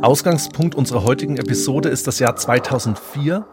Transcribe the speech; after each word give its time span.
Ausgangspunkt 0.00 0.76
unserer 0.76 1.02
heutigen 1.02 1.38
Episode 1.38 1.88
ist 1.88 2.06
das 2.06 2.20
Jahr 2.20 2.36
2004. 2.36 3.44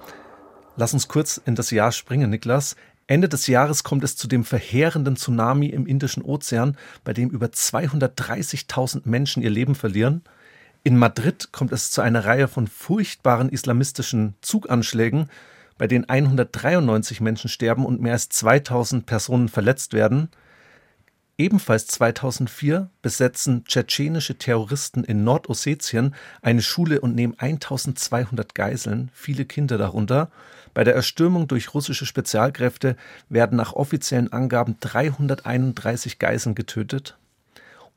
Lass 0.76 0.94
uns 0.94 1.08
kurz 1.08 1.42
in 1.44 1.56
das 1.56 1.72
Jahr 1.72 1.92
springen, 1.92 2.30
Niklas. 2.30 2.76
Ende 3.08 3.28
des 3.28 3.48
Jahres 3.48 3.84
kommt 3.84 4.04
es 4.04 4.16
zu 4.16 4.28
dem 4.28 4.44
verheerenden 4.44 5.16
Tsunami 5.16 5.68
im 5.68 5.88
Indischen 5.88 6.24
Ozean, 6.24 6.78
bei 7.04 7.14
dem 7.14 7.30
über 7.32 7.48
230.000 7.48 9.02
Menschen 9.06 9.42
ihr 9.42 9.50
Leben 9.50 9.74
verlieren. 9.74 10.22
In 10.84 10.98
Madrid 10.98 11.52
kommt 11.52 11.72
es 11.72 11.90
zu 11.90 12.02
einer 12.02 12.26
Reihe 12.26 12.48
von 12.48 12.68
furchtbaren 12.68 13.50
islamistischen 13.50 14.36
Zuganschlägen, 14.42 15.32
bei 15.80 15.88
denen 15.88 16.08
193 16.08 17.22
Menschen 17.22 17.50
sterben 17.50 17.88
und 17.88 18.02
mehr 18.02 18.14
als 18.14 18.30
2000 18.30 19.08
Personen 19.08 19.50
verletzt 19.50 19.94
werden. 19.94 20.30
Ebenfalls 21.38 21.88
2004 21.88 22.90
besetzen 23.02 23.66
tschetschenische 23.66 24.38
Terroristen 24.38 25.04
in 25.04 25.26
Nordossetien 25.26 26.16
eine 26.42 26.62
Schule 26.62 27.02
und 27.02 27.14
nehmen 27.14 27.36
1200 27.38 28.56
Geiseln, 28.56 29.12
viele 29.14 29.44
Kinder 29.44 29.78
darunter. 29.78 30.32
Bei 30.74 30.86
der 30.86 30.96
Erstürmung 30.96 31.50
durch 31.50 31.74
russische 31.74 32.06
Spezialkräfte 32.06 32.96
werden 33.28 33.58
nach 33.58 33.74
offiziellen 33.74 34.32
Angaben 34.32 34.78
331 34.80 36.20
Geiseln 36.20 36.56
getötet. 36.56 37.18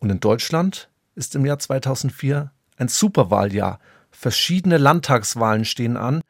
Und 0.00 0.10
in 0.10 0.18
Deutschland 0.18 0.88
ist 1.14 1.36
im 1.36 1.46
Jahr 1.46 1.60
2004 1.60 2.50
ein 2.76 2.88
Superwahljahr. 2.88 3.78
Verschiedene 4.10 4.78
Landtagswahlen 4.78 5.64
stehen 5.64 5.96
an. 5.96 6.22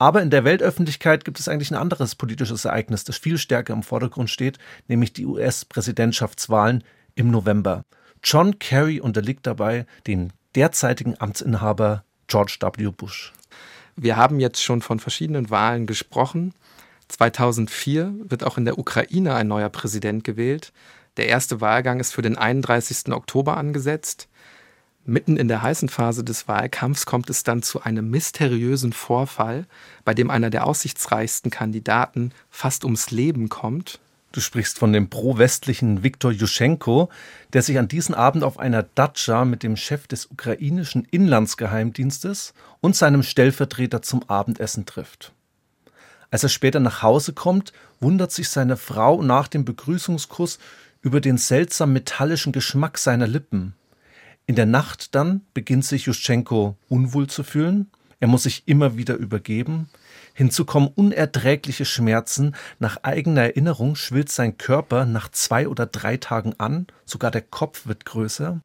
Aber 0.00 0.22
in 0.22 0.30
der 0.30 0.44
Weltöffentlichkeit 0.44 1.26
gibt 1.26 1.38
es 1.38 1.46
eigentlich 1.46 1.70
ein 1.70 1.76
anderes 1.76 2.14
politisches 2.14 2.64
Ereignis, 2.64 3.04
das 3.04 3.18
viel 3.18 3.36
stärker 3.36 3.74
im 3.74 3.82
Vordergrund 3.82 4.30
steht, 4.30 4.58
nämlich 4.88 5.12
die 5.12 5.26
US-Präsidentschaftswahlen 5.26 6.84
im 7.16 7.30
November. 7.30 7.84
John 8.24 8.58
Kerry 8.58 8.98
unterliegt 8.98 9.46
dabei 9.46 9.84
den 10.06 10.32
derzeitigen 10.54 11.20
Amtsinhaber 11.20 12.02
George 12.28 12.56
W. 12.62 12.90
Bush. 12.96 13.34
Wir 13.94 14.16
haben 14.16 14.40
jetzt 14.40 14.62
schon 14.62 14.80
von 14.80 15.00
verschiedenen 15.00 15.50
Wahlen 15.50 15.86
gesprochen. 15.86 16.54
2004 17.08 18.14
wird 18.24 18.42
auch 18.42 18.56
in 18.56 18.64
der 18.64 18.78
Ukraine 18.78 19.34
ein 19.34 19.48
neuer 19.48 19.68
Präsident 19.68 20.24
gewählt. 20.24 20.72
Der 21.18 21.26
erste 21.26 21.60
Wahlgang 21.60 22.00
ist 22.00 22.14
für 22.14 22.22
den 22.22 22.38
31. 22.38 23.12
Oktober 23.12 23.58
angesetzt. 23.58 24.29
Mitten 25.06 25.36
in 25.36 25.48
der 25.48 25.62
heißen 25.62 25.88
Phase 25.88 26.22
des 26.22 26.46
Wahlkampfs 26.46 27.06
kommt 27.06 27.30
es 27.30 27.42
dann 27.42 27.62
zu 27.62 27.82
einem 27.82 28.10
mysteriösen 28.10 28.92
Vorfall, 28.92 29.66
bei 30.04 30.12
dem 30.12 30.30
einer 30.30 30.50
der 30.50 30.66
aussichtsreichsten 30.66 31.50
Kandidaten 31.50 32.32
fast 32.50 32.84
ums 32.84 33.10
Leben 33.10 33.48
kommt. 33.48 33.98
Du 34.32 34.40
sprichst 34.40 34.78
von 34.78 34.92
dem 34.92 35.10
pro-westlichen 35.10 36.04
Viktor 36.04 36.30
Juschenko, 36.30 37.08
der 37.52 37.62
sich 37.62 37.78
an 37.78 37.88
diesem 37.88 38.14
Abend 38.14 38.44
auf 38.44 38.58
einer 38.58 38.84
Datscha 38.84 39.44
mit 39.44 39.64
dem 39.64 39.76
Chef 39.76 40.06
des 40.06 40.26
ukrainischen 40.26 41.04
Inlandsgeheimdienstes 41.10 42.54
und 42.80 42.94
seinem 42.94 43.24
Stellvertreter 43.24 44.02
zum 44.02 44.22
Abendessen 44.28 44.86
trifft. 44.86 45.32
Als 46.30 46.44
er 46.44 46.48
später 46.48 46.78
nach 46.78 47.02
Hause 47.02 47.32
kommt, 47.32 47.72
wundert 47.98 48.30
sich 48.30 48.50
seine 48.50 48.76
Frau 48.76 49.20
nach 49.22 49.48
dem 49.48 49.64
Begrüßungskuss 49.64 50.60
über 51.02 51.20
den 51.20 51.38
seltsam 51.38 51.92
metallischen 51.92 52.52
Geschmack 52.52 52.98
seiner 52.98 53.26
Lippen. 53.26 53.74
In 54.50 54.56
der 54.56 54.66
Nacht 54.66 55.14
dann 55.14 55.42
beginnt 55.54 55.84
sich 55.84 56.06
Juschenko 56.06 56.76
unwohl 56.88 57.28
zu 57.28 57.44
fühlen. 57.44 57.88
Er 58.18 58.26
muss 58.26 58.42
sich 58.42 58.66
immer 58.66 58.96
wieder 58.96 59.14
übergeben. 59.14 59.88
Hinzu 60.34 60.64
kommen 60.64 60.88
unerträgliche 60.88 61.84
Schmerzen. 61.84 62.56
Nach 62.80 62.96
eigener 63.04 63.42
Erinnerung 63.42 63.94
schwillt 63.94 64.28
sein 64.28 64.58
Körper 64.58 65.06
nach 65.06 65.28
zwei 65.28 65.68
oder 65.68 65.86
drei 65.86 66.16
Tagen 66.16 66.54
an. 66.58 66.88
Sogar 67.04 67.30
der 67.30 67.42
Kopf 67.42 67.86
wird 67.86 68.04
größer. 68.06 68.60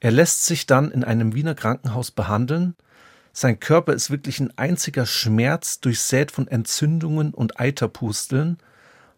Er 0.00 0.10
lässt 0.10 0.44
sich 0.44 0.66
dann 0.66 0.90
in 0.90 1.02
einem 1.02 1.34
Wiener 1.34 1.54
Krankenhaus 1.54 2.10
behandeln. 2.10 2.76
Sein 3.32 3.58
Körper 3.58 3.94
ist 3.94 4.10
wirklich 4.10 4.38
ein 4.38 4.52
einziger 4.58 5.06
Schmerz, 5.06 5.80
durchsät 5.80 6.30
von 6.30 6.46
Entzündungen 6.46 7.32
und 7.32 7.58
Eiterpusteln. 7.58 8.58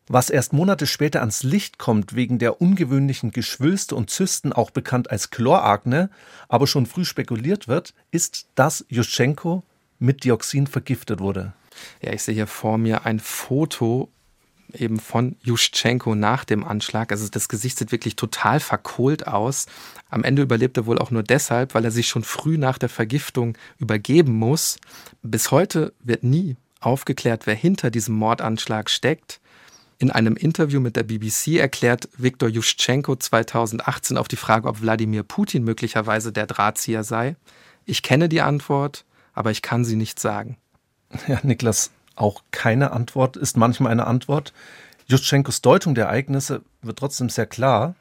Was 0.06 0.28
erst 0.28 0.52
Monate 0.52 0.86
später 0.86 1.20
ans 1.20 1.42
Licht 1.42 1.78
kommt 1.78 2.14
wegen 2.14 2.38
der 2.38 2.60
ungewöhnlichen 2.60 3.30
Geschwülste 3.30 3.94
und 3.94 4.10
Zysten, 4.10 4.52
auch 4.52 4.70
bekannt 4.70 5.10
als 5.10 5.30
Chlorakne, 5.30 6.10
aber 6.48 6.66
schon 6.66 6.84
früh 6.84 7.06
spekuliert 7.06 7.68
wird, 7.68 7.94
ist, 8.10 8.46
dass 8.54 8.84
Juschenko 8.88 9.62
mit 9.98 10.24
Dioxin 10.24 10.66
vergiftet 10.66 11.20
wurde. 11.20 11.54
Ja, 12.02 12.12
ich 12.12 12.22
sehe 12.22 12.34
hier 12.34 12.46
vor 12.46 12.76
mir 12.76 13.06
ein 13.06 13.18
Foto 13.18 14.10
eben 14.74 14.98
von 14.98 15.36
Juschenko 15.42 16.14
nach 16.14 16.44
dem 16.44 16.64
Anschlag. 16.64 17.12
Also 17.12 17.28
das 17.28 17.48
Gesicht 17.48 17.78
sieht 17.78 17.92
wirklich 17.92 18.16
total 18.16 18.60
verkohlt 18.60 19.26
aus. 19.26 19.66
Am 20.10 20.24
Ende 20.24 20.42
überlebt 20.42 20.76
er 20.76 20.86
wohl 20.86 20.98
auch 20.98 21.10
nur 21.10 21.22
deshalb, 21.22 21.74
weil 21.74 21.84
er 21.84 21.90
sich 21.90 22.08
schon 22.08 22.24
früh 22.24 22.58
nach 22.58 22.76
der 22.76 22.88
Vergiftung 22.88 23.56
übergeben 23.78 24.34
muss. 24.34 24.78
Bis 25.22 25.50
heute 25.50 25.92
wird 26.00 26.24
nie 26.24 26.56
aufgeklärt, 26.80 27.46
wer 27.46 27.54
hinter 27.54 27.90
diesem 27.90 28.16
Mordanschlag 28.16 28.90
steckt. 28.90 29.40
In 29.98 30.10
einem 30.10 30.36
Interview 30.36 30.80
mit 30.80 30.96
der 30.96 31.04
BBC 31.04 31.58
erklärt 31.58 32.08
Viktor 32.16 32.48
Juschenko 32.48 33.16
2018 33.16 34.16
auf 34.16 34.28
die 34.28 34.36
Frage, 34.36 34.68
ob 34.68 34.80
Wladimir 34.80 35.22
Putin 35.22 35.64
möglicherweise 35.64 36.32
der 36.32 36.46
Drahtzieher 36.46 37.04
sei. 37.04 37.36
Ich 37.84 38.02
kenne 38.02 38.28
die 38.28 38.40
Antwort, 38.40 39.04
aber 39.32 39.50
ich 39.50 39.62
kann 39.62 39.84
sie 39.84 39.96
nicht 39.96 40.18
sagen. 40.18 40.56
Ja, 41.28 41.38
Niklas, 41.44 41.92
auch 42.16 42.42
keine 42.50 42.90
Antwort 42.90 43.36
ist 43.36 43.56
manchmal 43.56 43.92
eine 43.92 44.06
Antwort. 44.06 44.52
Juschenkos 45.06 45.62
Deutung 45.62 45.94
der 45.94 46.06
Ereignisse 46.06 46.62
wird 46.82 46.98
trotzdem 46.98 47.28
sehr 47.28 47.46
klar. 47.46 47.94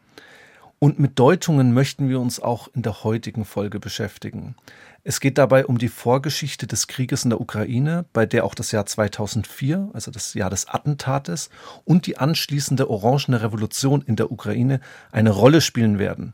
Und 0.80 1.00
mit 1.00 1.20
Deutungen 1.20 1.74
möchten 1.74 2.10
wir 2.10 2.20
uns 2.20 2.40
auch 2.40 2.68
in 2.74 2.82
der 2.82 3.04
heutigen 3.04 3.46
Folge 3.46 3.80
beschäftigen. 3.80 4.56
Es 5.06 5.20
geht 5.20 5.38
dabei 5.38 5.66
um 5.66 5.78
die 5.78 5.90
Vorgeschichte 5.90 6.66
des 6.66 6.88
Krieges 6.88 7.26
in 7.26 7.30
der 7.30 7.42
Ukraine, 7.42 8.06
bei 8.14 8.26
der 8.26 8.46
auch 8.46 8.56
das 8.56 8.72
Jahr 8.72 8.86
2004, 8.86 9.90
also 9.92 10.12
das 10.12 10.34
Jahr 10.34 10.50
des 10.50 10.70
Attentates, 10.70 11.50
und 11.84 12.08
die 12.08 12.18
anschließende 12.18 12.90
Orangene 12.90 13.42
Revolution 13.42 14.02
in 14.02 14.16
der 14.16 14.32
Ukraine 14.32 14.80
eine 15.12 15.32
Rolle 15.32 15.60
spielen 15.60 16.00
werden. 16.00 16.34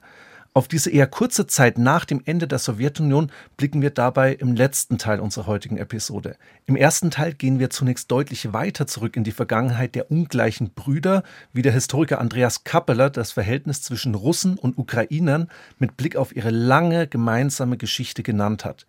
Auf 0.55 0.67
diese 0.67 0.89
eher 0.89 1.05
kurze 1.05 1.45
Zeit 1.45 1.77
nach 1.77 2.05
dem 2.05 2.23
Ende 2.25 2.47
der 2.47 2.57
Sowjetunion 2.57 3.31
blicken 3.55 3.83
wir 3.83 3.91
dabei 3.91 4.33
im 4.33 4.55
letzten 4.55 4.97
Teil 4.97 5.19
unserer 5.19 5.45
heutigen 5.45 5.77
Episode. 5.77 6.37
Im 6.65 6.75
ersten 6.75 7.11
Teil 7.11 7.33
gehen 7.33 7.59
wir 7.59 7.69
zunächst 7.69 8.09
deutlich 8.09 8.51
weiter 8.51 8.87
zurück 8.87 9.15
in 9.15 9.23
die 9.23 9.31
Vergangenheit 9.31 9.93
der 9.93 10.09
ungleichen 10.09 10.71
Brüder, 10.73 11.21
wie 11.53 11.61
der 11.61 11.73
Historiker 11.73 12.19
Andreas 12.19 12.63
Kappeler 12.63 13.11
das 13.11 13.31
Verhältnis 13.31 13.83
zwischen 13.83 14.15
Russen 14.15 14.57
und 14.57 14.79
Ukrainern 14.79 15.49
mit 15.77 15.97
Blick 15.97 16.15
auf 16.15 16.35
ihre 16.35 16.49
lange 16.49 17.05
gemeinsame 17.05 17.77
Geschichte 17.77 18.23
genannt 18.23 18.65
hat. 18.65 18.87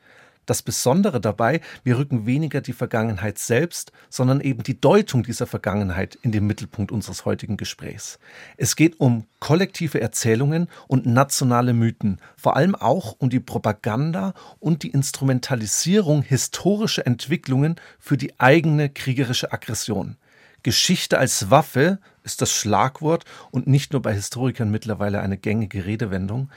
Das 0.51 0.63
Besondere 0.63 1.21
dabei, 1.21 1.61
wir 1.85 1.97
rücken 1.97 2.27
weniger 2.27 2.61
die 2.61 2.73
Vergangenheit 2.73 3.39
selbst, 3.39 3.93
sondern 4.09 4.41
eben 4.41 4.65
die 4.65 4.81
Deutung 4.81 5.23
dieser 5.23 5.47
Vergangenheit 5.47 6.19
in 6.23 6.33
den 6.33 6.45
Mittelpunkt 6.45 6.91
unseres 6.91 7.25
heutigen 7.25 7.57
Gesprächs. 7.57 8.19
Es 8.57 8.75
geht 8.75 8.99
um 8.99 9.29
kollektive 9.39 10.01
Erzählungen 10.01 10.67
und 10.89 11.07
nationale 11.07 11.73
Mythen, 11.73 12.19
vor 12.37 12.57
allem 12.57 12.75
auch 12.75 13.15
um 13.21 13.31
die 13.31 13.39
Propaganda 13.39 14.35
und 14.59 14.83
die 14.83 14.91
Instrumentalisierung 14.91 16.23
historischer 16.23 17.07
Entwicklungen 17.07 17.77
für 18.01 18.17
die 18.17 18.41
eigene 18.41 18.89
kriegerische 18.89 19.53
Aggression. 19.53 20.17
Geschichte 20.65 21.19
als 21.19 21.51
Waffe 21.51 22.01
ist 22.25 22.43
das 22.43 22.53
Schlagwort 22.53 23.25
und 23.53 23.69
nicht 23.69 23.93
nur 23.93 24.03
bei 24.03 24.13
Historikern 24.13 24.73
mittlerweile 24.73 25.21
eine 25.21 25.39
gängige 25.39 25.87
Redewendung. 25.87 26.51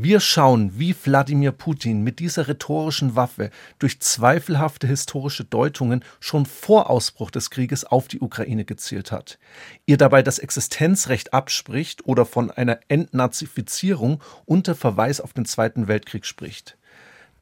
Wir 0.00 0.20
schauen, 0.20 0.78
wie 0.78 0.94
Wladimir 0.94 1.50
Putin 1.50 2.04
mit 2.04 2.20
dieser 2.20 2.46
rhetorischen 2.46 3.16
Waffe 3.16 3.50
durch 3.80 3.98
zweifelhafte 3.98 4.86
historische 4.86 5.44
Deutungen 5.44 6.04
schon 6.20 6.46
vor 6.46 6.88
Ausbruch 6.88 7.32
des 7.32 7.50
Krieges 7.50 7.82
auf 7.82 8.06
die 8.06 8.20
Ukraine 8.20 8.64
gezielt 8.64 9.10
hat, 9.10 9.40
ihr 9.86 9.96
dabei 9.96 10.22
das 10.22 10.38
Existenzrecht 10.38 11.34
abspricht 11.34 12.06
oder 12.06 12.26
von 12.26 12.52
einer 12.52 12.78
Entnazifizierung 12.86 14.22
unter 14.44 14.76
Verweis 14.76 15.20
auf 15.20 15.32
den 15.32 15.46
Zweiten 15.46 15.88
Weltkrieg 15.88 16.26
spricht. 16.26 16.78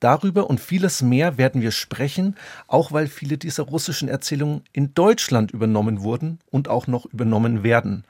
Darüber 0.00 0.48
und 0.48 0.58
vieles 0.58 1.02
mehr 1.02 1.36
werden 1.36 1.60
wir 1.60 1.72
sprechen, 1.72 2.36
auch 2.68 2.90
weil 2.90 3.06
viele 3.06 3.36
dieser 3.36 3.64
russischen 3.64 4.08
Erzählungen 4.08 4.62
in 4.72 4.94
Deutschland 4.94 5.50
übernommen 5.50 6.00
wurden 6.00 6.38
und 6.50 6.68
auch 6.68 6.86
noch 6.86 7.04
übernommen 7.04 7.64
werden. 7.64 8.06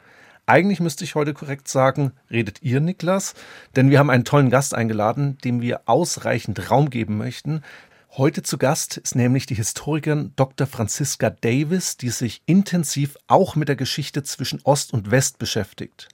Eigentlich 0.49 0.79
müsste 0.79 1.03
ich 1.03 1.17
heute 1.17 1.35
korrekt 1.35 1.67
sagen, 1.67 2.13
redet 2.31 2.63
ihr, 2.63 2.79
Niklas, 2.81 3.35
denn 3.75 3.91
wir 3.91 3.99
haben 3.99 4.11
einen 4.11 4.25
tollen 4.25 4.49
Gast 4.49 4.77
eingeladen, 4.77 5.39
dem 5.39 5.61
wir 5.61 5.81
ausreichend 5.87 6.71
Raum 6.71 6.89
geben 6.89 7.17
möchten. 7.17 7.63
Heute 8.13 8.45
zu 8.45 8.57
Gast 8.57 8.97
ist 8.97 9.17
nämlich 9.17 9.47
die 9.47 9.57
Historikerin 9.57 10.33
Dr. 10.37 10.69
Franziska 10.69 11.31
Davis, 11.31 11.97
die 11.97 12.11
sich 12.11 12.43
intensiv 12.47 13.17
auch 13.27 13.57
mit 13.57 13.69
der 13.69 13.75
Geschichte 13.75 14.23
zwischen 14.23 14.61
Ost 14.63 14.93
und 14.93 15.11
West 15.11 15.41
beschäftigt. 15.41 16.09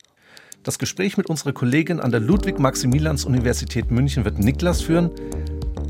Das 0.62 0.78
Gespräch 0.78 1.18
mit 1.18 1.26
unserer 1.26 1.52
Kollegin 1.52 2.00
an 2.00 2.10
der 2.10 2.20
Ludwig-Maximilians-Universität 2.20 3.90
München 3.90 4.24
wird 4.24 4.38
Niklas 4.38 4.80
führen. 4.80 5.10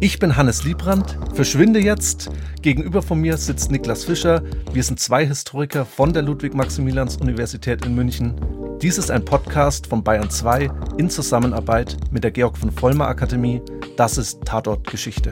Ich 0.05 0.19
bin 0.19 0.37
Hannes 0.37 0.65
Liebrand, 0.65 1.17
verschwinde 1.33 1.79
jetzt. 1.79 2.29
Gegenüber 2.61 3.03
von 3.03 3.21
mir 3.21 3.37
sitzt 3.37 3.71
Niklas 3.71 4.05
Fischer. 4.05 4.43
Wir 4.73 4.83
sind 4.83 4.99
zwei 4.99 5.25
Historiker 5.25 5.87
von 5.87 6.13
der 6.13 6.23
Ludwig-Maximilians-Universität 6.23 7.87
in 7.87 7.95
München. 7.95 8.35
Dies 8.83 8.99
ist 8.99 9.13
ein 9.13 9.25
Podcast 9.25 9.87
von 9.87 10.03
Bayern 10.03 10.29
2 10.29 10.69
in 10.99 11.09
Zusammenarbeit 11.09 11.97
mit 12.11 12.25
der 12.25 12.33
Georg 12.33 12.59
von 12.59 12.73
Vollmer 12.73 13.07
Akademie. 13.07 13.63
Das 13.97 14.19
ist 14.19 14.41
Tatort 14.45 14.91
Geschichte. 14.91 15.31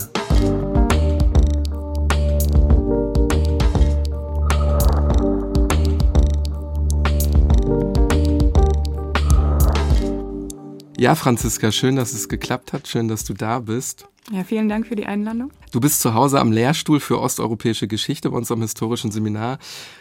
Ja, 10.97 11.17
Franziska, 11.17 11.73
schön, 11.73 11.97
dass 11.97 12.13
es 12.13 12.29
geklappt 12.29 12.73
hat. 12.73 12.87
Schön, 12.87 13.09
dass 13.09 13.25
du 13.25 13.35
da 13.35 13.59
bist. 13.59 14.10
Ja, 14.31 14.45
vielen 14.45 14.69
Dank 14.69 14.87
für 14.87 14.95
die 14.95 15.07
Einladung. 15.07 15.51
Du 15.73 15.81
bist 15.81 16.01
zu 16.01 16.15
Hause 16.15 16.41
am 16.41 16.53
Lehrstuhl 16.53 17.01
für 17.01 17.21
osteuropäische 17.21 17.89
Geschichte 17.89 18.31
bei 18.31 18.37
unserem 18.37 18.61
historischen 18.61 19.11
Seminar. 19.11 19.59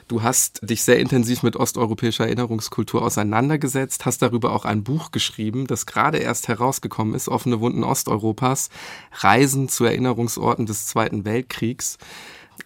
Du 0.07 0.21
hast 0.21 0.60
dich 0.62 0.83
sehr 0.83 1.00
intensiv 1.00 1.42
mit 1.42 1.56
osteuropäischer 1.56 2.25
Erinnerungskultur 2.25 3.01
auseinandergesetzt, 3.01 4.06
hast 4.06 4.21
darüber 4.21 4.54
auch 4.54 4.66
ein 4.66 4.83
Buch 4.83 5.12
geschrieben, 5.12 5.66
das 5.68 5.86
gerade 5.86 6.18
erst 6.18 6.48
herausgekommen 6.48 7.16
ist, 7.16 7.30
Offene 7.30 7.60
Wunden 7.60 7.83
Osteuropas, 7.83 8.69
Reisen 9.13 9.69
zu 9.69 9.86
Erinnerungsorten 9.86 10.66
des 10.66 10.86
Zweiten 10.86 11.25
Weltkriegs. 11.25 11.98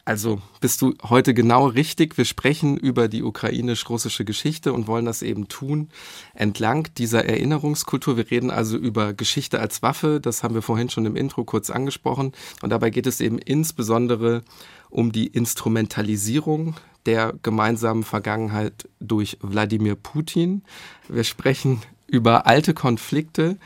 Also 0.05 0.41
bist 0.59 0.81
du 0.81 0.93
heute 1.03 1.33
genau 1.33 1.67
richtig. 1.67 2.17
Wir 2.17 2.25
sprechen 2.25 2.77
über 2.77 3.07
die 3.07 3.23
ukrainisch-russische 3.23 4.25
Geschichte 4.25 4.73
und 4.73 4.87
wollen 4.87 5.05
das 5.05 5.21
eben 5.21 5.47
tun 5.47 5.89
entlang 6.33 6.89
dieser 6.97 7.25
Erinnerungskultur. 7.25 8.17
Wir 8.17 8.29
reden 8.29 8.51
also 8.51 8.77
über 8.77 9.13
Geschichte 9.13 9.59
als 9.59 9.81
Waffe. 9.81 10.19
Das 10.19 10.43
haben 10.43 10.55
wir 10.55 10.61
vorhin 10.61 10.89
schon 10.89 11.05
im 11.05 11.15
Intro 11.15 11.43
kurz 11.43 11.69
angesprochen. 11.69 12.33
Und 12.61 12.69
dabei 12.69 12.89
geht 12.89 13.07
es 13.07 13.21
eben 13.21 13.37
insbesondere 13.37 14.43
um 14.89 15.11
die 15.11 15.27
Instrumentalisierung 15.27 16.75
der 17.05 17.33
gemeinsamen 17.41 18.03
Vergangenheit 18.03 18.87
durch 18.99 19.37
Wladimir 19.41 19.95
Putin. 19.95 20.63
Wir 21.09 21.23
sprechen 21.23 21.81
über 22.07 22.45
alte 22.45 22.73
Konflikte, 22.73 23.57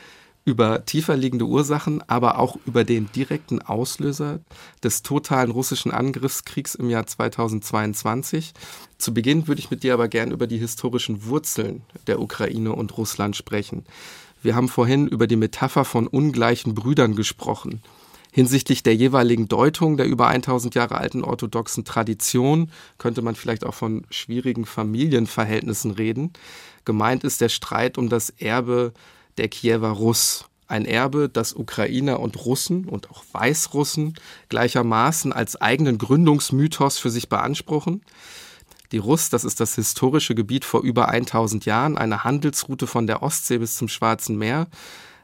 über 0.47 0.85
tiefer 0.85 1.17
liegende 1.17 1.45
Ursachen, 1.45 2.01
aber 2.07 2.39
auch 2.39 2.57
über 2.65 2.85
den 2.85 3.11
direkten 3.11 3.61
Auslöser 3.61 4.39
des 4.81 5.03
totalen 5.03 5.51
russischen 5.51 5.91
Angriffskriegs 5.91 6.73
im 6.73 6.89
Jahr 6.89 7.05
2022. 7.05 8.53
Zu 8.97 9.13
Beginn 9.13 9.49
würde 9.49 9.59
ich 9.59 9.71
mit 9.71 9.83
dir 9.83 9.94
aber 9.94 10.07
gern 10.07 10.31
über 10.31 10.47
die 10.47 10.57
historischen 10.57 11.25
Wurzeln 11.25 11.81
der 12.07 12.21
Ukraine 12.21 12.71
und 12.71 12.97
Russland 12.97 13.35
sprechen. 13.35 13.83
Wir 14.41 14.55
haben 14.55 14.69
vorhin 14.69 15.09
über 15.09 15.27
die 15.27 15.35
Metapher 15.35 15.83
von 15.83 16.07
ungleichen 16.07 16.73
Brüdern 16.73 17.17
gesprochen. 17.17 17.81
Hinsichtlich 18.31 18.83
der 18.83 18.95
jeweiligen 18.95 19.49
Deutung 19.49 19.97
der 19.97 20.05
über 20.05 20.27
1000 20.27 20.75
Jahre 20.75 20.95
alten 20.95 21.25
orthodoxen 21.25 21.83
Tradition 21.83 22.71
könnte 22.99 23.21
man 23.21 23.35
vielleicht 23.35 23.65
auch 23.65 23.73
von 23.73 24.05
schwierigen 24.11 24.65
Familienverhältnissen 24.65 25.91
reden. 25.91 26.31
Gemeint 26.85 27.25
ist 27.25 27.41
der 27.41 27.49
Streit 27.49 27.97
um 27.97 28.07
das 28.07 28.29
Erbe 28.29 28.94
der 29.37 29.47
Kiewer 29.47 29.89
Russ. 29.89 30.45
Ein 30.69 30.83
Erbe, 30.83 31.29
das 31.29 31.53
Ukrainer 31.53 32.19
und 32.19 32.45
Russen 32.45 32.85
und 32.85 33.09
auch 33.09 33.23
Weißrussen 33.31 34.15
gleichermaßen 34.49 35.31
als 35.31 35.55
eigenen 35.61 35.97
Gründungsmythos 35.97 36.97
für 36.97 37.09
sich 37.09 37.29
beanspruchen. 37.29 38.01
Die 38.91 38.97
Russ, 38.97 39.29
das 39.29 39.45
ist 39.45 39.59
das 39.61 39.75
historische 39.75 40.35
Gebiet 40.35 40.65
vor 40.65 40.81
über 40.81 41.07
1000 41.07 41.65
Jahren, 41.65 41.97
eine 41.97 42.25
Handelsroute 42.25 42.85
von 42.85 43.07
der 43.07 43.23
Ostsee 43.23 43.59
bis 43.59 43.77
zum 43.77 43.87
Schwarzen 43.87 44.37
Meer, 44.37 44.67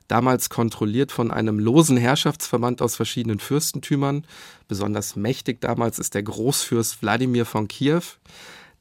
damals 0.08 0.50
kontrolliert 0.50 1.12
von 1.12 1.32
einem 1.32 1.60
losen 1.60 1.98
Herrschaftsverband 1.98 2.82
aus 2.82 2.96
verschiedenen 2.96 3.40
Fürstentümern. 3.40 4.26
Besonders 4.68 5.16
mächtig 5.16 5.60
damals 5.60 6.00
ist 6.00 6.14
der 6.14 6.24
Großfürst 6.24 7.02
Wladimir 7.02 7.46
von 7.46 7.68
Kiew. 7.68 8.04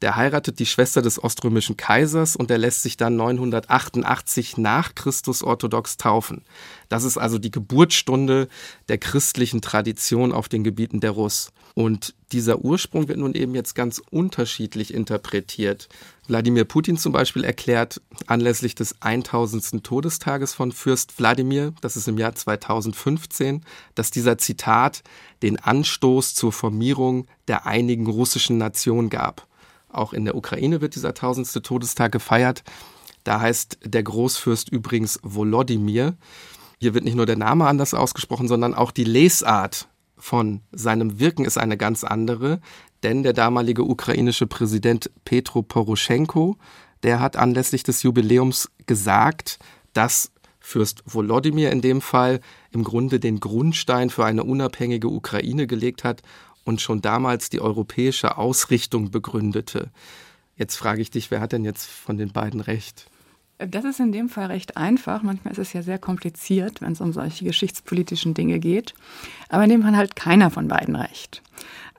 Der 0.03 0.17
heiratet 0.17 0.59
die 0.59 0.65
Schwester 0.65 1.01
des 1.01 1.23
oströmischen 1.23 1.77
Kaisers 1.77 2.35
und 2.35 2.51
er 2.51 2.57
lässt 2.57 2.83
sich 2.83 2.97
dann 2.97 3.15
988 3.15 4.57
nach 4.57 4.95
Christus 4.95 5.41
orthodox 5.41 5.95
taufen. 5.95 6.43
Das 6.89 7.05
ist 7.05 7.17
also 7.17 7.37
die 7.37 7.51
Geburtsstunde 7.51 8.49
der 8.89 8.97
christlichen 8.97 9.61
Tradition 9.61 10.33
auf 10.33 10.49
den 10.49 10.65
Gebieten 10.65 10.99
der 10.99 11.11
Russ. 11.11 11.53
Und 11.73 12.15
dieser 12.33 12.65
Ursprung 12.65 13.07
wird 13.07 13.17
nun 13.17 13.33
eben 13.33 13.55
jetzt 13.55 13.75
ganz 13.75 14.01
unterschiedlich 14.11 14.93
interpretiert. 14.93 15.87
Wladimir 16.27 16.65
Putin 16.65 16.97
zum 16.97 17.13
Beispiel 17.13 17.45
erklärt 17.45 18.01
anlässlich 18.27 18.75
des 18.75 19.01
1000. 19.01 19.85
Todestages 19.85 20.53
von 20.53 20.73
Fürst 20.73 21.17
Wladimir, 21.17 21.71
das 21.79 21.95
ist 21.95 22.09
im 22.09 22.17
Jahr 22.17 22.35
2015, 22.35 23.63
dass 23.95 24.11
dieser 24.11 24.37
Zitat 24.37 25.01
den 25.41 25.59
Anstoß 25.59 26.35
zur 26.35 26.51
Formierung 26.51 27.25
der 27.47 27.65
einigen 27.65 28.07
russischen 28.07 28.57
Nation 28.57 29.09
gab. 29.09 29.47
Auch 29.93 30.13
in 30.13 30.25
der 30.25 30.35
Ukraine 30.35 30.81
wird 30.81 30.95
dieser 30.95 31.13
tausendste 31.13 31.61
Todestag 31.61 32.11
gefeiert. 32.11 32.63
Da 33.23 33.39
heißt 33.39 33.79
der 33.85 34.03
Großfürst 34.03 34.69
übrigens 34.69 35.19
Volodymyr. 35.23 36.15
Hier 36.79 36.93
wird 36.93 37.05
nicht 37.05 37.15
nur 37.15 37.25
der 37.25 37.37
Name 37.37 37.67
anders 37.67 37.93
ausgesprochen, 37.93 38.47
sondern 38.47 38.73
auch 38.73 38.91
die 38.91 39.05
Lesart 39.05 39.87
von 40.17 40.61
seinem 40.71 41.19
Wirken 41.19 41.45
ist 41.45 41.57
eine 41.57 41.77
ganz 41.77 42.03
andere. 42.03 42.59
Denn 43.03 43.23
der 43.23 43.33
damalige 43.33 43.83
ukrainische 43.83 44.47
Präsident 44.47 45.11
Petro 45.25 45.61
Poroschenko, 45.61 46.57
der 47.03 47.19
hat 47.19 47.35
anlässlich 47.35 47.83
des 47.83 48.03
Jubiläums 48.03 48.71
gesagt, 48.85 49.59
dass 49.93 50.31
Fürst 50.59 51.03
Volodymyr 51.05 51.71
in 51.71 51.81
dem 51.81 51.99
Fall 51.99 52.39
im 52.71 52.85
Grunde 52.85 53.19
den 53.19 53.41
Grundstein 53.41 54.09
für 54.09 54.23
eine 54.23 54.45
unabhängige 54.45 55.09
Ukraine 55.09 55.67
gelegt 55.67 56.05
hat 56.05 56.21
und 56.63 56.81
schon 56.81 57.01
damals 57.01 57.49
die 57.49 57.61
europäische 57.61 58.37
Ausrichtung 58.37 59.11
begründete. 59.11 59.89
Jetzt 60.55 60.75
frage 60.75 61.01
ich 61.01 61.11
dich, 61.11 61.31
wer 61.31 61.41
hat 61.41 61.51
denn 61.51 61.65
jetzt 61.65 61.85
von 61.85 62.17
den 62.17 62.31
beiden 62.31 62.61
recht? 62.61 63.07
Das 63.57 63.85
ist 63.85 63.99
in 63.99 64.11
dem 64.11 64.29
Fall 64.29 64.47
recht 64.47 64.77
einfach. 64.77 65.23
Manchmal 65.23 65.53
ist 65.53 65.59
es 65.59 65.73
ja 65.73 65.81
sehr 65.81 65.99
kompliziert, 65.99 66.81
wenn 66.81 66.93
es 66.93 67.01
um 67.01 67.13
solche 67.13 67.45
geschichtspolitischen 67.45 68.33
Dinge 68.33 68.59
geht. 68.59 68.93
Aber 69.49 69.63
in 69.63 69.69
dem 69.69 69.83
Fall 69.83 69.95
hat 69.95 70.15
keiner 70.15 70.49
von 70.51 70.67
beiden 70.67 70.95
recht. 70.95 71.41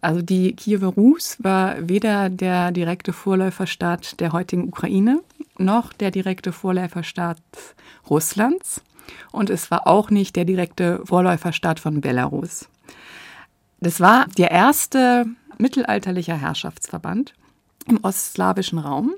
Also 0.01 0.21
die 0.21 0.55
Kiewer 0.55 0.89
Rus 0.89 1.39
war 1.41 1.77
weder 1.89 2.29
der 2.29 2.73
direkte 2.73 3.13
Vorläuferstaat 3.13 4.21
der 4.21 4.33
heutigen 4.33 4.69
Ukraine 4.69 5.23
noch 5.57 5.93
der 5.93 6.11
direkte 6.11 6.53
Vorläuferstaat 6.53 7.39
Russlands. 8.11 8.83
Und 9.33 9.51
es 9.51 9.71
war 9.71 9.87
auch 9.87 10.11
nicht 10.11 10.37
der 10.37 10.45
direkte 10.45 11.01
Vorläuferstaat 11.05 11.81
von 11.81 12.01
Belarus. 12.01 12.69
Das 13.85 14.01
war 14.01 14.27
der 14.39 14.51
erste 14.51 15.27
mittelalterliche 15.59 16.35
Herrschaftsverband 16.35 17.35
im 17.87 18.03
ostslawischen 18.03 18.79
Raum. 18.79 19.13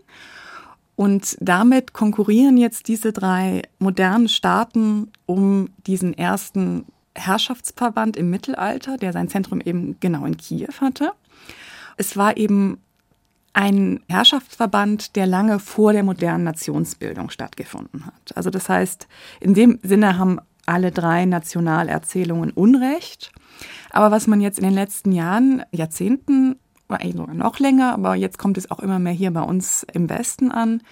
Und 0.96 1.36
damit 1.40 1.92
konkurrieren 1.92 2.56
jetzt 2.56 2.88
diese 2.88 3.12
drei 3.12 3.62
modernen 3.78 4.28
Staaten 4.28 5.12
um 5.24 5.68
diesen 5.86 6.14
ersten 6.14 6.84
Herrschaftsverband 7.14 8.16
im 8.16 8.28
Mittelalter, 8.28 8.96
der 8.96 9.12
sein 9.12 9.28
Zentrum 9.28 9.60
eben 9.60 10.00
genau 10.00 10.24
in 10.24 10.36
Kiew 10.36 10.80
hatte. 10.80 11.12
Es 11.96 12.16
war 12.16 12.36
eben 12.36 12.78
ein 13.52 14.00
Herrschaftsverband, 14.08 15.14
der 15.14 15.28
lange 15.28 15.60
vor 15.60 15.92
der 15.92 16.02
modernen 16.02 16.42
Nationsbildung 16.42 17.30
stattgefunden 17.30 18.04
hat. 18.04 18.36
Also 18.36 18.50
das 18.50 18.68
heißt, 18.68 19.06
in 19.38 19.54
dem 19.54 19.78
Sinne 19.84 20.18
haben 20.18 20.40
alle 20.66 20.90
drei 20.92 21.24
Nationalerzählungen 21.24 22.50
Unrecht. 22.50 23.32
Aber 23.90 24.10
was 24.10 24.26
man 24.26 24.40
jetzt 24.40 24.58
in 24.58 24.64
den 24.64 24.74
letzten 24.74 25.12
Jahren, 25.12 25.62
Jahrzehnten, 25.72 26.56
eigentlich 26.88 27.16
sogar 27.16 27.34
noch 27.34 27.58
länger, 27.58 27.92
aber 27.92 28.14
jetzt 28.14 28.38
kommt 28.38 28.58
es 28.58 28.70
auch 28.70 28.80
immer 28.80 28.98
mehr 28.98 29.12
hier 29.12 29.32
bei 29.32 29.42
uns 29.42 29.86
im 29.92 30.08
Westen 30.08 30.50
an, 30.50 30.82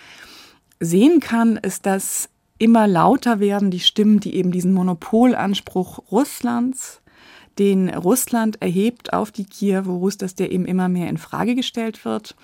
sehen 0.81 1.21
kann, 1.21 1.57
ist, 1.57 1.87
dass 1.87 2.28
immer 2.59 2.87
lauter 2.87 3.40
werden 3.40 3.71
die 3.71 3.81
Stimmen, 3.81 4.21
die 4.21 4.35
eben 4.37 4.52
diesen 4.52 4.73
Monopolanspruch 4.73 6.11
Russlands, 6.11 7.00
den 7.59 7.88
Russland 7.88 8.61
erhebt 8.61 9.12
auf 9.12 9.31
die 9.31 9.45
Kiewer 9.45 9.83
Rus, 9.83 10.16
dass 10.16 10.35
der 10.35 10.50
eben 10.50 10.64
immer 10.64 10.88
mehr 10.88 11.09
in 11.09 11.19
Frage 11.19 11.54
gestellt 11.54 12.04
wird. 12.04 12.35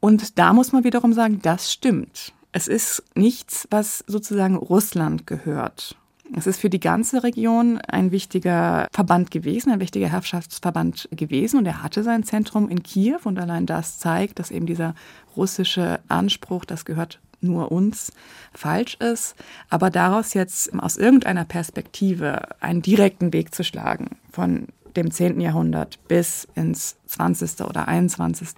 Und 0.00 0.38
da 0.38 0.52
muss 0.52 0.72
man 0.72 0.84
wiederum 0.84 1.12
sagen, 1.12 1.40
das 1.42 1.72
stimmt. 1.72 2.32
Es 2.50 2.68
ist 2.68 3.02
nichts, 3.14 3.66
was 3.70 4.04
sozusagen 4.06 4.56
Russland 4.56 5.26
gehört. 5.26 5.96
Es 6.34 6.46
ist 6.46 6.60
für 6.60 6.70
die 6.70 6.80
ganze 6.80 7.22
Region 7.22 7.78
ein 7.78 8.10
wichtiger 8.10 8.88
Verband 8.92 9.30
gewesen, 9.30 9.70
ein 9.70 9.80
wichtiger 9.80 10.08
Herrschaftsverband 10.08 11.08
gewesen 11.12 11.58
und 11.58 11.66
er 11.66 11.82
hatte 11.82 12.02
sein 12.02 12.24
Zentrum 12.24 12.68
in 12.68 12.82
Kiew 12.82 13.18
und 13.24 13.38
allein 13.38 13.66
das 13.66 13.98
zeigt, 13.98 14.38
dass 14.38 14.50
eben 14.50 14.66
dieser 14.66 14.94
russische 15.36 16.00
Anspruch, 16.08 16.64
das 16.64 16.84
gehört 16.84 17.20
nur 17.42 17.70
uns, 17.72 18.12
falsch 18.54 18.94
ist. 18.94 19.34
Aber 19.68 19.90
daraus 19.90 20.32
jetzt 20.32 20.72
aus 20.78 20.96
irgendeiner 20.96 21.44
Perspektive 21.44 22.60
einen 22.60 22.82
direkten 22.82 23.32
Weg 23.32 23.54
zu 23.54 23.64
schlagen 23.64 24.16
von 24.30 24.68
dem 24.96 25.10
10. 25.10 25.40
Jahrhundert 25.40 25.98
bis 26.08 26.46
ins 26.54 26.96
20. 27.06 27.62
oder 27.62 27.88
21. 27.88 28.48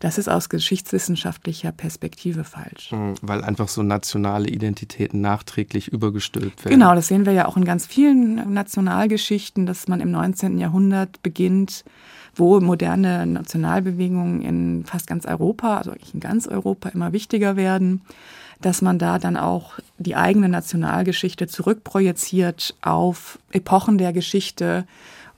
Das 0.00 0.18
ist 0.18 0.28
aus 0.28 0.48
geschichtswissenschaftlicher 0.48 1.72
Perspektive 1.72 2.44
falsch. 2.44 2.92
Mhm, 2.92 3.14
weil 3.22 3.44
einfach 3.44 3.68
so 3.68 3.82
nationale 3.82 4.48
Identitäten 4.48 5.20
nachträglich 5.20 5.88
übergestülpt 5.88 6.64
werden. 6.64 6.78
Genau, 6.78 6.94
das 6.94 7.08
sehen 7.08 7.26
wir 7.26 7.32
ja 7.32 7.46
auch 7.46 7.56
in 7.56 7.64
ganz 7.64 7.86
vielen 7.86 8.52
Nationalgeschichten, 8.52 9.66
dass 9.66 9.88
man 9.88 10.00
im 10.00 10.10
19. 10.10 10.58
Jahrhundert 10.58 11.22
beginnt, 11.22 11.84
wo 12.34 12.58
moderne 12.60 13.26
Nationalbewegungen 13.26 14.42
in 14.42 14.84
fast 14.84 15.06
ganz 15.06 15.26
Europa, 15.26 15.76
also 15.76 15.90
eigentlich 15.90 16.14
in 16.14 16.20
ganz 16.20 16.46
Europa 16.48 16.88
immer 16.88 17.12
wichtiger 17.12 17.56
werden 17.56 18.02
dass 18.64 18.80
man 18.80 18.98
da 18.98 19.18
dann 19.18 19.36
auch 19.36 19.74
die 19.98 20.16
eigene 20.16 20.48
Nationalgeschichte 20.48 21.46
zurückprojiziert 21.46 22.74
auf 22.80 23.38
Epochen 23.50 23.98
der 23.98 24.12
Geschichte, 24.12 24.86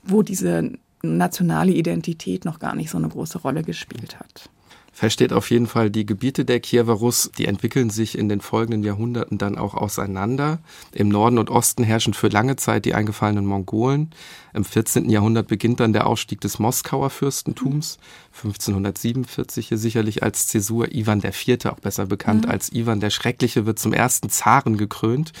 wo 0.05 0.21
diese 0.21 0.71
nationale 1.03 1.71
Identität 1.71 2.45
noch 2.45 2.59
gar 2.59 2.75
nicht 2.75 2.89
so 2.89 2.97
eine 2.97 3.09
große 3.09 3.39
Rolle 3.39 3.63
gespielt 3.63 4.19
hat 4.19 4.49
versteht 4.95 5.33
auf 5.33 5.51
jeden 5.51 5.67
Fall, 5.67 5.91
die 5.91 6.05
Gebiete 6.05 6.45
der 6.45 6.61
Kiewer 6.61 6.93
Rus, 6.93 7.29
die 7.37 7.47
entwickeln 7.47 7.89
sich 7.89 8.17
in 8.17 8.29
den 8.29 8.39
folgenden 8.39 8.81
Jahrhunderten 8.81 9.37
dann 9.37 9.57
auch 9.57 9.73
auseinander. 9.73 10.59
Im 10.93 11.09
Norden 11.09 11.37
und 11.37 11.49
Osten 11.49 11.83
herrschen 11.83 12.13
für 12.13 12.29
lange 12.29 12.55
Zeit 12.55 12.85
die 12.85 12.95
eingefallenen 12.95 13.45
Mongolen. 13.45 14.11
Im 14.53 14.63
14. 14.63 15.09
Jahrhundert 15.09 15.49
beginnt 15.49 15.81
dann 15.81 15.91
der 15.91 16.07
Aufstieg 16.07 16.39
des 16.39 16.59
Moskauer 16.59 17.09
Fürstentums. 17.09 17.99
1547 18.35 19.67
hier 19.67 19.77
sicherlich 19.77 20.23
als 20.23 20.47
Zäsur. 20.47 20.95
Ivan 20.95 21.21
IV., 21.21 21.65
auch 21.65 21.79
besser 21.81 22.05
bekannt 22.05 22.45
mhm. 22.45 22.51
als 22.51 22.71
Ivan 22.71 23.01
der 23.01 23.09
Schreckliche, 23.09 23.65
wird 23.65 23.79
zum 23.79 23.91
ersten 23.91 24.29
Zaren 24.29 24.77
gekrönt. 24.77 25.33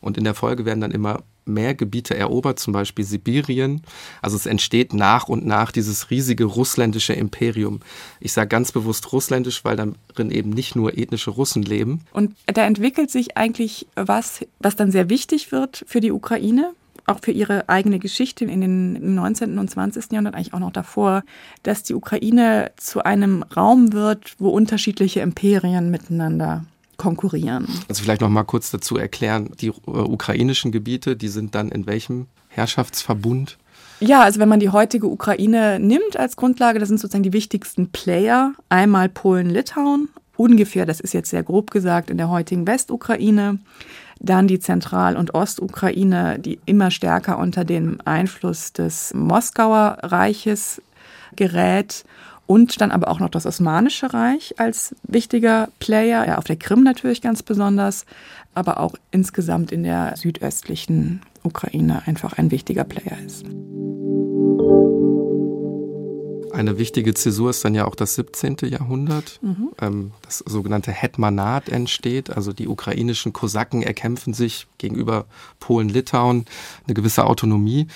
Und 0.00 0.16
in 0.16 0.22
der 0.22 0.34
Folge 0.34 0.64
werden 0.64 0.80
dann 0.80 0.92
immer 0.92 1.24
mehr 1.44 1.74
Gebiete 1.74 2.16
erobert, 2.16 2.58
zum 2.58 2.72
Beispiel 2.72 3.04
Sibirien. 3.04 3.82
Also 4.20 4.36
es 4.36 4.46
entsteht 4.46 4.94
nach 4.94 5.28
und 5.28 5.46
nach 5.46 5.72
dieses 5.72 6.10
riesige 6.10 6.44
russländische 6.44 7.12
Imperium. 7.12 7.80
Ich 8.20 8.32
sage 8.32 8.48
ganz 8.48 8.72
bewusst 8.72 9.12
russländisch, 9.12 9.64
weil 9.64 9.76
darin 9.76 10.30
eben 10.30 10.50
nicht 10.50 10.76
nur 10.76 10.96
ethnische 10.96 11.30
Russen 11.30 11.62
leben. 11.62 12.02
Und 12.12 12.34
da 12.46 12.64
entwickelt 12.64 13.10
sich 13.10 13.36
eigentlich 13.36 13.86
was, 13.94 14.44
was 14.58 14.76
dann 14.76 14.92
sehr 14.92 15.08
wichtig 15.10 15.52
wird 15.52 15.84
für 15.86 16.00
die 16.00 16.12
Ukraine, 16.12 16.72
auch 17.06 17.20
für 17.20 17.32
ihre 17.32 17.68
eigene 17.68 17.98
Geschichte 17.98 18.44
in 18.44 18.60
den 18.60 19.14
19. 19.14 19.58
und 19.58 19.68
20. 19.68 20.12
Jahrhundert, 20.12 20.34
eigentlich 20.34 20.54
auch 20.54 20.60
noch 20.60 20.72
davor, 20.72 21.24
dass 21.62 21.82
die 21.82 21.94
Ukraine 21.94 22.70
zu 22.76 23.02
einem 23.04 23.42
Raum 23.42 23.92
wird, 23.92 24.34
wo 24.38 24.50
unterschiedliche 24.50 25.20
Imperien 25.20 25.90
miteinander 25.90 26.64
konkurrieren. 27.02 27.66
Also 27.88 28.04
vielleicht 28.04 28.20
noch 28.20 28.28
mal 28.28 28.44
kurz 28.44 28.70
dazu 28.70 28.96
erklären, 28.96 29.50
die 29.60 29.68
äh, 29.68 29.72
ukrainischen 29.90 30.70
Gebiete, 30.70 31.16
die 31.16 31.28
sind 31.28 31.56
dann 31.56 31.70
in 31.70 31.86
welchem 31.86 32.26
Herrschaftsverbund? 32.48 33.58
Ja, 33.98 34.22
also 34.22 34.38
wenn 34.38 34.48
man 34.48 34.60
die 34.60 34.70
heutige 34.70 35.08
Ukraine 35.08 35.80
nimmt 35.80 36.16
als 36.16 36.36
Grundlage, 36.36 36.78
das 36.78 36.88
sind 36.88 37.00
sozusagen 37.00 37.24
die 37.24 37.32
wichtigsten 37.32 37.90
Player. 37.90 38.52
Einmal 38.68 39.08
Polen, 39.08 39.50
Litauen, 39.50 40.08
ungefähr, 40.36 40.86
das 40.86 41.00
ist 41.00 41.12
jetzt 41.12 41.30
sehr 41.30 41.42
grob 41.42 41.72
gesagt, 41.72 42.08
in 42.08 42.18
der 42.18 42.30
heutigen 42.30 42.66
Westukraine. 42.66 43.58
Dann 44.20 44.46
die 44.46 44.60
Zentral- 44.60 45.16
und 45.16 45.34
Ostukraine, 45.34 46.38
die 46.38 46.60
immer 46.66 46.92
stärker 46.92 47.38
unter 47.38 47.64
dem 47.64 47.98
Einfluss 48.04 48.72
des 48.72 49.12
Moskauer 49.14 49.98
Reiches 50.02 50.80
gerät 51.34 52.04
und 52.46 52.80
dann 52.80 52.90
aber 52.90 53.08
auch 53.08 53.20
noch 53.20 53.30
das 53.30 53.46
Osmanische 53.46 54.12
Reich 54.12 54.54
als 54.58 54.94
wichtiger 55.04 55.68
Player, 55.78 56.26
ja, 56.26 56.38
auf 56.38 56.44
der 56.44 56.56
Krim 56.56 56.82
natürlich 56.82 57.22
ganz 57.22 57.42
besonders, 57.42 58.04
aber 58.54 58.80
auch 58.80 58.94
insgesamt 59.10 59.72
in 59.72 59.82
der 59.82 60.14
südöstlichen 60.16 61.22
Ukraine 61.42 62.02
einfach 62.06 62.34
ein 62.34 62.50
wichtiger 62.50 62.84
Player 62.84 63.16
ist. 63.24 63.46
Eine 66.52 66.76
wichtige 66.76 67.14
Zäsur 67.14 67.48
ist 67.48 67.64
dann 67.64 67.74
ja 67.74 67.86
auch 67.86 67.94
das 67.94 68.14
17. 68.16 68.56
Jahrhundert. 68.64 69.40
Mhm. 69.40 69.70
Ähm, 69.80 70.12
das 70.20 70.38
sogenannte 70.38 70.92
Hetmanat 70.92 71.70
entsteht. 71.70 72.28
Also 72.28 72.52
die 72.52 72.68
ukrainischen 72.68 73.32
Kosaken 73.32 73.82
erkämpfen 73.82 74.34
sich 74.34 74.66
gegenüber 74.76 75.24
Polen-Litauen 75.60 76.44
eine 76.84 76.94
gewisse 76.94 77.24
Autonomie. 77.24 77.86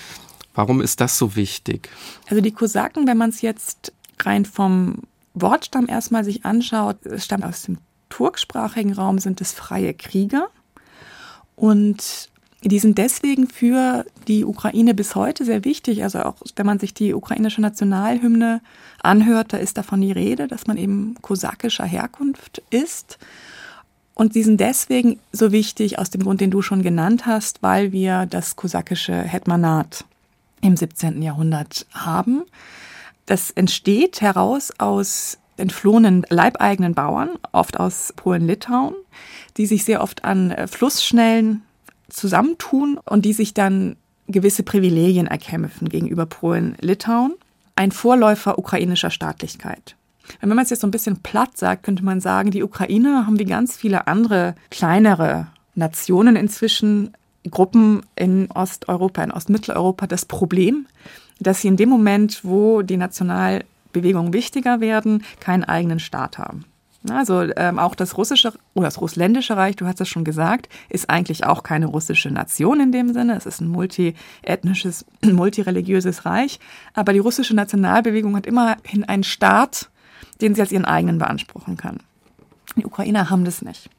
Warum 0.55 0.81
ist 0.81 1.01
das 1.01 1.19
so 1.19 1.35
wichtig? 1.35 1.87
Also 2.29 2.41
die 2.41 2.51
Kosaken, 2.51 3.05
wenn 3.05 3.17
man 3.17 3.29
es 3.29 3.41
jetzt 3.41 3.93
rein 4.19 4.45
vom 4.45 5.03
Wortstamm 5.33 5.87
erstmal 5.87 6.23
sich 6.23 6.45
anschaut, 6.45 7.05
es 7.05 7.25
stammt 7.25 7.45
aus 7.45 7.63
dem 7.63 7.77
turksprachigen 8.09 8.93
Raum, 8.93 9.19
sind 9.19 9.41
es 9.41 9.53
freie 9.53 9.93
Krieger. 9.93 10.49
Und 11.55 12.29
die 12.63 12.79
sind 12.79 12.97
deswegen 12.97 13.47
für 13.47 14.05
die 14.27 14.43
Ukraine 14.43 14.93
bis 14.93 15.15
heute 15.15 15.45
sehr 15.45 15.63
wichtig. 15.63 16.03
Also 16.03 16.19
auch 16.23 16.35
wenn 16.55 16.65
man 16.65 16.79
sich 16.79 16.93
die 16.93 17.13
ukrainische 17.13 17.61
Nationalhymne 17.61 18.61
anhört, 19.01 19.53
da 19.53 19.57
ist 19.57 19.77
davon 19.77 20.01
die 20.01 20.11
Rede, 20.11 20.47
dass 20.47 20.67
man 20.67 20.77
eben 20.77 21.15
kosakischer 21.21 21.85
Herkunft 21.85 22.63
ist. 22.69 23.19
Und 24.15 24.33
die 24.33 24.41
sind 24.41 24.59
deswegen 24.59 25.19
so 25.31 25.51
wichtig 25.51 25.99
aus 25.99 26.09
dem 26.09 26.23
Grund, 26.23 26.41
den 26.41 26.49
du 26.49 26.63
schon 26.63 26.81
genannt 26.81 27.27
hast, 27.27 27.61
weil 27.61 27.91
wir 27.91 28.25
das 28.25 28.55
kosakische 28.55 29.13
Hetmanat 29.13 30.05
im 30.61 30.75
17. 30.75 31.21
Jahrhundert 31.21 31.85
haben. 31.91 32.41
Das 33.27 33.51
entsteht 33.51 34.21
heraus 34.21 34.71
aus 34.79 35.37
entflohenen 35.57 36.25
leibeigenen 36.29 36.95
Bauern, 36.95 37.29
oft 37.51 37.79
aus 37.79 38.13
Polen-Litauen, 38.15 38.95
die 39.57 39.65
sich 39.65 39.83
sehr 39.85 40.01
oft 40.01 40.23
an 40.23 40.51
äh, 40.51 40.67
Flussschnellen 40.67 41.63
zusammentun 42.09 42.99
und 43.03 43.25
die 43.25 43.33
sich 43.33 43.53
dann 43.53 43.97
gewisse 44.27 44.63
Privilegien 44.63 45.27
erkämpfen 45.27 45.89
gegenüber 45.89 46.25
Polen-Litauen. 46.25 47.33
Ein 47.75 47.91
Vorläufer 47.91 48.57
ukrainischer 48.57 49.11
Staatlichkeit. 49.11 49.95
Wenn 50.39 50.49
man 50.49 50.59
es 50.59 50.69
jetzt 50.69 50.81
so 50.81 50.87
ein 50.87 50.91
bisschen 50.91 51.21
platt 51.21 51.57
sagt, 51.57 51.83
könnte 51.83 52.03
man 52.03 52.21
sagen, 52.21 52.51
die 52.51 52.63
Ukrainer 52.63 53.25
haben 53.25 53.39
wie 53.39 53.45
ganz 53.45 53.75
viele 53.75 54.07
andere 54.07 54.55
kleinere 54.71 55.47
Nationen 55.75 56.35
inzwischen 56.35 57.13
Gruppen 57.49 58.05
in 58.15 58.49
Osteuropa, 58.51 59.23
in 59.23 59.31
Ostmitteleuropa 59.31 60.07
das 60.07 60.25
Problem, 60.25 60.87
dass 61.39 61.61
sie 61.61 61.67
in 61.67 61.77
dem 61.77 61.89
Moment, 61.89 62.43
wo 62.43 62.81
die 62.81 62.97
Nationalbewegungen 62.97 64.33
wichtiger 64.33 64.79
werden, 64.79 65.23
keinen 65.39 65.63
eigenen 65.63 65.99
Staat 65.99 66.37
haben. 66.37 66.65
Also 67.09 67.43
ähm, 67.55 67.79
auch 67.79 67.95
das 67.95 68.17
russische 68.17 68.53
oder 68.73 68.87
das 68.87 68.99
russländische 68.99 69.55
Reich, 69.55 69.75
du 69.75 69.85
hast 69.85 70.01
es 70.01 70.09
schon 70.09 70.23
gesagt, 70.23 70.67
ist 70.89 71.09
eigentlich 71.09 71.45
auch 71.45 71.63
keine 71.63 71.85
russische 71.85 72.31
Nation 72.31 72.79
in 72.79 72.91
dem 72.91 73.13
Sinne. 73.13 73.35
Es 73.35 73.45
ist 73.45 73.61
ein 73.61 73.69
multiethnisches, 73.69 75.05
multireligiöses 75.23 76.25
Reich. 76.25 76.59
Aber 76.93 77.13
die 77.13 77.19
russische 77.19 77.55
Nationalbewegung 77.55 78.35
hat 78.35 78.45
immerhin 78.45 79.05
einen 79.05 79.23
Staat, 79.23 79.89
den 80.41 80.55
sie 80.55 80.61
als 80.61 80.71
ihren 80.71 80.85
eigenen 80.85 81.17
beanspruchen 81.17 81.77
kann. 81.77 81.99
Die 82.75 82.85
Ukrainer 82.85 83.29
haben 83.29 83.45
das 83.45 83.61
nicht. 83.61 83.89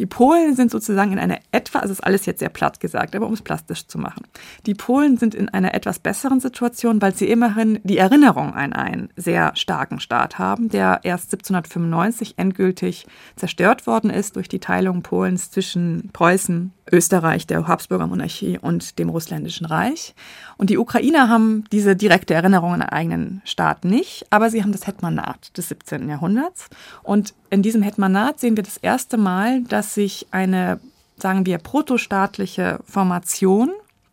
Die 0.00 0.06
Polen 0.06 0.56
sind 0.56 0.70
sozusagen 0.70 1.12
in 1.12 1.18
einer 1.18 1.40
etwa, 1.52 1.80
also 1.80 1.92
ist 1.92 2.02
alles 2.02 2.24
jetzt 2.24 2.38
sehr 2.38 2.48
platt 2.48 2.80
gesagt, 2.80 3.14
aber 3.14 3.26
um 3.26 3.34
es 3.34 3.42
plastisch 3.42 3.86
zu 3.86 3.98
machen. 3.98 4.22
Die 4.64 4.72
Polen 4.72 5.18
sind 5.18 5.34
in 5.34 5.50
einer 5.50 5.74
etwas 5.74 5.98
besseren 5.98 6.40
Situation, 6.40 7.02
weil 7.02 7.14
sie 7.14 7.28
immerhin 7.28 7.80
die 7.84 7.98
Erinnerung 7.98 8.54
an 8.54 8.72
einen 8.72 9.10
sehr 9.16 9.54
starken 9.56 10.00
Staat 10.00 10.38
haben, 10.38 10.70
der 10.70 11.00
erst 11.02 11.24
1795 11.34 12.38
endgültig 12.38 13.06
zerstört 13.36 13.86
worden 13.86 14.08
ist 14.08 14.36
durch 14.36 14.48
die 14.48 14.58
Teilung 14.58 15.02
Polens 15.02 15.50
zwischen 15.50 16.08
Preußen, 16.14 16.72
Österreich, 16.92 17.46
der 17.46 17.68
Habsburger 17.68 18.06
Monarchie 18.06 18.58
und 18.58 18.98
dem 18.98 19.10
Russländischen 19.10 19.66
Reich. 19.66 20.14
Und 20.56 20.70
die 20.70 20.78
Ukrainer 20.78 21.28
haben 21.28 21.64
diese 21.72 21.94
direkte 21.94 22.34
Erinnerung 22.34 22.72
an 22.72 22.82
einen 22.82 22.90
eigenen 22.90 23.42
Staat 23.44 23.84
nicht, 23.84 24.26
aber 24.30 24.50
sie 24.50 24.62
haben 24.62 24.72
das 24.72 24.86
Hetmanat 24.86 25.56
des 25.56 25.68
17. 25.68 26.08
Jahrhunderts. 26.08 26.68
Und 27.02 27.34
in 27.50 27.62
diesem 27.62 27.82
Hetmanat 27.82 28.40
sehen 28.40 28.56
wir 28.56 28.62
das 28.62 28.76
erste 28.76 29.16
Mal, 29.16 29.62
dass 29.64 29.89
sich 29.94 30.26
eine, 30.30 30.80
sagen 31.16 31.46
wir, 31.46 31.58
protostaatliche 31.58 32.80
Formation 32.84 33.70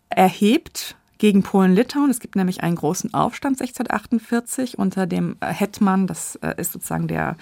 erhebt 0.10 0.96
gegen 1.18 1.44
Polen-Litauen. 1.44 2.10
Es 2.10 2.20
gibt 2.20 2.36
nämlich 2.36 2.62
einen 2.62 2.76
großen 2.76 3.14
Aufstand 3.14 3.60
1648 3.60 4.78
unter 4.78 5.08
dem 5.08 5.38
Hetman, 5.42 6.08
das 6.08 6.36
äh, 6.38 6.54
ist 6.58 6.74
sozusagen 6.74 7.08
der 7.08 7.38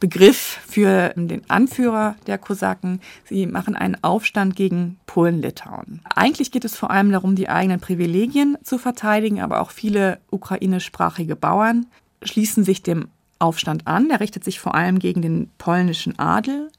Begriff 0.00 0.60
für 0.66 1.12
den 1.14 1.48
Anführer 1.48 2.16
der 2.26 2.38
Kosaken. 2.38 3.00
Sie 3.24 3.46
machen 3.46 3.76
einen 3.76 4.02
Aufstand 4.02 4.56
gegen 4.56 4.98
Polen-Litauen. 5.06 6.00
Eigentlich 6.14 6.50
geht 6.50 6.64
es 6.64 6.76
vor 6.76 6.90
allem 6.90 7.12
darum, 7.12 7.36
die 7.36 7.48
eigenen 7.48 7.80
Privilegien 7.80 8.58
zu 8.62 8.78
verteidigen, 8.78 9.40
aber 9.40 9.60
auch 9.60 9.70
viele 9.70 10.18
ukrainischsprachige 10.30 11.36
Bauern 11.36 11.86
schließen 12.22 12.64
sich 12.64 12.82
dem 12.82 13.08
Aufstand 13.38 13.86
an. 13.86 14.10
Er 14.10 14.20
richtet 14.20 14.44
sich 14.44 14.60
vor 14.60 14.74
allem 14.74 14.98
gegen 14.98 15.22
den 15.22 15.50
polnischen 15.58 16.18
Adel. 16.18 16.70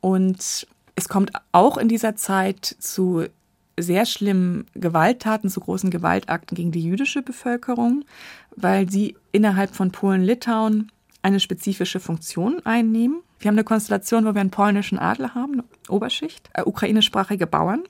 Und 0.00 0.66
es 0.94 1.08
kommt 1.08 1.32
auch 1.52 1.78
in 1.78 1.88
dieser 1.88 2.16
Zeit 2.16 2.64
zu 2.64 3.24
sehr 3.78 4.06
schlimmen 4.06 4.66
Gewalttaten, 4.74 5.48
zu 5.48 5.60
großen 5.60 5.90
Gewaltakten 5.90 6.54
gegen 6.54 6.72
die 6.72 6.82
jüdische 6.82 7.22
Bevölkerung, 7.22 8.04
weil 8.56 8.90
sie 8.90 9.16
innerhalb 9.32 9.74
von 9.74 9.90
Polen-Litauen 9.90 10.92
eine 11.22 11.40
spezifische 11.40 12.00
Funktion 12.00 12.60
einnehmen. 12.64 13.22
Wir 13.38 13.48
haben 13.48 13.54
eine 13.54 13.64
Konstellation, 13.64 14.24
wo 14.26 14.34
wir 14.34 14.40
einen 14.40 14.50
polnischen 14.50 14.98
Adel 14.98 15.34
haben, 15.34 15.52
eine 15.54 15.64
Oberschicht, 15.88 16.50
äh, 16.52 16.62
ukrainischsprachige 16.62 17.46
Bauern 17.46 17.84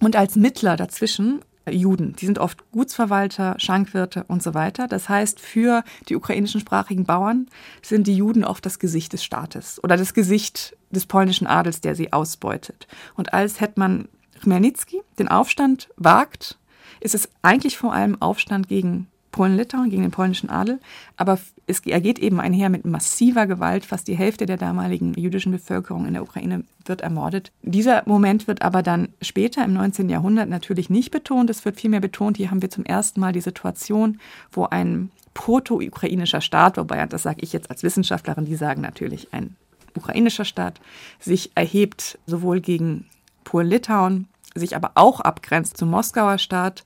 und 0.00 0.16
als 0.16 0.36
Mittler 0.36 0.76
dazwischen 0.76 1.40
Juden. 1.70 2.14
Die 2.16 2.26
sind 2.26 2.38
oft 2.38 2.70
Gutsverwalter, 2.70 3.54
Schankwirte 3.58 4.24
und 4.28 4.42
so 4.42 4.54
weiter. 4.54 4.86
Das 4.86 5.08
heißt, 5.08 5.40
für 5.40 5.82
die 6.08 6.16
ukrainischen 6.16 6.60
sprachigen 6.60 7.04
Bauern 7.04 7.48
sind 7.82 8.06
die 8.06 8.16
Juden 8.16 8.44
oft 8.44 8.64
das 8.64 8.78
Gesicht 8.78 9.12
des 9.12 9.24
Staates 9.24 9.82
oder 9.82 9.96
das 9.96 10.14
Gesicht 10.14 10.76
des 10.90 11.06
polnischen 11.06 11.46
Adels, 11.46 11.80
der 11.80 11.94
sie 11.94 12.12
ausbeutet. 12.12 12.86
Und 13.14 13.32
als 13.32 13.60
Hetman 13.60 14.08
Chmielnicki 14.42 15.02
den 15.18 15.28
Aufstand 15.28 15.88
wagt, 15.96 16.58
ist 17.00 17.14
es 17.14 17.28
eigentlich 17.42 17.76
vor 17.76 17.92
allem 17.92 18.20
Aufstand 18.20 18.68
gegen 18.68 19.08
Polen-Litauen, 19.36 19.90
gegen 19.90 20.00
den 20.00 20.10
polnischen 20.10 20.48
Adel. 20.48 20.80
Aber 21.18 21.38
es, 21.66 21.80
er 21.80 22.00
geht 22.00 22.18
eben 22.18 22.40
einher 22.40 22.70
mit 22.70 22.86
massiver 22.86 23.46
Gewalt. 23.46 23.84
Fast 23.84 24.08
die 24.08 24.16
Hälfte 24.16 24.46
der 24.46 24.56
damaligen 24.56 25.12
jüdischen 25.12 25.52
Bevölkerung 25.52 26.06
in 26.06 26.14
der 26.14 26.22
Ukraine 26.22 26.64
wird 26.86 27.02
ermordet. 27.02 27.52
Dieser 27.60 28.02
Moment 28.06 28.48
wird 28.48 28.62
aber 28.62 28.82
dann 28.82 29.10
später 29.20 29.62
im 29.62 29.74
19. 29.74 30.08
Jahrhundert 30.08 30.48
natürlich 30.48 30.88
nicht 30.88 31.10
betont. 31.10 31.50
Es 31.50 31.66
wird 31.66 31.78
vielmehr 31.78 32.00
betont, 32.00 32.38
hier 32.38 32.50
haben 32.50 32.62
wir 32.62 32.70
zum 32.70 32.86
ersten 32.86 33.20
Mal 33.20 33.34
die 33.34 33.42
Situation, 33.42 34.18
wo 34.50 34.64
ein 34.64 35.10
proto-ukrainischer 35.34 36.40
Staat, 36.40 36.78
wobei, 36.78 37.04
das 37.04 37.22
sage 37.22 37.42
ich 37.42 37.52
jetzt 37.52 37.70
als 37.70 37.82
Wissenschaftlerin, 37.82 38.46
die 38.46 38.56
sagen 38.56 38.80
natürlich 38.80 39.34
ein 39.34 39.54
ukrainischer 39.94 40.46
Staat, 40.46 40.80
sich 41.20 41.50
erhebt 41.54 42.18
sowohl 42.26 42.60
gegen 42.60 43.04
Polen-Litauen, 43.44 44.28
sich 44.54 44.76
aber 44.76 44.92
auch 44.94 45.20
abgrenzt 45.20 45.76
zum 45.76 45.90
Moskauer 45.90 46.38
Staat 46.38 46.84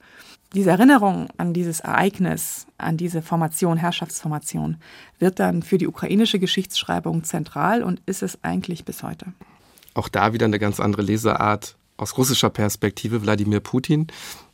diese 0.53 0.71
Erinnerung 0.71 1.27
an 1.37 1.53
dieses 1.53 1.79
Ereignis, 1.79 2.67
an 2.77 2.97
diese 2.97 3.21
Formation, 3.21 3.77
Herrschaftsformation, 3.77 4.77
wird 5.19 5.39
dann 5.39 5.63
für 5.63 5.77
die 5.77 5.87
ukrainische 5.87 6.39
Geschichtsschreibung 6.39 7.23
zentral 7.23 7.83
und 7.83 8.01
ist 8.05 8.21
es 8.21 8.43
eigentlich 8.43 8.83
bis 8.83 9.03
heute. 9.03 9.27
Auch 9.93 10.09
da 10.09 10.33
wieder 10.33 10.45
eine 10.45 10.59
ganz 10.59 10.79
andere 10.79 11.01
Leseart 11.01 11.75
aus 11.97 12.17
russischer 12.17 12.49
Perspektive. 12.49 13.21
Wladimir 13.21 13.59
Putin, 13.59 14.07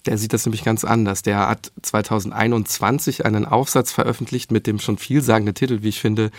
der 0.06 0.18
sieht 0.18 0.34
das 0.34 0.46
nämlich 0.46 0.64
ganz 0.64 0.84
anders. 0.84 1.22
Der 1.22 1.48
hat 1.48 1.72
2021 1.82 3.26
einen 3.26 3.46
Aufsatz 3.46 3.92
veröffentlicht 3.92 4.52
mit 4.52 4.68
dem 4.68 4.80
schon 4.80 4.98
vielsagenden 4.98 5.56
Titel, 5.56 5.82
wie 5.82 5.90
ich 5.90 6.00
finde, 6.00 6.32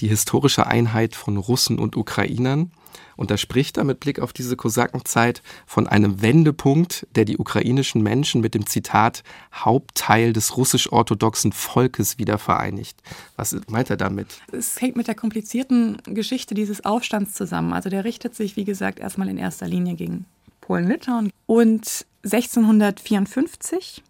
die 0.00 0.08
historische 0.08 0.66
Einheit 0.66 1.14
von 1.14 1.36
Russen 1.36 1.78
und 1.78 1.96
Ukrainern. 1.96 2.70
Und 3.16 3.30
da 3.30 3.36
spricht 3.36 3.78
er 3.78 3.84
mit 3.84 4.00
Blick 4.00 4.20
auf 4.20 4.32
diese 4.32 4.56
Kosakenzeit 4.56 5.42
von 5.66 5.86
einem 5.86 6.20
Wendepunkt, 6.20 7.06
der 7.14 7.24
die 7.24 7.38
ukrainischen 7.38 8.02
Menschen 8.02 8.40
mit 8.42 8.54
dem 8.54 8.66
Zitat 8.66 9.22
Hauptteil 9.54 10.32
des 10.32 10.56
russisch-orthodoxen 10.56 11.52
Volkes 11.52 12.18
wieder 12.18 12.38
vereinigt. 12.38 13.02
Was 13.36 13.56
meint 13.68 13.90
er 13.90 13.96
damit? 13.96 14.40
Es 14.52 14.80
hängt 14.80 14.96
mit 14.96 15.08
der 15.08 15.14
komplizierten 15.14 15.96
Geschichte 16.04 16.54
dieses 16.54 16.84
Aufstands 16.84 17.34
zusammen. 17.34 17.72
Also 17.72 17.88
der 17.88 18.04
richtet 18.04 18.34
sich, 18.34 18.56
wie 18.56 18.64
gesagt, 18.64 19.00
erstmal 19.00 19.28
in 19.28 19.38
erster 19.38 19.66
Linie 19.66 19.94
gegen 19.94 20.26
Polen-Litauen. 20.60 21.30
Und 21.46 22.04
1654 22.24 24.02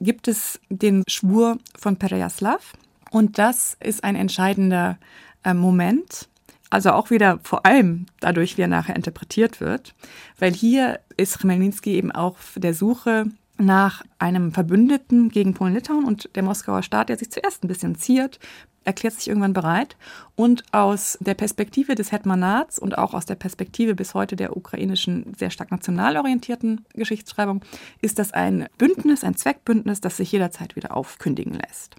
gibt 0.00 0.28
es 0.28 0.60
den 0.70 1.04
Schwur 1.08 1.58
von 1.78 1.96
Perejaslav. 1.96 2.72
Und 3.10 3.38
das 3.38 3.76
ist 3.80 4.04
ein 4.04 4.16
entscheidender 4.16 4.98
äh, 5.44 5.54
Moment, 5.54 6.28
also 6.70 6.92
auch 6.92 7.10
wieder 7.10 7.40
vor 7.42 7.66
allem 7.66 8.06
dadurch, 8.20 8.56
wie 8.56 8.62
er 8.62 8.68
nachher 8.68 8.94
interpretiert 8.94 9.60
wird, 9.60 9.94
weil 10.38 10.52
hier 10.52 11.00
ist 11.16 11.40
Chmelnytsky 11.40 11.94
eben 11.94 12.12
auch 12.12 12.36
der 12.54 12.74
Suche 12.74 13.26
nach 13.58 14.02
einem 14.18 14.52
Verbündeten 14.52 15.28
gegen 15.28 15.52
Polen-Litauen 15.52 16.04
und 16.04 16.30
der 16.34 16.42
Moskauer 16.42 16.82
Staat, 16.82 17.08
der 17.08 17.18
sich 17.18 17.30
zuerst 17.30 17.62
ein 17.62 17.68
bisschen 17.68 17.96
ziert, 17.96 18.38
erklärt 18.84 19.14
sich 19.14 19.28
irgendwann 19.28 19.52
bereit. 19.52 19.96
Und 20.36 20.64
aus 20.72 21.18
der 21.20 21.34
Perspektive 21.34 21.94
des 21.94 22.12
Hetmanats 22.12 22.78
und 22.78 22.96
auch 22.96 23.12
aus 23.12 23.26
der 23.26 23.34
Perspektive 23.34 23.94
bis 23.94 24.14
heute 24.14 24.36
der 24.36 24.56
ukrainischen, 24.56 25.34
sehr 25.36 25.50
stark 25.50 25.70
national 25.70 26.16
orientierten 26.16 26.86
Geschichtsschreibung 26.94 27.62
ist 28.00 28.18
das 28.18 28.32
ein 28.32 28.68
Bündnis, 28.78 29.24
ein 29.24 29.36
Zweckbündnis, 29.36 30.00
das 30.00 30.16
sich 30.16 30.32
jederzeit 30.32 30.76
wieder 30.76 30.96
aufkündigen 30.96 31.54
lässt. 31.54 31.96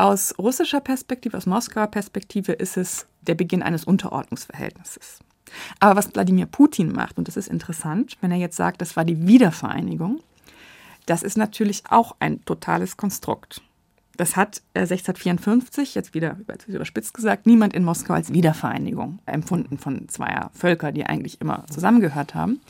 Aus 0.00 0.32
russischer 0.38 0.80
Perspektive, 0.80 1.36
aus 1.36 1.44
Moskauer 1.44 1.88
Perspektive 1.88 2.52
ist 2.52 2.78
es 2.78 3.06
der 3.20 3.34
Beginn 3.34 3.62
eines 3.62 3.84
Unterordnungsverhältnisses. 3.84 5.18
Aber 5.78 5.94
was 5.94 6.14
Wladimir 6.14 6.46
Putin 6.46 6.90
macht, 6.90 7.18
und 7.18 7.28
das 7.28 7.36
ist 7.36 7.48
interessant, 7.48 8.16
wenn 8.22 8.30
er 8.30 8.38
jetzt 8.38 8.56
sagt, 8.56 8.80
das 8.80 8.96
war 8.96 9.04
die 9.04 9.26
Wiedervereinigung, 9.26 10.20
das 11.04 11.22
ist 11.22 11.36
natürlich 11.36 11.82
auch 11.90 12.16
ein 12.18 12.42
totales 12.46 12.96
Konstrukt. 12.96 13.60
Das 14.16 14.36
hat 14.36 14.62
1654, 14.72 15.94
jetzt 15.94 16.14
wieder 16.14 16.38
überspitzt 16.66 17.12
gesagt, 17.12 17.44
niemand 17.44 17.74
in 17.74 17.84
Moskau 17.84 18.14
als 18.14 18.32
Wiedervereinigung 18.32 19.18
empfunden 19.26 19.76
von 19.76 20.08
zweier 20.08 20.50
Völker, 20.54 20.92
die 20.92 21.04
eigentlich 21.04 21.42
immer 21.42 21.66
zusammengehört 21.66 22.34
haben 22.34 22.62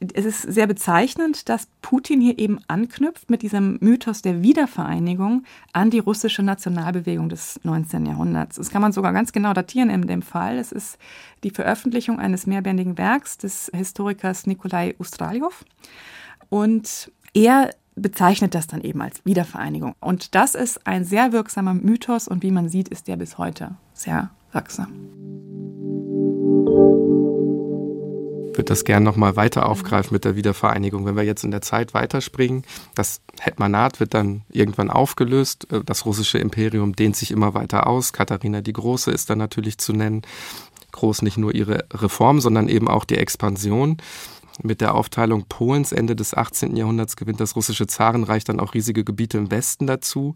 es 0.00 0.24
ist 0.24 0.42
sehr 0.42 0.66
bezeichnend, 0.66 1.48
dass 1.50 1.68
Putin 1.82 2.22
hier 2.22 2.38
eben 2.38 2.58
anknüpft 2.68 3.28
mit 3.28 3.42
diesem 3.42 3.76
Mythos 3.80 4.22
der 4.22 4.42
Wiedervereinigung 4.42 5.44
an 5.74 5.90
die 5.90 5.98
russische 5.98 6.42
Nationalbewegung 6.42 7.28
des 7.28 7.60
19. 7.64 8.06
Jahrhunderts. 8.06 8.56
Das 8.56 8.70
kann 8.70 8.80
man 8.80 8.92
sogar 8.92 9.12
ganz 9.12 9.32
genau 9.32 9.52
datieren 9.52 9.90
in 9.90 10.06
dem 10.06 10.22
Fall. 10.22 10.56
Es 10.56 10.72
ist 10.72 10.98
die 11.44 11.50
Veröffentlichung 11.50 12.18
eines 12.18 12.46
mehrbändigen 12.46 12.96
Werks 12.96 13.36
des 13.36 13.70
Historikers 13.74 14.46
Nikolai 14.46 14.94
Ustraljow. 14.98 15.64
Und 16.48 17.12
er 17.34 17.70
bezeichnet 17.94 18.54
das 18.54 18.66
dann 18.66 18.80
eben 18.80 19.02
als 19.02 19.24
Wiedervereinigung. 19.26 19.94
Und 20.00 20.34
das 20.34 20.54
ist 20.54 20.86
ein 20.86 21.04
sehr 21.04 21.32
wirksamer 21.32 21.74
Mythos 21.74 22.26
und 22.26 22.42
wie 22.42 22.50
man 22.50 22.70
sieht, 22.70 22.88
ist 22.88 23.06
der 23.06 23.16
bis 23.16 23.36
heute 23.36 23.76
sehr 23.92 24.30
wirksam 24.52 25.89
würde 28.50 28.64
das 28.64 28.84
gerne 28.84 29.04
nochmal 29.04 29.36
weiter 29.36 29.68
aufgreifen 29.68 30.12
mit 30.12 30.24
der 30.24 30.36
Wiedervereinigung. 30.36 31.06
Wenn 31.06 31.16
wir 31.16 31.22
jetzt 31.22 31.44
in 31.44 31.50
der 31.50 31.62
Zeit 31.62 31.94
weiterspringen, 31.94 32.64
das 32.94 33.20
Hetmanat 33.40 34.00
wird 34.00 34.14
dann 34.14 34.42
irgendwann 34.50 34.90
aufgelöst. 34.90 35.66
Äh, 35.72 35.82
das 35.84 36.04
russische 36.06 36.38
Imperium 36.38 36.94
dehnt 36.94 37.16
sich 37.16 37.30
immer 37.30 37.54
weiter 37.54 37.86
aus. 37.86 38.12
Katharina 38.12 38.60
die 38.60 38.72
Große 38.72 39.10
ist 39.10 39.30
dann 39.30 39.38
natürlich 39.38 39.78
zu 39.78 39.92
nennen. 39.92 40.22
Groß 40.92 41.22
nicht 41.22 41.38
nur 41.38 41.54
ihre 41.54 41.84
Reform, 41.92 42.40
sondern 42.40 42.68
eben 42.68 42.88
auch 42.88 43.04
die 43.04 43.16
Expansion. 43.16 43.98
Mit 44.62 44.80
der 44.80 44.94
Aufteilung 44.94 45.46
Polens 45.48 45.92
Ende 45.92 46.14
des 46.14 46.34
18. 46.34 46.76
Jahrhunderts 46.76 47.16
gewinnt 47.16 47.40
das 47.40 47.56
russische 47.56 47.86
Zarenreich 47.86 48.44
dann 48.44 48.60
auch 48.60 48.74
riesige 48.74 49.04
Gebiete 49.04 49.38
im 49.38 49.50
Westen 49.50 49.86
dazu. 49.86 50.34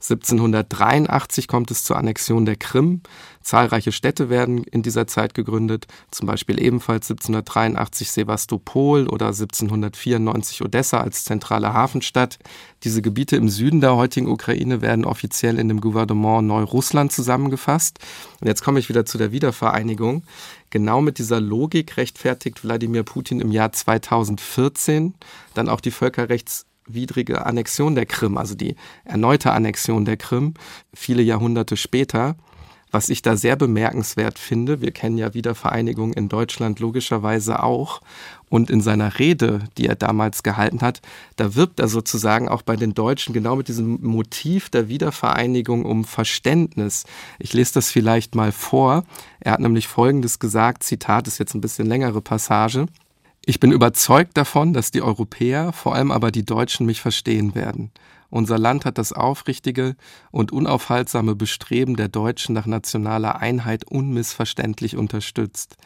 1783 0.00 1.46
kommt 1.46 1.70
es 1.70 1.84
zur 1.84 1.96
Annexion 1.96 2.46
der 2.46 2.56
Krim. 2.56 3.02
Zahlreiche 3.42 3.92
Städte 3.92 4.28
werden 4.28 4.64
in 4.64 4.82
dieser 4.82 5.06
Zeit 5.06 5.34
gegründet, 5.34 5.86
zum 6.10 6.26
Beispiel 6.26 6.60
ebenfalls 6.60 7.10
1783 7.10 8.10
Sevastopol 8.10 9.06
oder 9.08 9.26
1794 9.26 10.62
Odessa 10.62 11.00
als 11.00 11.24
zentrale 11.24 11.72
Hafenstadt. 11.72 12.38
Diese 12.82 13.02
Gebiete 13.02 13.36
im 13.36 13.48
Süden 13.48 13.80
der 13.80 13.96
heutigen 13.96 14.28
Ukraine 14.28 14.82
werden 14.82 15.04
offiziell 15.04 15.58
in 15.58 15.68
dem 15.68 15.80
Gouvernement 15.80 16.46
Neurussland 16.46 17.12
zusammengefasst. 17.12 17.98
Und 18.40 18.48
jetzt 18.48 18.64
komme 18.64 18.78
ich 18.78 18.88
wieder 18.88 19.04
zu 19.04 19.16
der 19.16 19.32
Wiedervereinigung. 19.32 20.24
Genau 20.70 21.00
mit 21.00 21.18
dieser 21.18 21.40
Logik 21.40 21.96
rechtfertigt 21.96 22.62
Wladimir 22.62 23.02
Putin 23.02 23.40
im 23.40 23.50
Jahr 23.50 23.72
2014 23.72 25.14
dann 25.54 25.68
auch 25.68 25.80
die 25.80 25.90
völkerrechtswidrige 25.90 27.44
Annexion 27.44 27.96
der 27.96 28.06
Krim, 28.06 28.38
also 28.38 28.54
die 28.54 28.76
erneute 29.04 29.50
Annexion 29.50 30.04
der 30.04 30.16
Krim, 30.16 30.54
viele 30.94 31.22
Jahrhunderte 31.22 31.76
später. 31.76 32.36
Was 32.92 33.08
ich 33.08 33.22
da 33.22 33.36
sehr 33.36 33.54
bemerkenswert 33.54 34.38
finde, 34.38 34.80
wir 34.80 34.90
kennen 34.90 35.16
ja 35.16 35.32
Wiedervereinigung 35.34 36.12
in 36.12 36.28
Deutschland 36.28 36.80
logischerweise 36.80 37.62
auch. 37.62 38.00
Und 38.50 38.68
in 38.68 38.80
seiner 38.80 39.20
Rede, 39.20 39.60
die 39.78 39.86
er 39.86 39.94
damals 39.94 40.42
gehalten 40.42 40.80
hat, 40.80 41.00
da 41.36 41.54
wirbt 41.54 41.78
er 41.78 41.86
sozusagen 41.86 42.48
auch 42.48 42.62
bei 42.62 42.74
den 42.74 42.94
Deutschen 42.94 43.32
genau 43.32 43.54
mit 43.54 43.68
diesem 43.68 44.02
Motiv 44.02 44.68
der 44.70 44.88
Wiedervereinigung 44.88 45.84
um 45.84 46.04
Verständnis. 46.04 47.04
Ich 47.38 47.52
lese 47.52 47.74
das 47.74 47.92
vielleicht 47.92 48.34
mal 48.34 48.50
vor. 48.50 49.04
Er 49.38 49.52
hat 49.52 49.60
nämlich 49.60 49.86
Folgendes 49.86 50.40
gesagt, 50.40 50.82
Zitat 50.82 51.28
ist 51.28 51.38
jetzt 51.38 51.54
ein 51.54 51.60
bisschen 51.60 51.86
längere 51.86 52.20
Passage. 52.20 52.86
Ich 53.46 53.60
bin 53.60 53.70
überzeugt 53.70 54.36
davon, 54.36 54.72
dass 54.72 54.90
die 54.90 55.00
Europäer, 55.00 55.72
vor 55.72 55.94
allem 55.94 56.10
aber 56.10 56.32
die 56.32 56.44
Deutschen, 56.44 56.86
mich 56.86 57.00
verstehen 57.00 57.54
werden. 57.54 57.92
Unser 58.30 58.58
Land 58.58 58.84
hat 58.84 58.98
das 58.98 59.12
aufrichtige 59.12 59.94
und 60.32 60.50
unaufhaltsame 60.50 61.36
Bestreben 61.36 61.94
der 61.94 62.08
Deutschen 62.08 62.54
nach 62.54 62.66
nationaler 62.66 63.40
Einheit 63.40 63.84
unmissverständlich 63.84 64.96
unterstützt. 64.96 65.76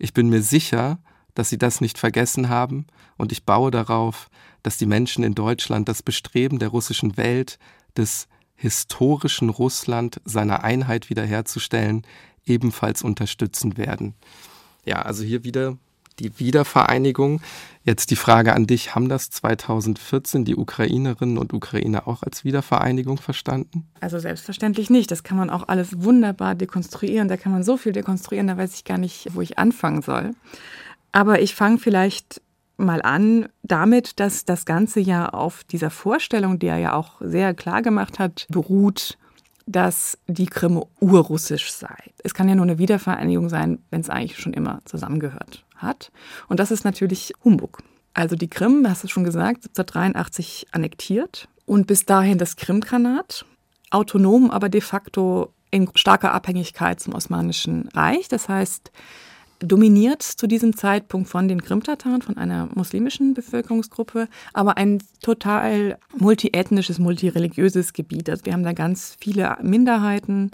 Ich 0.00 0.12
bin 0.12 0.28
mir 0.28 0.42
sicher, 0.42 0.98
dass 1.38 1.50
sie 1.50 1.56
das 1.56 1.80
nicht 1.80 1.98
vergessen 1.98 2.48
haben, 2.48 2.88
und 3.16 3.30
ich 3.30 3.44
baue 3.44 3.70
darauf, 3.70 4.28
dass 4.64 4.76
die 4.76 4.86
Menschen 4.86 5.22
in 5.22 5.36
Deutschland 5.36 5.88
das 5.88 6.02
Bestreben 6.02 6.58
der 6.58 6.70
russischen 6.70 7.16
Welt, 7.16 7.60
des 7.96 8.26
historischen 8.56 9.48
Russland 9.48 10.20
seiner 10.24 10.64
Einheit 10.64 11.10
wiederherzustellen, 11.10 12.02
ebenfalls 12.44 13.02
unterstützen 13.02 13.76
werden. 13.76 14.14
Ja, 14.84 15.02
also 15.02 15.22
hier 15.22 15.44
wieder 15.44 15.76
die 16.18 16.36
Wiedervereinigung. 16.40 17.40
Jetzt 17.84 18.10
die 18.10 18.16
Frage 18.16 18.52
an 18.52 18.66
dich, 18.66 18.96
haben 18.96 19.08
das 19.08 19.30
2014 19.30 20.44
die 20.44 20.56
Ukrainerinnen 20.56 21.38
und 21.38 21.52
Ukrainer 21.52 22.08
auch 22.08 22.24
als 22.24 22.44
Wiedervereinigung 22.44 23.18
verstanden? 23.18 23.86
Also 24.00 24.18
selbstverständlich 24.18 24.90
nicht. 24.90 25.12
Das 25.12 25.22
kann 25.22 25.38
man 25.38 25.50
auch 25.50 25.68
alles 25.68 26.02
wunderbar 26.02 26.56
dekonstruieren. 26.56 27.28
Da 27.28 27.36
kann 27.36 27.52
man 27.52 27.62
so 27.62 27.76
viel 27.76 27.92
dekonstruieren, 27.92 28.48
da 28.48 28.56
weiß 28.56 28.74
ich 28.74 28.82
gar 28.82 28.98
nicht, 28.98 29.28
wo 29.34 29.40
ich 29.40 29.56
anfangen 29.56 30.02
soll. 30.02 30.32
Aber 31.12 31.40
ich 31.40 31.54
fange 31.54 31.78
vielleicht 31.78 32.40
mal 32.76 33.02
an 33.02 33.48
damit, 33.62 34.20
dass 34.20 34.44
das 34.44 34.64
Ganze 34.64 35.00
ja 35.00 35.28
auf 35.28 35.64
dieser 35.64 35.90
Vorstellung, 35.90 36.58
die 36.58 36.68
er 36.68 36.78
ja 36.78 36.92
auch 36.94 37.20
sehr 37.20 37.54
klar 37.54 37.82
gemacht 37.82 38.18
hat, 38.18 38.46
beruht, 38.48 39.18
dass 39.66 40.16
die 40.26 40.46
Krim 40.46 40.82
urrussisch 41.00 41.72
sei. 41.72 41.94
Es 42.24 42.32
kann 42.34 42.48
ja 42.48 42.54
nur 42.54 42.64
eine 42.64 42.78
Wiedervereinigung 42.78 43.48
sein, 43.48 43.80
wenn 43.90 44.00
es 44.00 44.08
eigentlich 44.08 44.38
schon 44.38 44.54
immer 44.54 44.80
zusammengehört 44.84 45.64
hat. 45.76 46.10
Und 46.48 46.58
das 46.60 46.70
ist 46.70 46.84
natürlich 46.84 47.32
Humbug. 47.44 47.82
Also 48.14 48.34
die 48.34 48.48
Krim, 48.48 48.86
hast 48.88 49.04
du 49.04 49.08
schon 49.08 49.24
gesagt, 49.24 49.66
1783 49.68 50.68
annektiert 50.72 51.48
und 51.66 51.86
bis 51.86 52.06
dahin 52.06 52.38
das 52.38 52.56
Krimkhanat, 52.56 53.44
autonom, 53.90 54.50
aber 54.50 54.68
de 54.68 54.80
facto 54.80 55.52
in 55.70 55.90
starker 55.94 56.32
Abhängigkeit 56.32 56.98
zum 57.00 57.14
Osmanischen 57.14 57.88
Reich. 57.88 58.28
Das 58.28 58.48
heißt, 58.48 58.90
dominiert 59.60 60.22
zu 60.22 60.46
diesem 60.46 60.76
Zeitpunkt 60.76 61.28
von 61.28 61.48
den 61.48 61.62
Krimtataren, 61.62 62.22
von 62.22 62.36
einer 62.36 62.68
muslimischen 62.74 63.34
Bevölkerungsgruppe, 63.34 64.28
aber 64.52 64.76
ein 64.76 65.02
total 65.20 65.98
multiethnisches, 66.16 66.98
multireligiöses 66.98 67.92
Gebiet. 67.92 68.30
Also 68.30 68.44
wir 68.46 68.52
haben 68.52 68.62
da 68.62 68.72
ganz 68.72 69.16
viele 69.18 69.56
Minderheiten, 69.62 70.50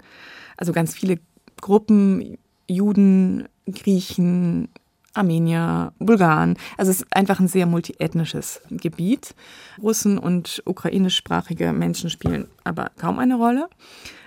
also 0.57 0.73
ganz 0.73 0.95
viele 0.95 1.19
Gruppen, 1.61 2.37
Juden, 2.67 3.47
Griechen, 3.67 4.69
Armenier, 5.15 5.93
Bulgaren. 5.99 6.57
Also 6.77 6.91
es 6.91 7.01
ist 7.01 7.07
einfach 7.15 7.39
ein 7.39 7.47
sehr 7.47 7.65
multiethnisches 7.65 8.61
Gebiet. 8.69 9.35
Russen 9.81 10.17
und 10.17 10.61
ukrainischsprachige 10.65 11.73
Menschen 11.73 12.09
spielen 12.09 12.47
aber 12.63 12.91
kaum 12.97 13.19
eine 13.19 13.35
Rolle. 13.35 13.67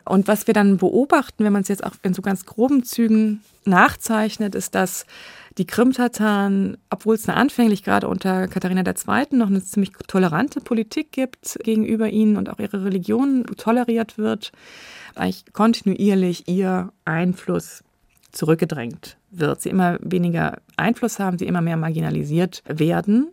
Und 0.05 0.27
was 0.27 0.47
wir 0.47 0.55
dann 0.55 0.79
beobachten, 0.79 1.45
wenn 1.45 1.53
man 1.53 1.63
es 1.63 1.69
jetzt 1.69 1.85
auch 1.85 1.93
in 2.03 2.15
so 2.15 2.23
ganz 2.23 2.47
groben 2.47 2.83
Zügen 2.83 3.43
nachzeichnet, 3.65 4.55
ist, 4.55 4.75
dass 4.75 5.05
die 5.59 5.67
Krim-Tataren, 5.67 6.79
obwohl 6.89 7.17
es 7.17 7.29
anfänglich 7.29 7.83
gerade 7.83 8.09
unter 8.09 8.49
Katharina 8.49 8.83
II. 8.87 9.37
noch 9.37 9.49
eine 9.49 9.63
ziemlich 9.63 9.93
tolerante 10.07 10.61
Politik 10.61 11.13
gibt 11.13 11.59
gegenüber 11.63 12.09
ihnen 12.09 12.37
und 12.37 12.49
auch 12.49 12.59
ihre 12.59 12.85
Religion 12.85 13.45
toleriert 13.57 14.17
wird, 14.17 14.53
eigentlich 15.15 15.53
kontinuierlich 15.53 16.49
ihr 16.49 16.93
Einfluss 17.05 17.83
zurückgedrängt 18.33 19.18
wird. 19.31 19.63
Sie 19.63 19.69
immer 19.71 19.99
weniger 20.01 20.59
Einfluss 20.77 21.19
haben, 21.19 21.39
sie 21.39 21.47
immer 21.47 21.61
mehr 21.61 21.77
marginalisiert 21.77 22.63
werden. 22.67 23.29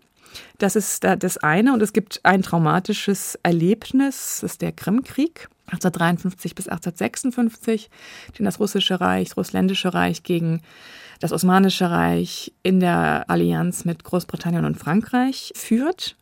Das 0.57 0.75
ist 0.75 1.03
das 1.03 1.37
eine. 1.37 1.73
Und 1.73 1.81
es 1.81 1.93
gibt 1.93 2.19
ein 2.23 2.41
traumatisches 2.41 3.39
Erlebnis, 3.43 4.39
das 4.41 4.51
ist 4.51 4.61
der 4.61 4.71
Krimkrieg. 4.71 5.49
1853 5.67 6.53
bis 6.53 6.67
1856, 6.67 7.89
den 8.37 8.45
das 8.45 8.59
russische 8.59 9.01
Reich, 9.01 9.29
das 9.29 9.37
russländische 9.37 9.93
Reich 9.95 10.21
gegen 10.21 10.61
das 11.19 11.31
Osmanische 11.31 11.89
Reich 11.89 12.53
in 12.61 12.79
der 12.79 13.25
Allianz 13.29 13.83
mit 13.83 14.03
Großbritannien 14.03 14.65
und 14.65 14.77
Frankreich 14.77 15.53
führt. 15.55 16.17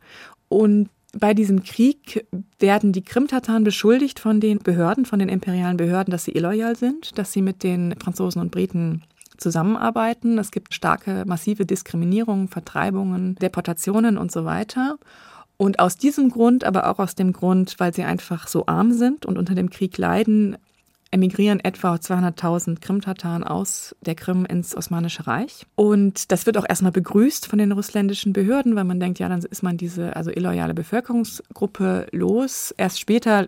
Und 0.48 0.88
bei 1.16 1.34
diesem 1.34 1.62
Krieg 1.62 2.26
werden 2.58 2.92
die 2.92 3.02
Krimtataren 3.02 3.64
beschuldigt 3.64 4.18
von 4.18 4.40
den 4.40 4.58
Behörden, 4.58 5.04
von 5.04 5.18
den 5.18 5.28
imperialen 5.28 5.76
Behörden, 5.76 6.10
dass 6.10 6.24
sie 6.24 6.32
illoyal 6.32 6.76
sind, 6.76 7.18
dass 7.18 7.32
sie 7.32 7.42
mit 7.42 7.62
den 7.62 7.94
Franzosen 8.00 8.40
und 8.40 8.50
Briten 8.50 9.02
zusammenarbeiten. 9.36 10.38
Es 10.38 10.50
gibt 10.50 10.74
starke, 10.74 11.24
massive 11.26 11.66
Diskriminierungen, 11.66 12.48
Vertreibungen, 12.48 13.36
Deportationen 13.36 14.18
und 14.18 14.32
so 14.32 14.44
weiter. 14.44 14.98
Und 15.56 15.78
aus 15.78 15.96
diesem 15.96 16.30
Grund, 16.30 16.64
aber 16.64 16.90
auch 16.90 16.98
aus 16.98 17.14
dem 17.14 17.32
Grund, 17.32 17.76
weil 17.78 17.94
sie 17.94 18.04
einfach 18.04 18.48
so 18.48 18.66
arm 18.66 18.92
sind 18.92 19.24
und 19.24 19.38
unter 19.38 19.54
dem 19.54 19.70
Krieg 19.70 19.96
leiden, 19.98 20.56
emigrieren 21.14 21.60
etwa 21.60 21.94
200.000 21.94 22.80
Krimtataren 22.80 23.44
aus 23.44 23.94
der 24.00 24.16
Krim 24.16 24.44
ins 24.46 24.76
Osmanische 24.76 25.28
Reich. 25.28 25.64
Und 25.76 26.32
das 26.32 26.44
wird 26.44 26.58
auch 26.58 26.68
erstmal 26.68 26.90
begrüßt 26.90 27.46
von 27.46 27.60
den 27.60 27.70
russländischen 27.70 28.32
Behörden, 28.32 28.74
weil 28.74 28.82
man 28.82 28.98
denkt, 28.98 29.20
ja, 29.20 29.28
dann 29.28 29.38
ist 29.38 29.62
man 29.62 29.76
diese 29.76 30.16
also 30.16 30.32
illoyale 30.32 30.74
Bevölkerungsgruppe 30.74 32.08
los. 32.10 32.74
Erst 32.76 32.98
später 32.98 33.46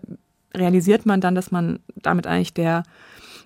realisiert 0.55 1.07
man 1.07 1.21
dann, 1.21 1.35
dass 1.35 1.51
man 1.51 1.81
damit 1.97 2.29
eigentlich 2.29 2.55
der 2.55 2.85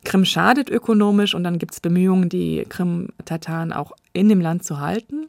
Krim 0.05 0.25
schadet 0.25 0.71
ökonomisch 0.71 1.35
und 1.35 1.45
dann 1.45 1.59
gibt 1.59 1.75
es 1.75 1.81
Bemühungen, 1.81 2.29
die 2.29 2.65
Krim-Tataren 2.69 3.73
auch 3.73 3.93
in 4.13 4.29
dem 4.29 4.41
Land 4.41 4.65
zu 4.65 4.81
halten. 4.81 5.29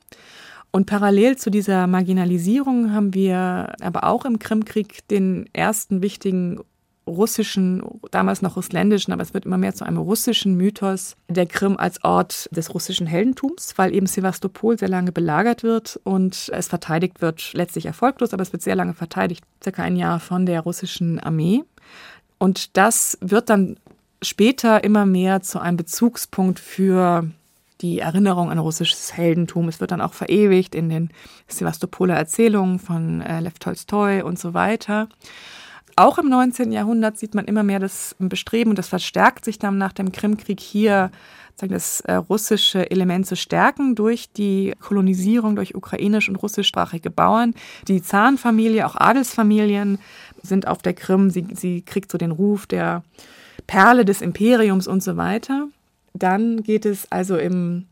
Und 0.71 0.85
parallel 0.85 1.37
zu 1.37 1.49
dieser 1.49 1.85
Marginalisierung 1.87 2.93
haben 2.93 3.13
wir 3.13 3.73
aber 3.81 4.05
auch 4.05 4.23
im 4.23 4.39
Krimkrieg 4.39 5.05
den 5.09 5.49
ersten 5.53 6.01
wichtigen 6.01 6.59
russischen, 7.07 7.81
damals 8.11 8.41
noch 8.41 8.55
russländischen, 8.55 9.11
aber 9.11 9.23
es 9.23 9.33
wird 9.33 9.45
immer 9.45 9.57
mehr 9.57 9.73
zu 9.73 9.85
einem 9.85 9.97
russischen 9.97 10.55
Mythos 10.55 11.17
der 11.27 11.45
Krim 11.45 11.75
als 11.77 12.03
Ort 12.03 12.47
des 12.51 12.73
russischen 12.73 13.07
Heldentums, 13.07 13.73
weil 13.77 13.93
eben 13.93 14.05
Sevastopol 14.05 14.77
sehr 14.77 14.87
lange 14.87 15.11
belagert 15.11 15.63
wird 15.63 15.99
und 16.03 16.49
es 16.53 16.67
verteidigt 16.67 17.21
wird, 17.21 17.53
letztlich 17.53 17.85
erfolglos, 17.85 18.33
aber 18.33 18.43
es 18.43 18.53
wird 18.53 18.61
sehr 18.61 18.75
lange 18.75 18.93
verteidigt, 18.93 19.43
circa 19.63 19.83
ein 19.83 19.95
Jahr 19.95 20.19
von 20.19 20.45
der 20.45 20.61
russischen 20.61 21.19
Armee. 21.19 21.63
Und 22.37 22.77
das 22.77 23.17
wird 23.21 23.49
dann 23.49 23.77
später 24.21 24.83
immer 24.83 25.05
mehr 25.05 25.41
zu 25.41 25.59
einem 25.59 25.77
Bezugspunkt 25.77 26.59
für 26.59 27.27
die 27.81 27.99
Erinnerung 27.99 28.51
an 28.51 28.59
russisches 28.59 29.13
Heldentum. 29.13 29.67
Es 29.67 29.79
wird 29.79 29.91
dann 29.91 30.01
auch 30.01 30.13
verewigt 30.13 30.75
in 30.75 30.89
den 30.89 31.09
Sevastopoler 31.47 32.15
Erzählungen 32.15 32.79
von 32.79 33.21
äh, 33.21 33.39
Lev 33.39 33.57
Tolstoi 33.59 34.21
und 34.21 34.37
so 34.37 34.53
weiter. 34.53 35.09
Auch 35.95 36.17
im 36.17 36.29
19. 36.29 36.71
Jahrhundert 36.71 37.17
sieht 37.17 37.35
man 37.35 37.45
immer 37.45 37.63
mehr 37.63 37.79
das 37.79 38.15
Bestreben, 38.17 38.71
und 38.71 38.79
das 38.79 38.87
verstärkt 38.87 39.43
sich 39.43 39.59
dann 39.59 39.77
nach 39.77 39.93
dem 39.93 40.11
Krimkrieg 40.11 40.59
hier, 40.59 41.11
das 41.57 42.01
äh, 42.01 42.13
russische 42.13 42.89
Element 42.89 43.27
zu 43.27 43.35
stärken 43.35 43.93
durch 43.93 44.31
die 44.31 44.73
Kolonisierung 44.79 45.55
durch 45.55 45.75
ukrainisch- 45.75 46.27
und 46.27 46.37
russischsprachige 46.37 47.11
Bauern. 47.11 47.53
Die 47.87 48.01
Zarenfamilie, 48.01 48.85
auch 48.85 48.95
Adelsfamilien 48.95 49.99
sind 50.41 50.65
auf 50.67 50.81
der 50.81 50.93
Krim. 50.93 51.29
Sie, 51.29 51.45
sie 51.53 51.83
kriegt 51.83 52.11
so 52.11 52.17
den 52.17 52.31
Ruf 52.31 52.65
der 52.65 53.03
Perle 53.71 54.03
des 54.03 54.21
Imperiums 54.21 54.85
und 54.85 55.01
so 55.01 55.15
weiter. 55.15 55.69
Dann 56.13 56.61
geht 56.61 56.85
es 56.85 57.09
also 57.09 57.37
im 57.37 57.85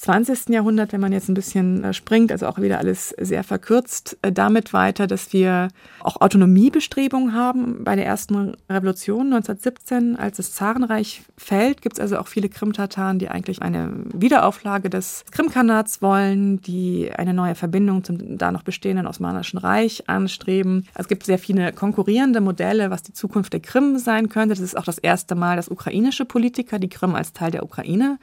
20. 0.00 0.48
Jahrhundert, 0.48 0.94
wenn 0.94 1.00
man 1.02 1.12
jetzt 1.12 1.28
ein 1.28 1.34
bisschen 1.34 1.84
äh, 1.84 1.92
springt, 1.92 2.32
also 2.32 2.46
auch 2.46 2.58
wieder 2.58 2.78
alles 2.78 3.10
sehr 3.20 3.44
verkürzt, 3.44 4.16
äh, 4.22 4.32
damit 4.32 4.72
weiter, 4.72 5.06
dass 5.06 5.34
wir 5.34 5.68
auch 6.02 6.22
Autonomiebestrebungen 6.22 7.34
haben. 7.34 7.84
Bei 7.84 7.96
der 7.96 8.06
ersten 8.06 8.56
Revolution 8.70 9.26
1917, 9.26 10.16
als 10.16 10.38
das 10.38 10.54
Zarenreich 10.54 11.20
fällt, 11.36 11.82
gibt 11.82 11.96
es 11.96 12.00
also 12.00 12.16
auch 12.16 12.28
viele 12.28 12.48
Krimtataren, 12.48 13.18
die 13.18 13.28
eigentlich 13.28 13.60
eine 13.60 13.92
Wiederauflage 14.14 14.88
des 14.88 15.26
Krimkanats 15.32 16.00
wollen, 16.00 16.62
die 16.62 17.10
eine 17.14 17.34
neue 17.34 17.54
Verbindung 17.54 18.02
zum 18.02 18.38
da 18.38 18.52
noch 18.52 18.62
bestehenden 18.62 19.06
Osmanischen 19.06 19.58
Reich 19.58 20.08
anstreben. 20.08 20.86
Also 20.94 21.02
es 21.02 21.08
gibt 21.08 21.24
sehr 21.24 21.38
viele 21.38 21.74
konkurrierende 21.74 22.40
Modelle, 22.40 22.90
was 22.90 23.02
die 23.02 23.12
Zukunft 23.12 23.52
der 23.52 23.60
Krim 23.60 23.98
sein 23.98 24.30
könnte. 24.30 24.54
Das 24.54 24.60
ist 24.60 24.78
auch 24.78 24.84
das 24.84 24.96
erste 24.96 25.34
Mal, 25.34 25.56
dass 25.56 25.68
ukrainische 25.68 26.24
Politiker 26.24 26.78
die 26.78 26.88
Krim 26.88 27.14
als 27.14 27.34
Teil 27.34 27.50
der 27.50 27.64
Ukraine 27.64 28.18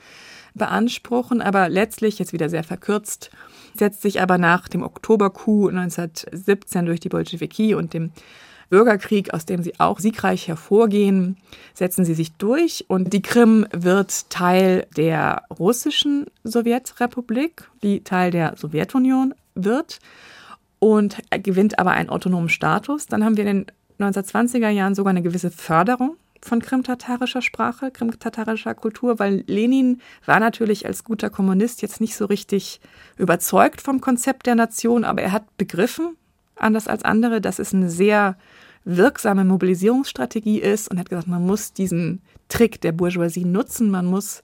beanspruchen, 0.58 1.42
aber 1.42 1.70
letztlich, 1.70 2.20
jetzt 2.20 2.34
wieder 2.34 2.50
sehr 2.50 2.64
verkürzt, 2.64 3.32
setzt 3.76 4.02
sich 4.02 4.22
aber 4.22 4.38
nach 4.38 4.68
dem 4.68 4.84
Oktober-Coup 4.84 5.70
1917 5.70 6.86
durch 6.86 7.00
die 7.00 7.10
Bolschewiki 7.10 7.76
und 7.76 7.94
dem 7.94 8.12
Bürgerkrieg, 8.70 9.34
aus 9.34 9.46
dem 9.46 9.64
sie 9.64 9.80
auch 9.80 10.00
siegreich 10.00 10.48
hervorgehen, 10.48 11.38
setzen 11.74 12.04
sie 12.04 12.14
sich 12.14 12.34
durch 12.34 12.86
und 12.90 13.14
die 13.14 13.22
Krim 13.22 13.66
wird 13.72 14.30
Teil 14.30 14.88
der 14.98 15.44
russischen 15.58 16.26
Sowjetrepublik, 16.44 17.70
die 17.82 18.04
Teil 18.04 18.32
der 18.32 18.56
Sowjetunion 18.58 19.34
wird 19.56 20.00
und 20.80 21.18
gewinnt 21.44 21.80
aber 21.80 21.92
einen 21.92 22.10
autonomen 22.10 22.50
Status. 22.50 23.06
Dann 23.06 23.24
haben 23.24 23.38
wir 23.38 23.46
in 23.46 23.66
den 24.00 24.12
1920er 24.12 24.70
Jahren 24.70 24.96
sogar 24.96 25.12
eine 25.12 25.22
gewisse 25.22 25.50
Förderung 25.50 26.18
von 26.42 26.62
krimtatarischer 26.62 27.42
Sprache, 27.42 27.92
krimtatarischer 27.92 28.74
Kultur, 28.76 29.20
weil 29.20 29.44
Lenin 29.48 30.02
war 30.26 30.40
natürlich 30.40 30.86
als 30.86 31.04
guter 31.04 31.30
Kommunist 31.30 31.82
jetzt 31.82 32.02
nicht 32.02 32.16
so 32.16 32.26
richtig 32.26 32.80
überzeugt 33.18 33.82
vom 33.82 34.02
Konzept 34.02 34.46
der 34.46 34.56
Nation, 34.56 35.04
aber 35.04 35.22
er 35.22 35.32
hat 35.32 35.58
begriffen, 35.58 36.16
anders 36.56 36.88
als 36.88 37.04
andere, 37.04 37.42
dass 37.42 37.60
es 37.60 37.74
eine 37.74 37.90
sehr 37.90 38.38
wirksame 38.86 39.44
Mobilisierungsstrategie 39.44 40.60
ist 40.60 40.90
und 40.90 40.98
hat 40.98 41.10
gesagt, 41.10 41.28
man 41.28 41.46
muss 41.46 41.74
diesen 41.74 42.22
Trick 42.48 42.80
der 42.82 42.94
Bourgeoisie 42.94 43.46
nutzen, 43.46 43.92
man 43.92 44.06
muss 44.06 44.42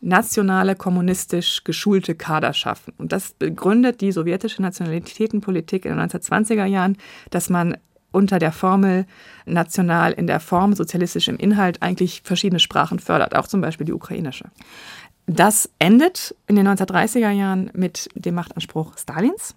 nationale, 0.00 0.76
kommunistisch 0.76 1.64
geschulte 1.64 2.14
Kader 2.14 2.52
schaffen. 2.52 2.92
Und 2.98 3.12
das 3.12 3.32
begründet 3.32 4.00
die 4.00 4.12
sowjetische 4.12 4.62
Nationalitätenpolitik 4.62 5.84
in 5.84 5.96
den 5.96 6.08
1920er 6.08 6.66
Jahren, 6.66 6.96
dass 7.30 7.50
man 7.50 7.76
unter 8.10 8.38
der 8.38 8.52
Formel 8.52 9.06
national 9.46 10.12
in 10.12 10.26
der 10.26 10.40
Form, 10.40 10.74
sozialistisch 10.74 11.28
im 11.28 11.36
Inhalt 11.36 11.82
eigentlich 11.82 12.22
verschiedene 12.24 12.60
Sprachen 12.60 12.98
fördert, 12.98 13.36
auch 13.36 13.46
zum 13.46 13.60
Beispiel 13.60 13.86
die 13.86 13.92
ukrainische. 13.92 14.46
Das 15.26 15.68
endet 15.78 16.34
in 16.46 16.56
den 16.56 16.66
1930er 16.66 17.30
Jahren 17.30 17.70
mit 17.74 18.08
dem 18.14 18.34
Machtanspruch 18.34 18.96
Stalins 18.96 19.54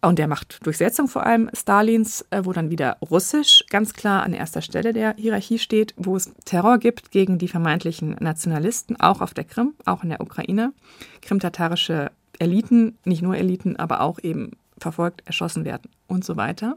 und 0.00 0.18
der 0.18 0.28
Machtdurchsetzung 0.28 1.08
vor 1.08 1.26
allem 1.26 1.50
Stalins, 1.52 2.24
äh, 2.30 2.42
wo 2.44 2.52
dann 2.52 2.70
wieder 2.70 2.96
Russisch 3.10 3.64
ganz 3.68 3.92
klar 3.92 4.22
an 4.22 4.32
erster 4.32 4.62
Stelle 4.62 4.92
der 4.92 5.14
Hierarchie 5.16 5.58
steht, 5.58 5.92
wo 5.96 6.16
es 6.16 6.32
Terror 6.44 6.78
gibt 6.78 7.10
gegen 7.10 7.38
die 7.38 7.48
vermeintlichen 7.48 8.16
Nationalisten, 8.20 8.98
auch 9.00 9.20
auf 9.20 9.34
der 9.34 9.44
Krim, 9.44 9.74
auch 9.84 10.02
in 10.02 10.10
der 10.10 10.20
Ukraine. 10.20 10.72
Krimtatarische 11.20 12.12
Eliten, 12.38 12.96
nicht 13.04 13.22
nur 13.22 13.36
Eliten, 13.36 13.76
aber 13.76 14.00
auch 14.00 14.20
eben 14.22 14.52
verfolgt, 14.78 15.22
erschossen 15.26 15.64
werden 15.64 15.90
und 16.06 16.24
so 16.24 16.36
weiter. 16.36 16.76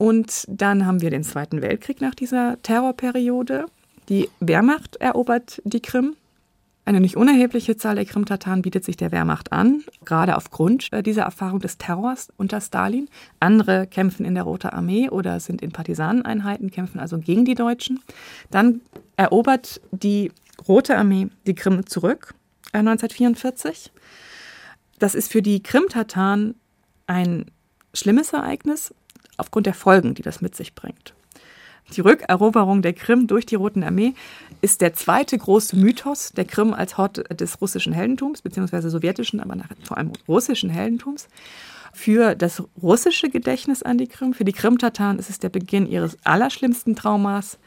Und 0.00 0.46
dann 0.48 0.86
haben 0.86 1.02
wir 1.02 1.10
den 1.10 1.24
Zweiten 1.24 1.60
Weltkrieg 1.60 2.00
nach 2.00 2.14
dieser 2.14 2.56
Terrorperiode. 2.62 3.66
Die 4.08 4.30
Wehrmacht 4.40 4.96
erobert 4.96 5.60
die 5.64 5.80
Krim 5.80 6.16
Eine 6.86 7.00
nicht 7.00 7.18
unerhebliche 7.18 7.76
Zahl 7.76 7.96
der 7.96 8.06
Krimtataren 8.06 8.62
bietet 8.62 8.82
sich 8.82 8.96
der 8.96 9.12
Wehrmacht 9.12 9.52
an, 9.52 9.84
gerade 10.06 10.38
aufgrund 10.38 10.90
äh, 10.94 11.02
dieser 11.02 11.24
Erfahrung 11.24 11.60
des 11.60 11.76
Terrors 11.76 12.30
unter 12.38 12.62
Stalin. 12.62 13.10
Andere 13.40 13.86
kämpfen 13.86 14.24
in 14.24 14.34
der 14.34 14.44
Rote 14.44 14.72
Armee 14.72 15.10
oder 15.10 15.38
sind 15.38 15.60
in 15.60 15.70
Partisaneneinheiten, 15.70 16.70
kämpfen 16.70 16.98
also 16.98 17.18
gegen 17.18 17.44
die 17.44 17.54
Deutschen. 17.54 18.00
Dann 18.50 18.80
erobert 19.18 19.82
die 19.90 20.32
Rote 20.66 20.96
Armee 20.96 21.28
die 21.46 21.54
Krim 21.54 21.84
zurück 21.84 22.32
1944. 22.72 23.92
Äh, 23.92 24.00
das 24.98 25.14
ist 25.14 25.30
für 25.30 25.42
die 25.42 25.62
Krimtataren 25.62 26.54
ein 27.06 27.50
schlimmes 27.92 28.32
Ereignis 28.32 28.94
aufgrund 29.40 29.66
der 29.66 29.74
Folgen, 29.74 30.14
die 30.14 30.22
das 30.22 30.40
mit 30.40 30.54
sich 30.54 30.74
bringt. 30.74 31.14
Die 31.96 32.02
Rückeroberung 32.02 32.82
der 32.82 32.92
Krim 32.92 33.26
durch 33.26 33.46
die 33.46 33.56
Roten 33.56 33.82
Armee 33.82 34.14
ist 34.60 34.80
der 34.80 34.94
zweite 34.94 35.36
große 35.36 35.76
Mythos 35.76 36.30
der 36.32 36.44
Krim 36.44 36.72
als 36.72 36.96
Hort 36.96 37.24
des 37.40 37.60
russischen 37.60 37.92
Heldentums, 37.92 38.42
beziehungsweise 38.42 38.90
sowjetischen, 38.90 39.40
aber 39.40 39.56
vor 39.82 39.98
allem 39.98 40.12
russischen 40.28 40.70
Heldentums. 40.70 41.28
Für 41.92 42.36
das 42.36 42.62
russische 42.80 43.28
Gedächtnis 43.30 43.82
an 43.82 43.98
die 43.98 44.06
Krim, 44.06 44.34
für 44.34 44.44
die 44.44 44.52
Krim-Tataren 44.52 45.18
ist 45.18 45.30
es 45.30 45.40
der 45.40 45.48
Beginn 45.48 45.86
ihres 45.86 46.16
allerschlimmsten 46.24 46.94
Traumas, 46.94 47.58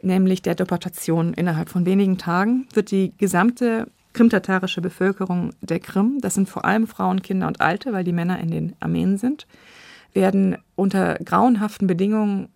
nämlich 0.00 0.42
der 0.42 0.54
Deportation. 0.54 1.34
Innerhalb 1.34 1.68
von 1.68 1.84
wenigen 1.84 2.16
Tagen 2.16 2.68
wird 2.72 2.92
die 2.92 3.12
gesamte 3.18 3.88
krimtatarische 4.12 4.80
Bevölkerung 4.80 5.50
der 5.60 5.80
Krim, 5.80 6.18
das 6.20 6.34
sind 6.34 6.48
vor 6.48 6.64
allem 6.64 6.86
Frauen, 6.86 7.22
Kinder 7.22 7.48
und 7.48 7.60
Alte, 7.60 7.92
weil 7.92 8.04
die 8.04 8.12
Männer 8.12 8.38
in 8.38 8.52
den 8.52 8.76
Armeen 8.78 9.18
sind, 9.18 9.48
werden 10.14 10.56
unter 10.76 11.16
grauenhaften 11.16 11.86
Bedingungen 11.86 12.48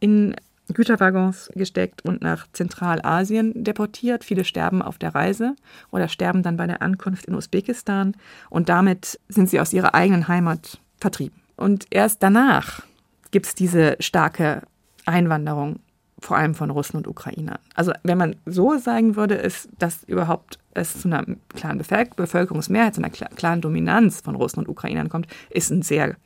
in 0.00 0.34
Güterwaggons 0.72 1.50
gesteckt 1.54 2.04
und 2.04 2.22
nach 2.22 2.46
Zentralasien 2.52 3.64
deportiert. 3.64 4.24
Viele 4.24 4.44
sterben 4.44 4.80
auf 4.80 4.98
der 4.98 5.14
Reise 5.14 5.54
oder 5.90 6.08
sterben 6.08 6.42
dann 6.42 6.56
bei 6.56 6.66
der 6.66 6.80
Ankunft 6.80 7.26
in 7.26 7.34
Usbekistan 7.34 8.16
und 8.48 8.68
damit 8.68 9.20
sind 9.28 9.50
sie 9.50 9.60
aus 9.60 9.72
ihrer 9.72 9.94
eigenen 9.94 10.26
Heimat 10.26 10.80
vertrieben. 10.98 11.38
Und 11.56 11.86
erst 11.90 12.22
danach 12.22 12.82
gibt 13.30 13.46
es 13.46 13.54
diese 13.54 13.96
starke 14.00 14.62
Einwanderung, 15.04 15.80
vor 16.18 16.38
allem 16.38 16.54
von 16.54 16.70
Russen 16.70 16.96
und 16.96 17.06
Ukrainern. 17.06 17.58
Also 17.74 17.92
wenn 18.02 18.16
man 18.16 18.36
so 18.46 18.78
sagen 18.78 19.16
würde, 19.16 19.34
ist, 19.34 19.68
dass 19.78 20.04
überhaupt 20.04 20.58
es 20.72 21.00
zu 21.00 21.08
einer 21.08 21.24
klaren 21.54 21.78
Bevölkerungsmehrheit, 21.78 22.94
zu 22.94 23.02
einer 23.02 23.10
klaren 23.10 23.60
Dominanz 23.60 24.22
von 24.22 24.34
Russen 24.34 24.60
und 24.60 24.68
Ukrainern 24.68 25.10
kommt, 25.10 25.26
ist 25.50 25.70
ein 25.70 25.82
sehr 25.82 26.16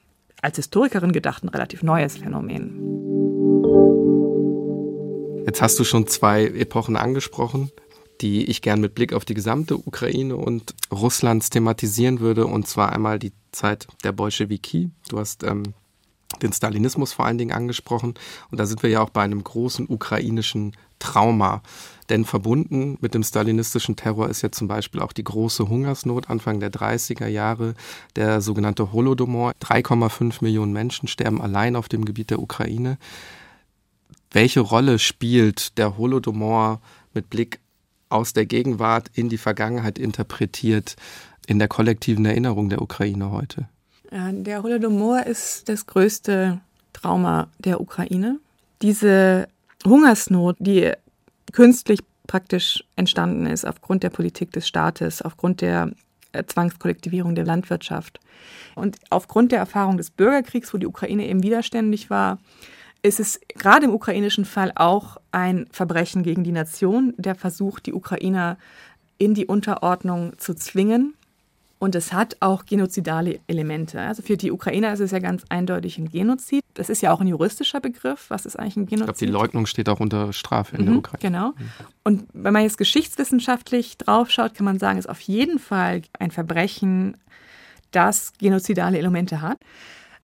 als 0.43 0.57
Historikerin 0.57 1.13
gedacht 1.13 1.43
ein 1.43 1.49
relativ 1.49 1.83
neues 1.83 2.19
Phänomen. 2.19 2.99
Jetzt 5.47 5.63
hast 5.63 5.79
du 5.79 5.85
schon 5.85 6.07
zwei 6.07 6.45
Epochen 6.45 6.97
angesprochen, 6.97 7.71
die 8.21 8.45
ich 8.51 8.61
gern 8.61 8.81
mit 8.81 8.95
Blick 8.95 9.13
auf 9.13 9.25
die 9.25 9.35
gesamte 9.35 9.77
Ukraine 9.77 10.37
und 10.37 10.75
Russlands 10.93 11.51
thematisieren 11.51 12.21
würde. 12.21 12.47
Und 12.47 12.67
zwar 12.67 12.93
einmal 12.93 13.19
die 13.19 13.33
Zeit 13.53 13.87
der 14.05 14.13
Bolschewiki. 14.13 14.91
Du 15.09 15.19
hast 15.19 15.45
ähm, 15.45 15.75
den 16.43 16.53
Stalinismus 16.53 17.13
vor 17.13 17.27
allen 17.27 17.39
Dingen 17.39 17.53
angesprochen. 17.53 18.15
Und 18.51 18.59
da 18.61 18.67
sind 18.67 18.83
wir 18.83 18.91
ja 18.91 19.03
auch 19.03 19.11
bei 19.11 19.23
einem 19.23 19.43
großen 19.43 19.87
ukrainischen 19.89 20.77
Trauma. 20.99 21.63
Denn 22.11 22.25
verbunden 22.25 22.99
mit 23.01 23.15
dem 23.15 23.23
stalinistischen 23.23 23.97
Terror 23.97 24.29
ist 24.29 24.43
ja 24.43 24.51
zum 24.51 24.69
Beispiel 24.69 25.01
auch 25.01 25.13
die 25.13 25.25
große 25.25 25.69
Hungersnot 25.69 26.29
Anfang 26.31 26.61
der 26.61 26.71
30er 26.71 27.27
Jahre, 27.27 27.75
der 28.17 28.41
sogenannte 28.41 28.93
Holodomor. 28.93 29.53
3,5 29.63 30.39
Millionen 30.43 30.73
Menschen 30.73 31.09
sterben 31.09 31.41
allein 31.41 31.77
auf 31.77 31.89
dem 31.89 32.05
Gebiet 32.05 32.31
der 32.31 32.41
Ukraine 32.41 32.99
welche 34.31 34.61
Rolle 34.61 34.99
spielt 34.99 35.79
der 35.79 35.97
Holodomor 35.97 36.81
mit 37.15 37.31
Blick 37.31 37.61
aus 38.09 38.33
der 38.33 38.47
Gegenwart 38.47 39.11
in 39.15 39.29
die 39.29 39.39
Vergangenheit 39.39 39.99
interpretiert 39.99 40.97
in 41.47 41.59
der 41.59 41.69
kollektiven 41.69 42.25
Erinnerung 42.25 42.69
der 42.69 42.83
Ukraine 42.83 43.31
heute? 43.31 43.69
Der 44.11 44.63
Holodomor 44.63 45.25
ist 45.27 45.69
das 45.69 45.87
größte 45.87 46.61
Trauma 46.93 47.49
der 47.59 47.81
Ukraine. 47.81 48.39
Diese 48.81 49.49
Hungersnot, 49.85 50.57
die 50.59 50.93
künstlich 51.53 52.01
praktisch 52.27 52.85
entstanden 52.97 53.47
ist 53.47 53.67
aufgrund 53.67 54.03
der 54.03 54.11
Politik 54.11 54.53
des 54.53 54.67
Staates, 54.67 55.23
aufgrund 55.23 55.61
der 55.61 55.91
Zwangskollektivierung 56.47 57.35
der 57.35 57.45
Landwirtschaft 57.45 58.21
und 58.75 58.97
aufgrund 59.11 59.53
der 59.53 59.59
Erfahrung 59.59 59.97
des 59.97 60.11
Bürgerkriegs, 60.11 60.73
wo 60.73 60.79
die 60.79 60.87
Ukraine 60.87 61.27
eben 61.27 61.43
widerständig 61.43 62.11
war, 62.11 62.39
ist 63.03 63.21
es 63.21 63.41
gerade 63.49 63.87
im 63.87 63.95
ukrainischen 63.95 64.45
Fall 64.45 64.73
auch 64.75 65.19
ein 65.33 65.67
Verbrechen 65.71 66.23
gegen 66.23 66.45
die 66.45 66.53
Nation, 66.53 67.15
der 67.17 67.35
Versuch, 67.35 67.81
die 67.81 67.95
Ukrainer 67.95 68.59
in 69.19 69.35
die 69.35 69.47
Unterordnung 69.47 70.39
zu 70.39 70.55
zwingen. 70.55 71.15
Und 71.79 71.95
es 71.95 72.13
hat 72.13 72.37
auch 72.41 72.65
genozidale 72.65 73.39
Elemente. 73.47 74.01
Also 74.01 74.23
für 74.23 74.37
die 74.37 74.51
Ukrainer 74.51 74.93
ist 74.93 75.01
es 75.01 75.13
ja 75.13 75.21
ganz 75.21 75.45
eindeutig 75.49 75.99
ein 75.99 76.09
Genozid. 76.09 76.65
Das 76.75 76.89
ist 76.89 77.03
ja 77.03 77.13
auch 77.13 77.21
ein 77.21 77.29
juristischer 77.29 77.81
Begriff. 77.81 78.27
Was 78.31 78.47
ist 78.47 78.59
eigentlich 78.59 78.77
ein 78.77 78.87
Genozid? 78.87 79.01
Ich 79.01 79.19
glaube, 79.19 79.19
die 79.19 79.27
Leugnung 79.27 79.67
steht 79.67 79.89
auch 79.89 80.01
unter 80.01 80.33
Strafe 80.33 80.77
in 80.77 80.83
mhm, 80.83 80.87
der 80.87 80.97
Ukraine. 80.99 81.21
Genau. 81.23 81.53
Und 82.03 82.25
wenn 82.33 82.53
man 82.53 82.63
jetzt 82.63 82.79
geschichtswissenschaftlich 82.79 83.97
draufschaut, 83.97 84.55
kann 84.55 84.65
man 84.65 84.79
sagen, 84.79 84.99
es 84.99 85.05
ist 85.05 85.11
auf 85.11 85.21
jeden 85.21 85.61
Fall 85.61 86.03
ein 86.19 86.33
Verbrechen, 86.33 87.17
das 87.93 88.33
genozidale 88.39 88.99
Elemente 88.99 89.41
hat. 89.41 89.59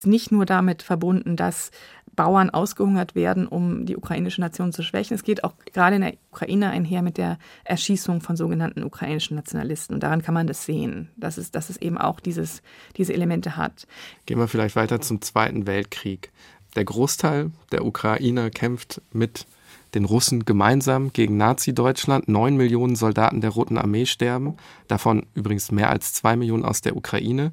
Nicht 0.04 0.32
nur 0.32 0.46
damit 0.46 0.82
verbunden, 0.82 1.36
dass 1.36 1.72
Bauern 2.16 2.50
ausgehungert 2.50 3.16
werden, 3.16 3.48
um 3.48 3.86
die 3.86 3.96
ukrainische 3.96 4.42
Nation 4.42 4.74
zu 4.74 4.84
schwächen. 4.84 5.16
Es 5.16 5.24
geht 5.24 5.44
auch 5.44 5.54
gerade 5.72 5.96
in 5.96 6.02
der 6.02 6.14
Ukraine 6.32 6.70
einher 6.70 7.02
mit 7.02 7.18
der 7.18 7.38
Erschießung 7.64 8.22
von 8.22 8.36
sogenannten 8.36 8.84
ukrainischen 8.84 9.36
Nationalisten. 9.36 9.94
Und 9.94 10.04
daran 10.04 10.22
kann 10.22 10.34
man 10.34 10.48
das 10.48 10.66
sehen, 10.66 11.10
dass 11.16 11.38
es, 11.38 11.52
dass 11.52 11.70
es 11.70 11.78
eben 11.78 11.98
auch 11.98 12.20
dieses, 12.20 12.62
diese 12.98 13.14
Elemente 13.14 13.56
hat. 13.56 13.88
Gehen 14.26 14.40
wir 14.40 14.48
vielleicht 14.48 14.76
weiter 14.76 15.00
zum 15.02 15.22
Zweiten 15.22 15.68
Weltkrieg. 15.68 16.32
Der 16.76 16.86
Großteil 16.86 17.52
der 17.72 17.86
Ukrainer 17.86 18.50
kämpft 18.50 19.02
mit 19.12 19.46
den 19.94 20.06
Russen 20.06 20.46
gemeinsam 20.46 21.12
gegen 21.12 21.38
Nazi-Deutschland. 21.38 22.28
Neun 22.28 22.56
Millionen 22.56 22.96
Soldaten 22.96 23.42
der 23.42 23.52
Roten 23.52 23.78
Armee 23.78 24.06
sterben, 24.06 24.58
davon 24.88 25.26
übrigens 25.34 25.72
mehr 25.72 25.90
als 25.90 26.14
zwei 26.14 26.36
Millionen 26.36 26.66
aus 26.66 26.82
der 26.82 26.96
Ukraine. 26.96 27.52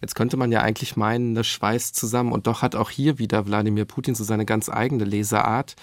Jetzt 0.00 0.14
könnte 0.14 0.36
man 0.36 0.52
ja 0.52 0.62
eigentlich 0.62 0.96
meinen, 0.96 1.34
das 1.34 1.46
schweißt 1.46 1.94
zusammen 1.94 2.32
und 2.32 2.46
doch 2.46 2.62
hat 2.62 2.74
auch 2.74 2.90
hier 2.90 3.18
wieder 3.18 3.46
Wladimir 3.46 3.84
Putin 3.84 4.14
so 4.14 4.24
seine 4.24 4.46
ganz 4.46 4.68
eigene 4.68 5.04
Leseart, 5.04 5.76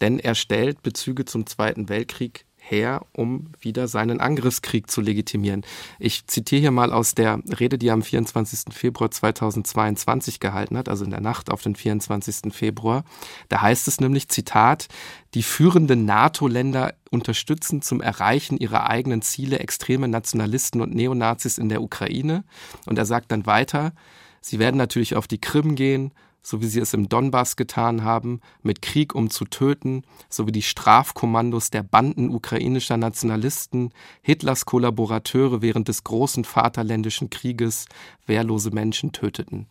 denn 0.00 0.18
er 0.18 0.34
stellt 0.34 0.82
Bezüge 0.82 1.24
zum 1.24 1.46
Zweiten 1.46 1.88
Weltkrieg 1.88 2.44
her, 2.70 3.02
um 3.12 3.52
wieder 3.60 3.88
seinen 3.88 4.20
Angriffskrieg 4.20 4.90
zu 4.90 5.00
legitimieren. 5.00 5.62
Ich 5.98 6.26
zitiere 6.26 6.60
hier 6.60 6.70
mal 6.70 6.92
aus 6.92 7.14
der 7.14 7.40
Rede, 7.58 7.78
die 7.78 7.88
er 7.88 7.94
am 7.94 8.02
24. 8.02 8.74
Februar 8.74 9.10
2022 9.10 10.40
gehalten 10.40 10.76
hat, 10.76 10.88
also 10.88 11.04
in 11.04 11.10
der 11.10 11.20
Nacht 11.20 11.50
auf 11.50 11.62
den 11.62 11.74
24. 11.74 12.52
Februar. 12.52 13.04
Da 13.48 13.62
heißt 13.62 13.88
es 13.88 14.00
nämlich, 14.00 14.28
Zitat, 14.28 14.88
die 15.34 15.42
führenden 15.42 16.04
NATO-Länder 16.04 16.94
unterstützen 17.10 17.82
zum 17.82 18.00
Erreichen 18.00 18.56
ihrer 18.58 18.88
eigenen 18.88 19.22
Ziele 19.22 19.58
extreme 19.58 20.08
Nationalisten 20.08 20.80
und 20.80 20.94
Neonazis 20.94 21.58
in 21.58 21.68
der 21.68 21.82
Ukraine. 21.82 22.44
Und 22.86 22.98
er 22.98 23.06
sagt 23.06 23.32
dann 23.32 23.46
weiter, 23.46 23.92
sie 24.40 24.58
werden 24.58 24.76
natürlich 24.76 25.16
auf 25.16 25.26
die 25.26 25.40
Krim 25.40 25.74
gehen, 25.74 26.12
so 26.48 26.62
wie 26.62 26.66
sie 26.66 26.80
es 26.80 26.94
im 26.94 27.10
Donbass 27.10 27.56
getan 27.56 28.04
haben, 28.04 28.40
mit 28.62 28.80
Krieg 28.80 29.14
um 29.14 29.28
zu 29.28 29.44
töten, 29.44 30.02
sowie 30.30 30.50
die 30.50 30.62
Strafkommandos 30.62 31.68
der 31.68 31.82
Banden 31.82 32.30
ukrainischer 32.30 32.96
Nationalisten, 32.96 33.92
Hitlers 34.22 34.64
Kollaborateure 34.64 35.60
während 35.60 35.88
des 35.88 36.04
großen 36.04 36.44
Vaterländischen 36.44 37.28
Krieges 37.28 37.84
wehrlose 38.24 38.70
Menschen 38.70 39.12
töteten. 39.12 39.66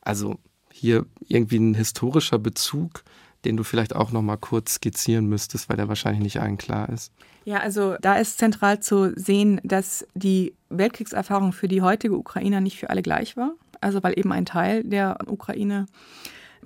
Also 0.00 0.40
hier 0.72 1.06
irgendwie 1.28 1.58
ein 1.58 1.74
historischer 1.74 2.40
Bezug, 2.40 3.04
den 3.44 3.56
du 3.56 3.62
vielleicht 3.62 3.94
auch 3.94 4.10
noch 4.10 4.22
mal 4.22 4.36
kurz 4.36 4.74
skizzieren 4.74 5.26
müsstest, 5.26 5.68
weil 5.68 5.76
der 5.76 5.86
wahrscheinlich 5.86 6.24
nicht 6.24 6.40
allen 6.40 6.58
klar 6.58 6.88
ist. 6.88 7.12
Ja, 7.44 7.58
also 7.58 7.94
da 8.00 8.16
ist 8.16 8.38
zentral 8.38 8.80
zu 8.80 9.12
sehen, 9.14 9.60
dass 9.62 10.04
die 10.14 10.54
Weltkriegserfahrung 10.70 11.52
für 11.52 11.68
die 11.68 11.82
heutige 11.82 12.16
Ukrainer 12.16 12.60
nicht 12.60 12.78
für 12.78 12.90
alle 12.90 13.02
gleich 13.02 13.36
war 13.36 13.52
also 13.84 14.02
weil 14.02 14.18
eben 14.18 14.32
ein 14.32 14.46
Teil 14.46 14.82
der 14.82 15.18
Ukraine, 15.28 15.86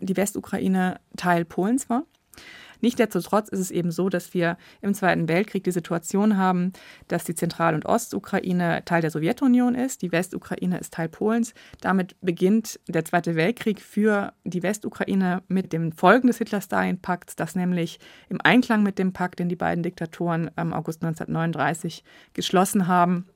die 0.00 0.16
Westukraine, 0.16 1.00
Teil 1.16 1.44
Polens 1.44 1.90
war. 1.90 2.04
Nichtsdestotrotz 2.80 3.48
ist 3.48 3.58
es 3.58 3.70
eben 3.72 3.90
so, 3.90 4.08
dass 4.08 4.34
wir 4.34 4.56
im 4.82 4.94
Zweiten 4.94 5.28
Weltkrieg 5.28 5.64
die 5.64 5.72
Situation 5.72 6.36
haben, 6.36 6.72
dass 7.08 7.24
die 7.24 7.34
Zentral- 7.34 7.74
und 7.74 7.86
Ostukraine 7.86 8.84
Teil 8.84 9.00
der 9.00 9.10
Sowjetunion 9.10 9.74
ist, 9.74 10.00
die 10.02 10.12
Westukraine 10.12 10.78
ist 10.78 10.94
Teil 10.94 11.08
Polens. 11.08 11.54
Damit 11.80 12.14
beginnt 12.20 12.78
der 12.86 13.04
Zweite 13.04 13.34
Weltkrieg 13.34 13.80
für 13.80 14.32
die 14.44 14.62
Westukraine 14.62 15.42
mit 15.48 15.72
dem 15.72 15.90
Folgen 15.90 16.28
des 16.28 16.38
Hitler-Stalin-Pakts, 16.38 17.34
das 17.34 17.56
nämlich 17.56 17.98
im 18.28 18.40
Einklang 18.44 18.84
mit 18.84 19.00
dem 19.00 19.12
Pakt, 19.12 19.40
den 19.40 19.48
die 19.48 19.56
beiden 19.56 19.82
Diktatoren 19.82 20.48
am 20.54 20.72
August 20.72 21.02
1939 21.02 22.04
geschlossen 22.32 22.86
haben, 22.86 23.26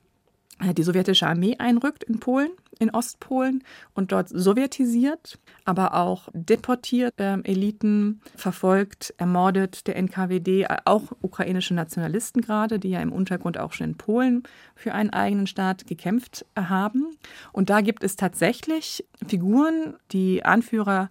die 0.77 0.83
sowjetische 0.83 1.27
Armee 1.27 1.57
einrückt 1.57 2.05
in 2.05 2.21
Polen 2.21 2.51
in 2.83 2.91
Ostpolen 2.91 3.63
und 3.93 4.11
dort 4.11 4.29
sowjetisiert, 4.29 5.39
aber 5.65 5.95
auch 5.95 6.29
deportiert, 6.33 7.13
äh, 7.19 7.37
Eliten 7.43 8.21
verfolgt, 8.35 9.13
ermordet, 9.17 9.87
der 9.87 9.95
NKWD, 9.95 10.67
auch 10.85 11.03
ukrainische 11.21 11.73
Nationalisten 11.73 12.41
gerade, 12.41 12.79
die 12.79 12.89
ja 12.89 13.01
im 13.01 13.11
Untergrund 13.11 13.57
auch 13.57 13.73
schon 13.73 13.87
in 13.87 13.97
Polen 13.97 14.43
für 14.75 14.93
einen 14.93 15.09
eigenen 15.11 15.47
Staat 15.47 15.87
gekämpft 15.87 16.45
haben. 16.55 17.17
Und 17.51 17.69
da 17.69 17.81
gibt 17.81 18.03
es 18.03 18.15
tatsächlich 18.15 19.05
Figuren, 19.27 19.95
die 20.11 20.45
Anführer 20.45 21.09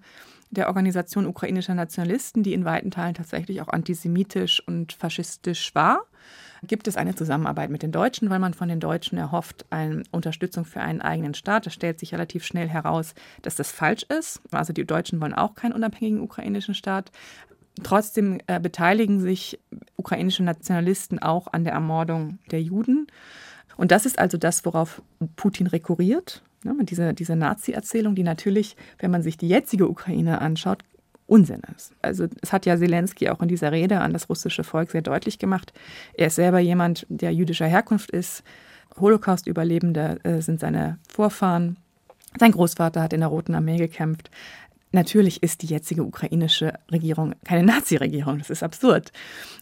der 0.52 0.68
Organisation 0.68 1.26
ukrainischer 1.26 1.74
Nationalisten, 1.74 2.44
die 2.44 2.52
in 2.52 2.64
weiten 2.64 2.90
Teilen 2.90 3.14
tatsächlich 3.14 3.60
auch 3.60 3.68
antisemitisch 3.68 4.62
und 4.66 4.92
faschistisch 4.92 5.74
war 5.74 6.06
gibt 6.64 6.86
es 6.86 6.96
eine 6.96 7.14
Zusammenarbeit 7.14 7.70
mit 7.70 7.82
den 7.82 7.92
Deutschen, 7.92 8.30
weil 8.30 8.38
man 8.38 8.54
von 8.54 8.68
den 8.68 8.80
Deutschen 8.80 9.18
erhofft, 9.18 9.66
eine 9.70 10.04
Unterstützung 10.10 10.64
für 10.64 10.80
einen 10.80 11.00
eigenen 11.00 11.34
Staat. 11.34 11.66
Es 11.66 11.74
stellt 11.74 11.98
sich 11.98 12.14
relativ 12.14 12.44
schnell 12.44 12.68
heraus, 12.68 13.14
dass 13.42 13.56
das 13.56 13.72
falsch 13.72 14.04
ist. 14.04 14.40
Also 14.52 14.72
die 14.72 14.86
Deutschen 14.86 15.20
wollen 15.20 15.34
auch 15.34 15.54
keinen 15.54 15.72
unabhängigen 15.72 16.20
ukrainischen 16.20 16.74
Staat. 16.74 17.10
Trotzdem 17.82 18.38
äh, 18.46 18.60
beteiligen 18.60 19.20
sich 19.20 19.58
ukrainische 19.96 20.44
Nationalisten 20.44 21.18
auch 21.18 21.48
an 21.52 21.64
der 21.64 21.72
Ermordung 21.72 22.38
der 22.50 22.62
Juden. 22.62 23.06
Und 23.76 23.90
das 23.90 24.06
ist 24.06 24.18
also 24.18 24.38
das, 24.38 24.64
worauf 24.64 25.02
Putin 25.36 25.66
rekurriert. 25.66 26.42
Ne, 26.64 26.74
diese, 26.82 27.14
diese 27.14 27.36
Nazi-Erzählung, 27.36 28.14
die 28.14 28.22
natürlich, 28.22 28.76
wenn 28.98 29.10
man 29.10 29.22
sich 29.22 29.36
die 29.36 29.48
jetzige 29.48 29.88
Ukraine 29.88 30.40
anschaut, 30.40 30.84
Unsinn 31.26 31.62
ist. 31.74 31.94
Also 32.02 32.26
es 32.42 32.52
hat 32.52 32.66
ja 32.66 32.76
Zelensky 32.76 33.30
auch 33.30 33.40
in 33.40 33.48
dieser 33.48 33.72
Rede 33.72 34.00
an 34.00 34.12
das 34.12 34.28
russische 34.28 34.64
Volk 34.64 34.90
sehr 34.90 35.02
deutlich 35.02 35.38
gemacht. 35.38 35.72
Er 36.14 36.26
ist 36.26 36.34
selber 36.34 36.58
jemand, 36.58 37.06
der 37.08 37.32
jüdischer 37.32 37.66
Herkunft 37.66 38.10
ist. 38.10 38.42
Holocaust-Überlebende 39.00 40.18
äh, 40.24 40.42
sind 40.42 40.60
seine 40.60 40.98
Vorfahren. 41.08 41.78
Sein 42.38 42.52
Großvater 42.52 43.02
hat 43.02 43.12
in 43.12 43.20
der 43.20 43.28
Roten 43.28 43.54
Armee 43.54 43.78
gekämpft. 43.78 44.30
Natürlich 44.92 45.42
ist 45.42 45.62
die 45.62 45.66
jetzige 45.66 46.04
ukrainische 46.04 46.74
Regierung 46.90 47.34
keine 47.44 47.64
Nazi-Regierung. 47.64 48.38
Das 48.38 48.50
ist 48.50 48.62
absurd. 48.62 49.10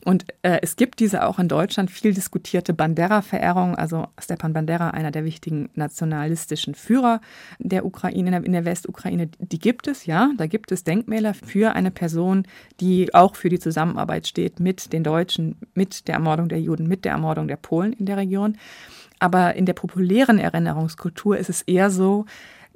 Und 0.05 0.25
äh, 0.43 0.59
es 0.63 0.75
gibt 0.75 0.99
diese 0.99 1.25
auch 1.25 1.39
in 1.39 1.47
Deutschland 1.47 1.91
viel 1.91 2.13
diskutierte 2.13 2.75
Bandera-Verehrung. 2.75 3.77
Also 3.77 4.09
Stepan 4.21 4.53
Bandera, 4.53 4.91
einer 4.91 5.13
der 5.13 5.25
wichtigen 5.25 5.71
nationalistischen 5.75 6.75
Führer 6.75 7.21
der 7.61 7.87
Ukraine, 7.87 8.43
in 8.45 8.53
der 8.53 8.65
Westukraine, 8.65 9.29
die 9.39 9.59
gibt 9.61 9.87
es, 9.87 10.05
ja. 10.05 10.31
Da 10.37 10.47
gibt 10.47 10.73
es 10.73 10.83
Denkmäler 10.83 11.35
für 11.35 11.77
eine 11.77 11.93
Person, 11.93 12.45
die 12.81 13.15
auch 13.15 13.37
für 13.37 13.49
die 13.49 13.61
Zusammenarbeit 13.61 14.27
steht 14.27 14.59
mit 14.59 14.93
den 14.93 15.05
Deutschen, 15.05 15.57
mit 15.75 16.09
der 16.09 16.15
Ermordung 16.15 16.49
der 16.49 16.61
Juden, 16.61 16.89
mit 16.89 17.05
der 17.05 17.13
Ermordung 17.13 17.47
der 17.47 17.57
Polen 17.57 17.93
in 17.93 18.07
der 18.07 18.17
Region. 18.17 18.57
Aber 19.21 19.55
in 19.55 19.67
der 19.67 19.75
populären 19.75 20.39
Erinnerungskultur 20.39 21.37
ist 21.37 21.51
es 21.51 21.63
eher 21.63 21.91
so, 21.91 22.25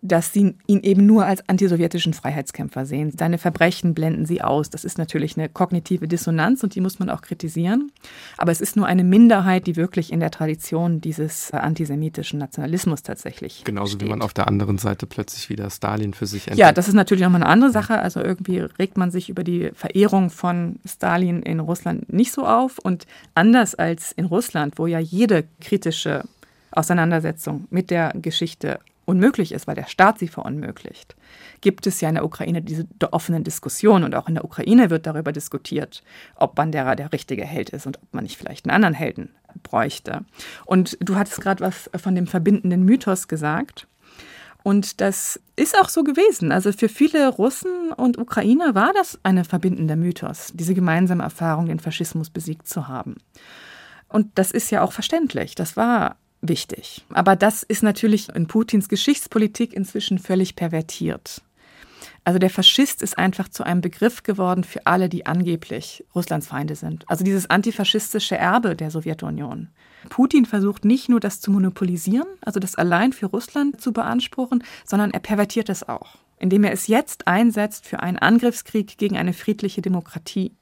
dass 0.05 0.35
sie 0.35 0.55
ihn 0.67 0.81
eben 0.83 1.07
nur 1.07 1.25
als 1.25 1.49
antisowjetischen 1.49 2.13
Freiheitskämpfer 2.13 2.85
sehen. 2.85 3.11
Seine 3.19 3.39
Verbrechen 3.39 3.95
blenden 3.95 4.27
sie 4.27 4.43
aus. 4.43 4.69
Das 4.69 4.85
ist 4.85 4.99
natürlich 4.99 5.39
eine 5.39 5.49
kognitive 5.49 6.07
Dissonanz 6.07 6.63
und 6.63 6.75
die 6.75 6.83
muss 6.83 6.99
man 6.99 7.09
auch 7.09 7.23
kritisieren. 7.23 7.91
Aber 8.37 8.53
es 8.53 8.61
ist 8.61 8.77
nur 8.77 8.87
eine 8.87 9.03
Minderheit, 9.03 9.67
die 9.67 9.77
wirklich 9.77 10.13
in 10.13 10.21
der 10.21 10.31
Tradition 10.31 11.01
dieses 11.01 11.53
antisemitischen 11.53 12.39
Nationalismus 12.39 13.03
tatsächlich. 13.03 13.65
Genauso 13.65 13.95
steht. 13.95 14.03
wie 14.03 14.11
man 14.11 14.21
auf 14.21 14.35
der 14.35 14.47
anderen 14.47 14.77
Seite 14.77 15.07
plötzlich 15.07 15.49
wieder 15.49 15.71
Stalin 15.71 16.13
für 16.13 16.27
sich 16.27 16.49
entdeckt. 16.49 16.59
Ja, 16.59 16.73
das 16.73 16.87
ist 16.87 16.95
natürlich 16.95 17.25
nochmal 17.25 17.43
eine 17.43 17.51
andere 17.51 17.71
Sache. 17.71 17.99
Also 17.99 18.21
irgendwie 18.21 18.59
regt 18.59 18.99
man 18.99 19.11
sich 19.11 19.31
über 19.31 19.43
die 19.43 19.71
Verehrung 19.75 20.29
von 20.29 20.77
Stalin 20.85 21.43
in 21.43 21.61
Russland 21.61 22.13
nicht 22.13 22.33
so 22.33 22.47
auf. 22.47 22.79
Und 22.79 23.07
anders 23.35 23.75
als 23.75 24.13
in 24.13 24.27
Russland, 24.27 24.75
wo 24.77 24.87
ja 24.87 24.99
jede 24.99 25.45
kritische 25.63 26.25
Auseinandersetzung 26.73 27.67
mit 27.71 27.91
der 27.91 28.13
Geschichte 28.21 28.81
unmöglich 29.05 29.53
ist, 29.53 29.67
weil 29.67 29.75
der 29.75 29.87
Staat 29.87 30.19
sie 30.19 30.29
verunmöglicht, 30.29 31.17
gibt 31.61 31.87
es 31.87 32.01
ja 32.01 32.09
in 32.09 32.15
der 32.15 32.25
Ukraine 32.25 32.63
diese 32.63 32.87
offenen 33.11 33.45
Diskussionen 33.45 34.05
und 34.05 34.15
auch 34.15 34.29
in 34.29 34.35
der 34.35 34.45
Ukraine 34.45 34.91
wird 34.91 35.07
darüber 35.07 35.33
diskutiert, 35.33 36.03
ob 36.37 36.55
Bandera 36.55 36.95
der 36.95 37.13
richtige 37.13 37.45
Held 37.45 37.71
ist 37.71 37.87
und 37.87 37.99
ob 38.03 38.15
man 38.15 38.25
nicht 38.25 38.37
vielleicht 38.37 38.65
einen 38.65 38.75
anderen 38.75 38.95
Helden 38.95 39.31
bräuchte. 39.63 40.25
Und 40.65 40.97
du 41.01 41.17
hattest 41.17 41.41
gerade 41.41 41.65
was 41.65 41.91
von 41.97 42.15
dem 42.15 42.27
verbindenden 42.27 42.85
Mythos 42.85 43.29
gesagt. 43.29 43.87
Und 44.63 45.03
das 45.03 45.39
ist 45.57 45.79
auch 45.79 45.91
so 45.91 46.03
gewesen. 46.05 46.51
Also 46.51 46.73
für 46.73 46.89
viele 46.89 47.29
Russen 47.29 47.93
und 47.93 48.19
Ukrainer 48.19 48.75
war 48.75 48.93
das 48.95 49.19
ein 49.23 49.45
verbindender 49.45 49.95
Mythos, 49.95 50.53
diese 50.55 50.75
gemeinsame 50.75 51.23
Erfahrung, 51.23 51.67
den 51.67 51.81
Faschismus 51.81 52.31
besiegt 52.31 52.67
zu 52.67 52.89
haben. 52.89 53.17
Und 54.09 54.31
das 54.37 54.53
ist 54.53 54.71
ja 54.71 54.81
auch 54.83 54.93
verständlich. 54.93 55.55
Das 55.55 55.77
war 55.77 56.17
wichtig. 56.49 57.05
Aber 57.13 57.37
das 57.37 57.63
ist 57.63 57.83
natürlich 57.83 58.29
in 58.29 58.47
Putins 58.47 58.89
Geschichtspolitik 58.89 59.73
inzwischen 59.73 60.19
völlig 60.19 60.57
pervertiert. 60.57 61.43
Also 62.25 62.39
der 62.39 62.51
Faschist 62.51 63.03
ist 63.03 63.19
einfach 63.19 63.49
zu 63.49 63.65
einem 63.65 63.83
Begriff 63.83 64.23
geworden 64.23 64.65
für 64.65 64.87
alle, 64.87 65.11
die 65.11 65.27
angeblich 65.27 66.05
Russlands 66.15 66.47
Feinde 66.47 66.75
sind. 66.75 67.05
Also 67.09 67.23
dieses 67.23 67.51
antifaschistische 67.51 68.37
Erbe 68.37 68.75
der 68.75 68.91
Sowjetunion. 68.91 69.69
Putin 70.09 70.47
versucht 70.47 70.85
nicht 70.85 71.09
nur 71.09 71.21
das 71.21 71.41
zu 71.41 71.51
monopolisieren, 71.51 72.29
also 72.41 72.61
das 72.61 72.77
allein 72.77 73.13
für 73.13 73.27
Russland 73.27 73.81
zu 73.81 73.93
beanspruchen, 73.93 74.65
sondern 74.85 75.11
er 75.11 75.21
pervertiert 75.21 75.69
es 75.69 75.87
auch, 75.87 76.17
indem 76.39 76.65
er 76.65 76.73
es 76.73 76.87
jetzt 76.87 77.27
einsetzt 77.27 77.87
für 77.87 78.01
einen 78.01 78.19
Angriffskrieg 78.19 78.97
gegen 78.97 79.17
eine 79.17 79.35
friedliche 79.35 79.83
Demokratie 79.83 80.53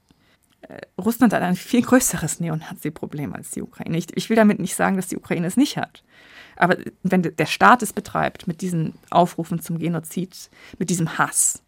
Russland 0.99 1.33
hat 1.33 1.41
ein 1.41 1.55
viel 1.55 1.81
größeres 1.81 2.39
Neonazi-Problem 2.39 3.33
als 3.33 3.51
die 3.51 3.61
Ukraine. 3.61 3.97
Ich, 3.97 4.15
ich, 4.15 4.29
will 4.29 4.35
damit 4.35 4.59
nicht 4.59 4.75
sagen, 4.75 4.95
dass 4.95 5.07
die 5.07 5.17
Ukraine 5.17 5.47
es 5.47 5.57
nicht 5.57 5.77
hat. 5.77 6.03
Aber 6.55 6.77
wenn 7.01 7.23
der 7.23 7.45
Staat 7.45 7.81
es 7.81 7.93
betreibt 7.93 8.47
mit 8.47 8.61
diesen 8.61 8.93
Aufrufen 9.09 9.59
zum 9.59 9.79
Genozid, 9.79 10.49
mit 10.77 10.89
diesem 10.89 11.17
Hass, 11.17 11.63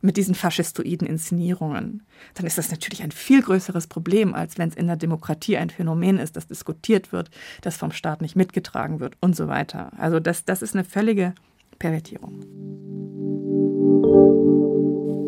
mit 0.00 0.16
diesen 0.16 0.34
faschistoiden 0.34 1.06
Inszenierungen, 1.06 2.02
dann 2.34 2.46
ist 2.46 2.58
das 2.58 2.70
natürlich 2.70 3.02
ein 3.02 3.12
viel 3.12 3.42
größeres 3.42 3.86
Problem, 3.86 4.34
als 4.34 4.58
wenn 4.58 4.68
es 4.68 4.74
in 4.74 4.88
der 4.88 4.96
Demokratie 4.96 5.56
ein 5.56 5.70
Phänomen 5.70 6.18
ist, 6.18 6.34
das 6.34 6.46
diskutiert 6.46 7.12
wird, 7.12 7.30
das 7.60 7.76
vom 7.76 7.92
Staat 7.92 8.20
nicht 8.20 8.34
mitgetragen 8.34 9.00
wird 9.00 9.16
und 9.20 9.36
so 9.36 9.48
weiter. 9.48 9.92
Also 9.98 10.18
das, 10.18 10.44
das 10.44 10.62
ist 10.62 10.74
eine 10.74 10.84
völlige 10.84 11.34
Pervertierung. 11.78 12.40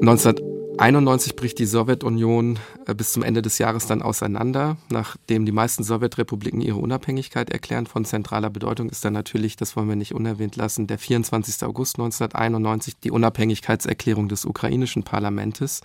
19 0.00 0.53
91 0.76 1.36
bricht 1.36 1.58
die 1.60 1.66
Sowjetunion 1.66 2.58
äh, 2.86 2.94
bis 2.94 3.12
zum 3.12 3.22
Ende 3.22 3.42
des 3.42 3.58
Jahres 3.58 3.86
dann 3.86 4.02
auseinander. 4.02 4.76
Nachdem 4.90 5.46
die 5.46 5.52
meisten 5.52 5.84
Sowjetrepubliken 5.84 6.60
ihre 6.60 6.78
Unabhängigkeit 6.78 7.50
erklären, 7.50 7.86
von 7.86 8.04
zentraler 8.04 8.50
Bedeutung 8.50 8.90
ist 8.90 9.04
dann 9.04 9.12
natürlich, 9.12 9.56
das 9.56 9.76
wollen 9.76 9.88
wir 9.88 9.96
nicht 9.96 10.14
unerwähnt 10.14 10.56
lassen, 10.56 10.86
der 10.86 10.98
24. 10.98 11.62
August 11.64 11.96
1991, 11.98 12.98
die 12.98 13.10
Unabhängigkeitserklärung 13.10 14.28
des 14.28 14.44
ukrainischen 14.44 15.04
Parlamentes. 15.04 15.80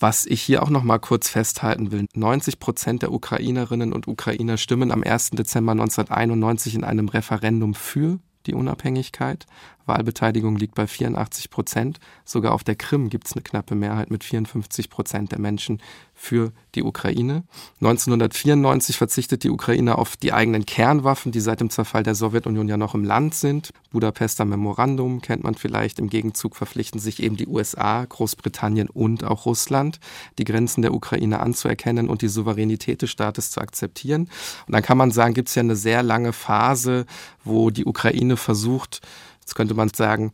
Was 0.00 0.26
ich 0.26 0.42
hier 0.42 0.62
auch 0.62 0.70
noch 0.70 0.84
mal 0.84 0.98
kurz 0.98 1.28
festhalten 1.28 1.90
will, 1.90 2.06
90 2.14 2.60
Prozent 2.60 3.02
der 3.02 3.12
Ukrainerinnen 3.12 3.92
und 3.92 4.06
Ukrainer 4.06 4.56
stimmen 4.56 4.92
am 4.92 5.02
1. 5.02 5.30
Dezember 5.30 5.72
1991 5.72 6.74
in 6.74 6.84
einem 6.84 7.08
Referendum 7.08 7.74
für 7.74 8.20
die 8.46 8.54
Unabhängigkeit. 8.54 9.46
Wahlbeteiligung 9.88 10.56
liegt 10.56 10.74
bei 10.74 10.86
84 10.86 11.50
Prozent. 11.50 11.98
Sogar 12.24 12.52
auf 12.52 12.64
der 12.64 12.76
Krim 12.76 13.08
gibt 13.08 13.26
es 13.26 13.32
eine 13.32 13.42
knappe 13.42 13.74
Mehrheit 13.74 14.10
mit 14.10 14.22
54 14.22 14.90
Prozent 14.90 15.32
der 15.32 15.40
Menschen 15.40 15.80
für 16.18 16.52
die 16.74 16.82
Ukraine. 16.82 17.44
1994 17.80 18.96
verzichtet 18.96 19.44
die 19.44 19.50
Ukraine 19.50 19.96
auf 19.98 20.16
die 20.16 20.32
eigenen 20.32 20.66
Kernwaffen, 20.66 21.30
die 21.30 21.40
seit 21.40 21.60
dem 21.60 21.70
Zerfall 21.70 22.02
der 22.02 22.16
Sowjetunion 22.16 22.68
ja 22.68 22.76
noch 22.76 22.94
im 22.94 23.04
Land 23.04 23.34
sind. 23.34 23.70
Budapester 23.92 24.44
Memorandum 24.44 25.22
kennt 25.22 25.44
man 25.44 25.54
vielleicht. 25.54 26.00
Im 26.00 26.10
Gegenzug 26.10 26.56
verpflichten 26.56 27.00
sich 27.00 27.22
eben 27.22 27.36
die 27.36 27.46
USA, 27.46 28.04
Großbritannien 28.04 28.90
und 28.90 29.22
auch 29.22 29.46
Russland, 29.46 30.00
die 30.38 30.44
Grenzen 30.44 30.82
der 30.82 30.92
Ukraine 30.92 31.38
anzuerkennen 31.38 32.08
und 32.08 32.20
die 32.20 32.28
Souveränität 32.28 33.00
des 33.00 33.10
Staates 33.10 33.52
zu 33.52 33.60
akzeptieren. 33.60 34.28
Und 34.66 34.72
dann 34.72 34.82
kann 34.82 34.98
man 34.98 35.12
sagen, 35.12 35.34
gibt 35.34 35.48
es 35.48 35.54
ja 35.54 35.62
eine 35.62 35.76
sehr 35.76 36.02
lange 36.02 36.32
Phase, 36.32 37.06
wo 37.44 37.70
die 37.70 37.86
Ukraine 37.86 38.36
versucht, 38.36 39.00
jetzt 39.48 39.54
könnte 39.54 39.74
man 39.74 39.88
sagen, 39.88 40.32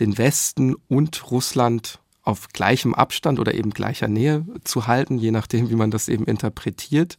den 0.00 0.16
Westen 0.16 0.74
und 0.88 1.30
Russland 1.30 2.00
auf 2.22 2.48
gleichem 2.48 2.94
Abstand 2.94 3.38
oder 3.38 3.52
eben 3.52 3.70
gleicher 3.70 4.08
Nähe 4.08 4.46
zu 4.64 4.86
halten, 4.86 5.18
je 5.18 5.30
nachdem, 5.30 5.68
wie 5.68 5.76
man 5.76 5.90
das 5.90 6.08
eben 6.08 6.24
interpretiert. 6.24 7.18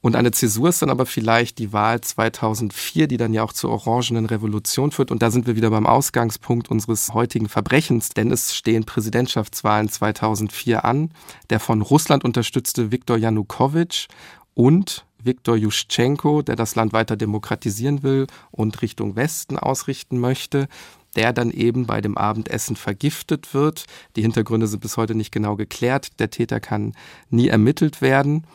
Und 0.00 0.16
eine 0.16 0.32
Zäsur 0.32 0.68
ist 0.68 0.82
dann 0.82 0.90
aber 0.90 1.06
vielleicht 1.06 1.58
die 1.58 1.72
Wahl 1.72 2.00
2004, 2.00 3.06
die 3.06 3.16
dann 3.16 3.32
ja 3.32 3.44
auch 3.44 3.52
zur 3.52 3.70
Orangenen 3.70 4.26
Revolution 4.26 4.90
führt. 4.90 5.12
Und 5.12 5.22
da 5.22 5.30
sind 5.30 5.46
wir 5.46 5.54
wieder 5.54 5.70
beim 5.70 5.86
Ausgangspunkt 5.86 6.68
unseres 6.68 7.14
heutigen 7.14 7.48
Verbrechens, 7.48 8.08
denn 8.10 8.32
es 8.32 8.54
stehen 8.56 8.84
Präsidentschaftswahlen 8.84 9.88
2004 9.88 10.84
an. 10.84 11.10
Der 11.50 11.60
von 11.60 11.80
Russland 11.80 12.24
unterstützte 12.24 12.90
Viktor 12.90 13.16
Janukowitsch 13.16 14.08
und 14.54 15.04
Viktor 15.26 15.56
Juschenko, 15.56 16.42
der 16.42 16.56
das 16.56 16.74
Land 16.74 16.92
weiter 16.92 17.16
demokratisieren 17.16 18.02
will 18.02 18.26
und 18.50 18.80
Richtung 18.82 19.16
Westen 19.16 19.58
ausrichten 19.58 20.18
möchte 20.18 20.68
der 21.16 21.32
dann 21.32 21.50
eben 21.50 21.86
bei 21.86 22.00
dem 22.00 22.16
Abendessen 22.16 22.76
vergiftet 22.76 23.54
wird. 23.54 23.86
Die 24.14 24.22
Hintergründe 24.22 24.66
sind 24.66 24.80
bis 24.80 24.96
heute 24.98 25.14
nicht 25.14 25.32
genau 25.32 25.56
geklärt. 25.56 26.20
Der 26.20 26.30
Täter 26.30 26.60
kann 26.60 26.94
nie 27.30 27.48
ermittelt 27.48 28.02
werden. 28.02 28.46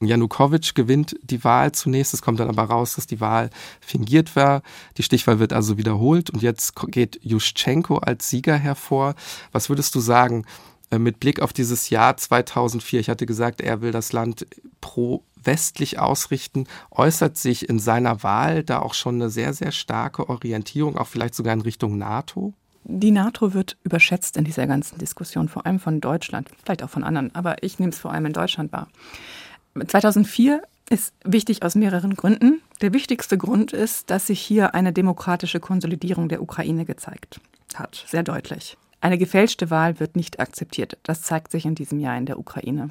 Janukowitsch 0.00 0.74
gewinnt 0.74 1.16
die 1.22 1.44
Wahl 1.44 1.72
zunächst. 1.72 2.12
Es 2.12 2.22
kommt 2.22 2.40
dann 2.40 2.48
aber 2.48 2.64
raus, 2.64 2.94
dass 2.94 3.06
die 3.06 3.20
Wahl 3.20 3.50
fingiert 3.80 4.36
war. 4.36 4.62
Die 4.98 5.02
Stichwahl 5.02 5.38
wird 5.38 5.52
also 5.52 5.78
wiederholt 5.78 6.30
und 6.30 6.42
jetzt 6.42 6.74
geht 6.88 7.18
Juschenko 7.22 7.98
als 7.98 8.28
Sieger 8.28 8.56
hervor. 8.56 9.14
Was 9.52 9.68
würdest 9.68 9.94
du 9.94 10.00
sagen 10.00 10.44
äh, 10.90 10.98
mit 10.98 11.20
Blick 11.20 11.40
auf 11.40 11.52
dieses 11.52 11.88
Jahr 11.90 12.16
2004? 12.16 13.00
Ich 13.00 13.08
hatte 13.08 13.26
gesagt, 13.26 13.60
er 13.60 13.80
will 13.80 13.92
das 13.92 14.12
Land 14.12 14.46
pro 14.80 15.22
westlich 15.44 15.98
ausrichten. 15.98 16.66
Äußert 16.90 17.36
sich 17.36 17.68
in 17.68 17.78
seiner 17.78 18.22
Wahl 18.22 18.62
da 18.62 18.80
auch 18.80 18.94
schon 18.94 19.16
eine 19.16 19.30
sehr, 19.30 19.52
sehr 19.54 19.72
starke 19.72 20.28
Orientierung, 20.28 20.96
auch 20.96 21.08
vielleicht 21.08 21.34
sogar 21.34 21.52
in 21.54 21.60
Richtung 21.60 21.98
NATO? 21.98 22.52
Die 22.84 23.12
NATO 23.12 23.54
wird 23.54 23.76
überschätzt 23.84 24.36
in 24.36 24.44
dieser 24.44 24.66
ganzen 24.66 24.98
Diskussion, 24.98 25.48
vor 25.48 25.66
allem 25.66 25.78
von 25.78 26.00
Deutschland, 26.00 26.50
vielleicht 26.64 26.82
auch 26.82 26.90
von 26.90 27.04
anderen, 27.04 27.32
aber 27.34 27.62
ich 27.62 27.78
nehme 27.78 27.92
es 27.92 27.98
vor 27.98 28.12
allem 28.12 28.26
in 28.26 28.32
Deutschland 28.32 28.72
wahr. 28.72 28.88
2004 29.86 30.62
ist 30.90 31.14
wichtig 31.24 31.62
aus 31.62 31.74
mehreren 31.74 32.14
Gründen. 32.14 32.60
Der 32.80 32.92
wichtigste 32.92 33.38
Grund 33.38 33.72
ist, 33.72 34.10
dass 34.10 34.26
sich 34.26 34.40
hier 34.40 34.74
eine 34.74 34.92
demokratische 34.92 35.60
Konsolidierung 35.60 36.28
der 36.28 36.42
Ukraine 36.42 36.84
gezeigt 36.84 37.40
hat, 37.74 38.04
sehr 38.08 38.22
deutlich. 38.22 38.76
Eine 39.00 39.18
gefälschte 39.18 39.70
Wahl 39.70 39.98
wird 39.98 40.16
nicht 40.16 40.38
akzeptiert. 40.38 40.98
Das 41.02 41.22
zeigt 41.22 41.50
sich 41.50 41.64
in 41.64 41.74
diesem 41.74 41.98
Jahr 41.98 42.16
in 42.16 42.26
der 42.26 42.38
Ukraine. 42.38 42.90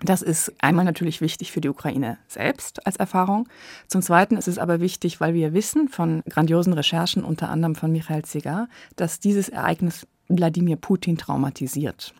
Das 0.00 0.22
ist 0.22 0.52
einmal 0.58 0.84
natürlich 0.84 1.20
wichtig 1.20 1.52
für 1.52 1.60
die 1.60 1.68
Ukraine 1.68 2.18
selbst 2.26 2.86
als 2.86 2.96
Erfahrung. 2.96 3.48
Zum 3.86 4.02
Zweiten 4.02 4.36
ist 4.36 4.48
es 4.48 4.58
aber 4.58 4.80
wichtig, 4.80 5.20
weil 5.20 5.34
wir 5.34 5.54
wissen 5.54 5.88
von 5.88 6.22
grandiosen 6.28 6.72
Recherchen, 6.72 7.24
unter 7.24 7.50
anderem 7.50 7.76
von 7.76 7.92
Michael 7.92 8.24
Zigar, 8.24 8.68
dass 8.96 9.20
dieses 9.20 9.48
Ereignis 9.48 10.06
Wladimir 10.28 10.76
Putin 10.76 11.18
traumatisiert. 11.18 12.14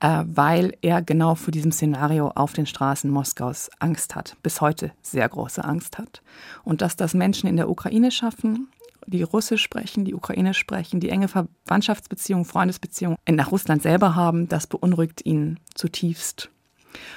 Äh, 0.00 0.24
weil 0.26 0.72
er 0.80 1.02
genau 1.02 1.34
vor 1.34 1.52
diesem 1.52 1.72
Szenario 1.72 2.28
auf 2.28 2.54
den 2.54 2.64
Straßen 2.64 3.10
Moskaus 3.10 3.68
Angst 3.80 4.14
hat, 4.14 4.36
bis 4.42 4.62
heute 4.62 4.92
sehr 5.02 5.28
große 5.28 5.62
Angst 5.62 5.98
hat. 5.98 6.22
Und 6.64 6.80
dass 6.80 6.96
das 6.96 7.12
Menschen 7.12 7.48
in 7.48 7.56
der 7.56 7.68
Ukraine 7.68 8.10
schaffen, 8.10 8.68
die 9.06 9.22
Russisch 9.22 9.62
sprechen, 9.62 10.06
die 10.06 10.14
Ukraine 10.14 10.54
sprechen, 10.54 11.00
die 11.00 11.10
enge 11.10 11.28
Verwandtschaftsbeziehungen, 11.28 12.46
Freundesbeziehungen 12.46 13.18
nach 13.28 13.52
Russland 13.52 13.82
selber 13.82 14.14
haben, 14.14 14.48
das 14.48 14.66
beunruhigt 14.66 15.26
ihn 15.26 15.58
zutiefst. 15.74 16.50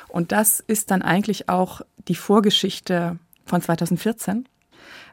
Und 0.09 0.31
das 0.31 0.59
ist 0.59 0.91
dann 0.91 1.01
eigentlich 1.01 1.49
auch 1.49 1.81
die 2.07 2.15
Vorgeschichte 2.15 3.17
von 3.45 3.61
2014, 3.61 4.47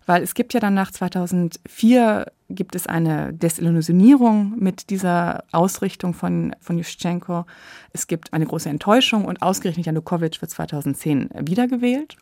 weil 0.07 0.23
es 0.23 0.35
gibt 0.35 0.55
ja 0.55 0.61
dann 0.61 0.75
nach 0.75 0.91
2004 0.91 2.27
gibt 2.49 2.75
es 2.75 2.87
eine 2.87 3.33
Desillusionierung 3.33 4.55
mit 4.59 4.91
dieser 4.91 5.45
Ausrichtung 5.53 6.15
von, 6.15 6.55
von 6.61 6.79
Juschenko. 6.79 7.47
Es 7.93 8.07
gibt 8.07 8.33
eine 8.33 8.47
große 8.47 8.69
Enttäuschung 8.69 9.25
und 9.25 9.41
ausgerechnet 9.41 9.87
Janukowitsch 9.87 10.41
wird 10.41 10.51
2010 10.51 11.31
wiedergewählt. 11.45 12.17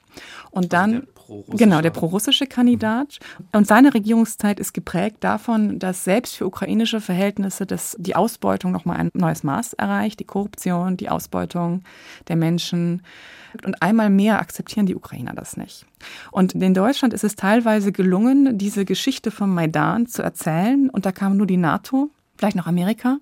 Und 0.51 0.73
dann, 0.73 0.95
also 0.95 1.07
der 1.29 1.57
genau, 1.57 1.81
der 1.81 1.91
prorussische 1.91 2.47
Kandidat. 2.47 3.18
Und 3.53 3.66
seine 3.66 3.95
Regierungszeit 3.95 4.59
ist 4.59 4.72
geprägt 4.72 5.18
davon, 5.20 5.79
dass 5.79 6.05
selbst 6.05 6.37
für 6.37 6.47
ukrainische 6.47 7.01
Verhältnisse 7.01 7.66
das, 7.66 7.97
die 7.99 8.16
Ausbeutung 8.16 8.72
nochmal 8.72 8.97
ein 8.97 9.11
neues 9.14 9.43
Maß 9.43 9.74
erreicht, 9.74 10.20
die 10.20 10.24
Korruption, 10.24 10.97
die 10.97 11.09
Ausbeutung 11.09 11.83
der 12.29 12.37
Menschen. 12.37 13.03
Und 13.64 13.83
einmal 13.83 14.11
mehr 14.11 14.41
akzeptieren 14.41 14.87
die 14.87 14.95
Ukrainer 14.95 15.33
das 15.35 15.57
nicht. 15.57 15.87
Und 16.31 16.55
in 16.55 16.74
Deutschland 16.74 17.14
ist 17.14 17.24
es 17.24 17.37
teilweise 17.37 17.93
gelungen, 17.93 18.59
diese 18.59 18.85
Geschichte 18.85 19.31
vom 19.31 19.55
Maidan 19.55 20.07
zu 20.07 20.22
erzählen. 20.22 20.91
Und 20.91 21.07
da 21.07 21.12
kam 21.12 21.37
nur 21.37 21.47
die 21.47 21.57
NATO, 21.57 22.11
vielleicht 22.37 22.57
noch 22.57 22.66
Amerika 22.66 23.18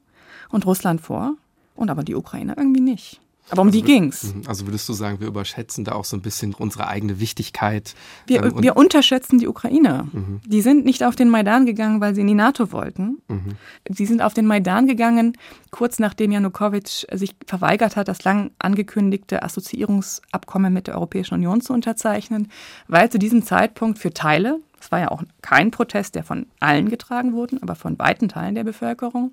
und 0.50 0.66
Russland 0.66 1.00
vor. 1.00 1.34
Und 1.74 1.90
aber 1.90 2.02
die 2.02 2.14
Ukraine 2.14 2.54
irgendwie 2.56 2.80
nicht. 2.80 3.20
Aber 3.50 3.62
um 3.62 3.68
also, 3.68 3.78
die 3.78 3.84
ging's. 3.84 4.34
Mhm. 4.34 4.42
Also 4.46 4.66
würdest 4.66 4.88
du 4.88 4.92
sagen, 4.92 5.20
wir 5.20 5.28
überschätzen 5.28 5.84
da 5.84 5.92
auch 5.92 6.04
so 6.04 6.16
ein 6.16 6.22
bisschen 6.22 6.54
unsere 6.54 6.88
eigene 6.88 7.20
Wichtigkeit? 7.20 7.94
Wir, 8.26 8.42
ähm, 8.42 8.62
wir 8.62 8.76
unterschätzen 8.76 9.38
die 9.38 9.46
Ukraine. 9.46 10.08
Mhm. 10.12 10.40
Die 10.44 10.62
sind 10.62 10.84
nicht 10.84 11.04
auf 11.04 11.14
den 11.14 11.28
Maidan 11.28 11.64
gegangen, 11.64 12.00
weil 12.00 12.14
sie 12.14 12.22
in 12.22 12.26
die 12.26 12.34
NATO 12.34 12.72
wollten. 12.72 13.18
Mhm. 13.28 13.56
Sie 13.88 14.06
sind 14.06 14.20
auf 14.20 14.34
den 14.34 14.46
Maidan 14.46 14.86
gegangen, 14.86 15.36
kurz 15.70 15.98
nachdem 15.98 16.32
Janukowitsch 16.32 17.04
sich 17.12 17.36
verweigert 17.46 17.96
hat, 17.96 18.08
das 18.08 18.24
lang 18.24 18.50
angekündigte 18.58 19.42
Assoziierungsabkommen 19.42 20.72
mit 20.72 20.88
der 20.88 20.94
Europäischen 20.94 21.34
Union 21.34 21.60
zu 21.60 21.72
unterzeichnen, 21.72 22.50
weil 22.88 23.10
zu 23.10 23.18
diesem 23.18 23.44
Zeitpunkt 23.44 23.98
für 23.98 24.12
Teile, 24.12 24.58
es 24.80 24.90
war 24.90 25.00
ja 25.00 25.10
auch 25.10 25.22
kein 25.42 25.70
Protest, 25.70 26.14
der 26.16 26.24
von 26.24 26.46
allen 26.60 26.88
getragen 26.88 27.32
wurde, 27.32 27.58
aber 27.62 27.76
von 27.76 27.98
weiten 27.98 28.28
Teilen 28.28 28.54
der 28.54 28.64
Bevölkerung, 28.64 29.32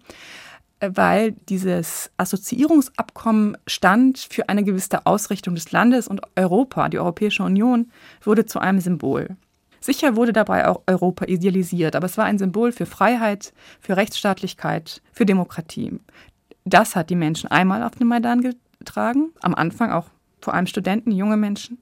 weil 0.94 1.32
dieses 1.50 2.12
Assoziierungsabkommen 2.18 3.58
stand 3.68 4.20
für 4.20 4.50
eine 4.50 4.64
gewisse 4.64 5.06
Ausrichtung 5.06 5.56
des 5.56 5.72
Landes 5.72 6.08
und 6.08 6.22
Europa, 6.36 6.90
die 6.90 7.00
Europäische 7.00 7.44
Union, 7.44 7.92
wurde 8.22 8.46
zu 8.46 8.60
einem 8.60 8.80
Symbol. 8.80 9.36
Sicher 9.80 10.16
wurde 10.16 10.34
dabei 10.34 10.68
auch 10.68 10.82
Europa 10.88 11.26
idealisiert, 11.26 11.96
aber 11.96 12.06
es 12.06 12.18
war 12.18 12.26
ein 12.26 12.38
Symbol 12.38 12.72
für 12.72 12.86
Freiheit, 12.86 13.54
für 13.82 13.98
Rechtsstaatlichkeit, 13.98 15.02
für 15.12 15.26
Demokratie. 15.26 16.00
Das 16.64 16.96
hat 16.96 17.10
die 17.10 17.16
Menschen 17.16 17.52
einmal 17.52 17.84
auf 17.84 17.92
den 17.92 18.08
Maidan 18.08 18.42
getragen, 18.80 19.32
am 19.42 19.54
Anfang 19.54 19.92
auch 19.92 20.08
vor 20.42 20.54
allem 20.54 20.68
Studenten, 20.68 21.12
junge 21.12 21.38
Menschen, 21.38 21.80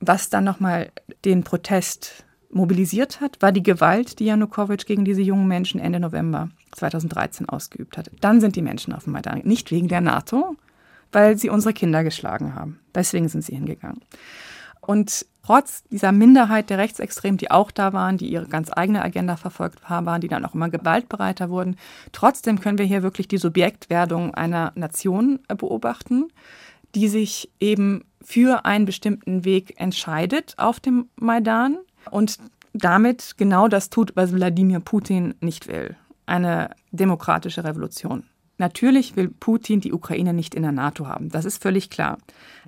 was 0.00 0.30
dann 0.30 0.44
nochmal 0.44 0.90
den 1.24 1.44
Protest 1.44 2.24
mobilisiert 2.50 3.20
hat, 3.20 3.40
war 3.40 3.52
die 3.52 3.62
Gewalt, 3.62 4.18
die 4.18 4.24
Janukowitsch 4.24 4.86
gegen 4.86 5.04
diese 5.04 5.22
jungen 5.22 5.46
Menschen 5.46 5.80
Ende 5.80 6.00
November 6.00 6.50
2013 6.72 7.48
ausgeübt 7.48 7.98
hat. 7.98 8.10
Dann 8.20 8.40
sind 8.40 8.56
die 8.56 8.62
Menschen 8.62 8.92
auf 8.92 9.04
dem 9.04 9.12
Maidan. 9.12 9.40
Nicht 9.44 9.70
wegen 9.70 9.88
der 9.88 10.00
NATO, 10.00 10.56
weil 11.12 11.36
sie 11.36 11.50
unsere 11.50 11.74
Kinder 11.74 12.04
geschlagen 12.04 12.54
haben. 12.54 12.80
Deswegen 12.94 13.28
sind 13.28 13.42
sie 13.42 13.54
hingegangen. 13.54 14.00
Und 14.80 15.26
trotz 15.44 15.84
dieser 15.84 16.12
Minderheit 16.12 16.70
der 16.70 16.78
Rechtsextremen, 16.78 17.38
die 17.38 17.50
auch 17.50 17.70
da 17.70 17.92
waren, 17.92 18.16
die 18.16 18.30
ihre 18.30 18.46
ganz 18.46 18.70
eigene 18.72 19.02
Agenda 19.02 19.36
verfolgt 19.36 19.88
haben, 19.88 20.20
die 20.20 20.28
dann 20.28 20.44
auch 20.44 20.54
immer 20.54 20.68
gewaltbereiter 20.68 21.50
wurden, 21.50 21.76
trotzdem 22.12 22.60
können 22.60 22.78
wir 22.78 22.86
hier 22.86 23.02
wirklich 23.02 23.28
die 23.28 23.38
Subjektwerdung 23.38 24.34
einer 24.34 24.72
Nation 24.74 25.40
beobachten, 25.48 26.28
die 26.94 27.08
sich 27.08 27.50
eben 27.60 28.04
für 28.22 28.64
einen 28.64 28.84
bestimmten 28.84 29.44
Weg 29.44 29.80
entscheidet 29.80 30.54
auf 30.56 30.80
dem 30.80 31.08
Maidan 31.16 31.78
und 32.10 32.38
damit 32.72 33.34
genau 33.36 33.68
das 33.68 33.90
tut, 33.90 34.14
was 34.16 34.32
Wladimir 34.32 34.80
Putin 34.80 35.34
nicht 35.40 35.68
will. 35.68 35.96
Eine 36.30 36.70
demokratische 36.92 37.64
Revolution. 37.64 38.22
Natürlich 38.56 39.16
will 39.16 39.26
Putin 39.40 39.80
die 39.80 39.92
Ukraine 39.92 40.32
nicht 40.32 40.54
in 40.54 40.62
der 40.62 40.70
NATO 40.70 41.08
haben. 41.08 41.28
Das 41.28 41.44
ist 41.44 41.60
völlig 41.60 41.90
klar. 41.90 42.18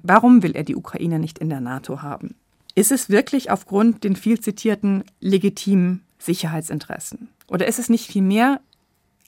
Warum 0.02 0.42
will 0.42 0.56
er 0.56 0.64
die 0.64 0.74
Ukraine 0.74 1.20
nicht 1.20 1.38
in 1.38 1.48
der 1.48 1.60
NATO 1.60 2.02
haben? 2.02 2.34
Ist 2.74 2.90
es 2.90 3.08
wirklich 3.08 3.52
aufgrund 3.52 4.02
den 4.02 4.16
viel 4.16 4.40
zitierten 4.40 5.04
legitimen 5.20 6.02
Sicherheitsinteressen? 6.18 7.28
Oder 7.46 7.68
ist 7.68 7.78
es 7.78 7.88
nicht 7.88 8.10
vielmehr 8.10 8.60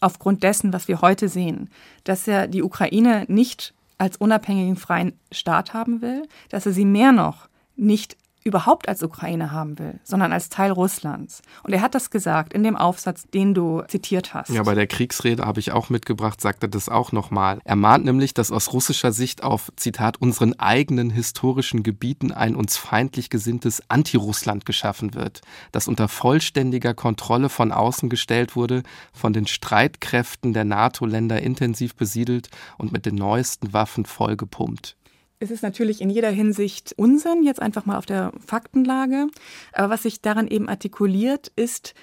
aufgrund 0.01 0.43
dessen, 0.43 0.72
was 0.72 0.89
wir 0.89 1.01
heute 1.01 1.28
sehen, 1.28 1.70
dass 2.03 2.26
er 2.26 2.49
die 2.49 2.64
Ukraine 2.64 3.26
nicht 3.28 3.72
als 3.99 4.16
unabhängigen 4.16 4.74
freien 4.74 5.12
Staat 5.30 5.74
haben 5.74 6.03
will, 6.03 6.26
dass 6.49 6.66
er 6.66 6.72
sie 6.72 6.85
mehr 6.85 7.12
noch 7.12 7.49
nicht 7.76 8.16
überhaupt 8.45 8.88
als 8.88 9.03
Ukraine 9.03 9.53
haben 9.53 9.78
will, 9.78 9.99
sondern 10.05 10.32
als 10.32 10.51
Teil 10.51 10.70
Russlands. 10.70 11.40
Und 11.62 11.72
er 11.72 11.80
hat 11.80 11.95
das 11.95 12.11
gesagt 12.11 12.53
in 12.53 12.62
dem 12.62 12.76
Aufsatz, 12.76 13.24
den 13.32 13.55
du 13.55 13.82
zitiert 13.88 14.34
hast. 14.34 14.51
Ja, 14.51 14.62
bei 14.62 14.74
der 14.74 14.86
Kriegsrede 14.86 15.45
habe 15.45 15.61
ich 15.61 15.72
auch 15.72 15.88
mitgebracht, 15.88 16.42
sagt 16.42 16.62
er 16.62 16.68
das 16.68 16.90
auch 16.90 17.11
nochmal. 17.11 17.59
Er 17.64 17.76
mahnt 17.76 18.05
nämlich, 18.05 18.34
dass 18.34 18.53
aus 18.53 18.74
russischer 18.74 19.12
Sicht 19.12 19.42
auf, 19.42 19.72
Zitat, 19.76 20.20
unseren 20.20 20.59
eigenen 20.59 21.09
historischen 21.09 21.82
Gebieten 21.82 22.32
ein 22.32 22.55
uns 22.55 22.76
feindlich 22.76 23.30
gesinntes 23.30 23.82
Anti-Russland 23.88 24.66
geschaffen 24.66 25.14
wird, 25.14 25.40
das 25.72 25.88
unter 25.88 26.09
vollständiger 26.09 26.92
Kontrolle 26.92 27.49
von 27.49 27.72
außen 27.72 28.11
gestellt 28.11 28.57
wurde, 28.57 28.82
von 29.14 29.32
den 29.32 29.47
Streitkräften 29.47 30.53
der 30.53 30.64
NATO-Länder 30.64 31.40
intensiv 31.40 31.95
besiedelt 31.95 32.51
und 32.76 32.92
mit 32.92 33.07
den 33.07 33.14
neuesten 33.14 33.72
Waffen 33.72 34.05
vollgepumpt. 34.05 34.97
Es 35.41 35.51
ist 35.51 35.62
natürlich 35.62 36.01
in 36.01 36.11
jeder 36.11 36.30
Hinsicht 36.30 36.95
Unsinn, 36.97 37.43
jetzt 37.43 37.61
einfach 37.61 37.87
mal 37.87 37.99
auf 37.99 38.07
der 38.07 38.32
Faktenlage. 38.47 39.26
Aber 39.72 39.91
was 39.91 40.05
sich 40.05 40.22
daran 40.22 40.49
eben 40.49 40.68
artikuliert, 40.68 41.53
ist 41.57 41.95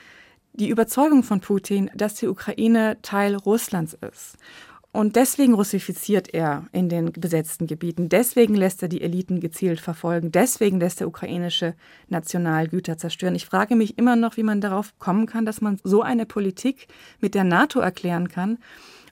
die 0.54 0.70
Überzeugung 0.70 1.24
von 1.24 1.40
Putin, 1.40 1.90
dass 1.96 2.16
die 2.16 2.28
Ukraine 2.28 2.98
Teil 3.02 3.36
Russlands 3.36 3.98
ist. 4.12 4.38
Und 4.94 5.16
deswegen 5.16 5.54
russifiziert 5.54 6.34
er 6.34 6.66
in 6.74 6.90
den 6.90 7.14
besetzten 7.14 7.66
Gebieten. 7.66 8.10
Deswegen 8.10 8.56
lässt 8.56 8.82
er 8.82 8.90
die 8.90 9.02
Eliten 9.02 9.40
gezielt 9.40 9.80
verfolgen. 9.80 10.34
Deswegen 10.34 10.82
lässt 10.82 11.00
er 11.00 11.08
ukrainische 11.08 11.76
Nationalgüter 12.10 12.98
zerstören. 12.98 13.36
Ich 13.36 13.46
frage 13.46 13.78
mich 13.78 13.98
immer 13.98 14.18
noch, 14.18 14.36
wie 14.36 14.44
man 14.44 14.60
darauf 14.60 15.00
kommen 15.00 15.28
kann, 15.28 15.46
dass 15.46 15.62
man 15.62 15.80
so 15.86 16.02
eine 16.02 16.26
Politik 16.26 16.88
mit 17.22 17.36
der 17.36 17.46
NATO 17.46 17.80
erklären 17.80 18.28
kann, 18.28 18.58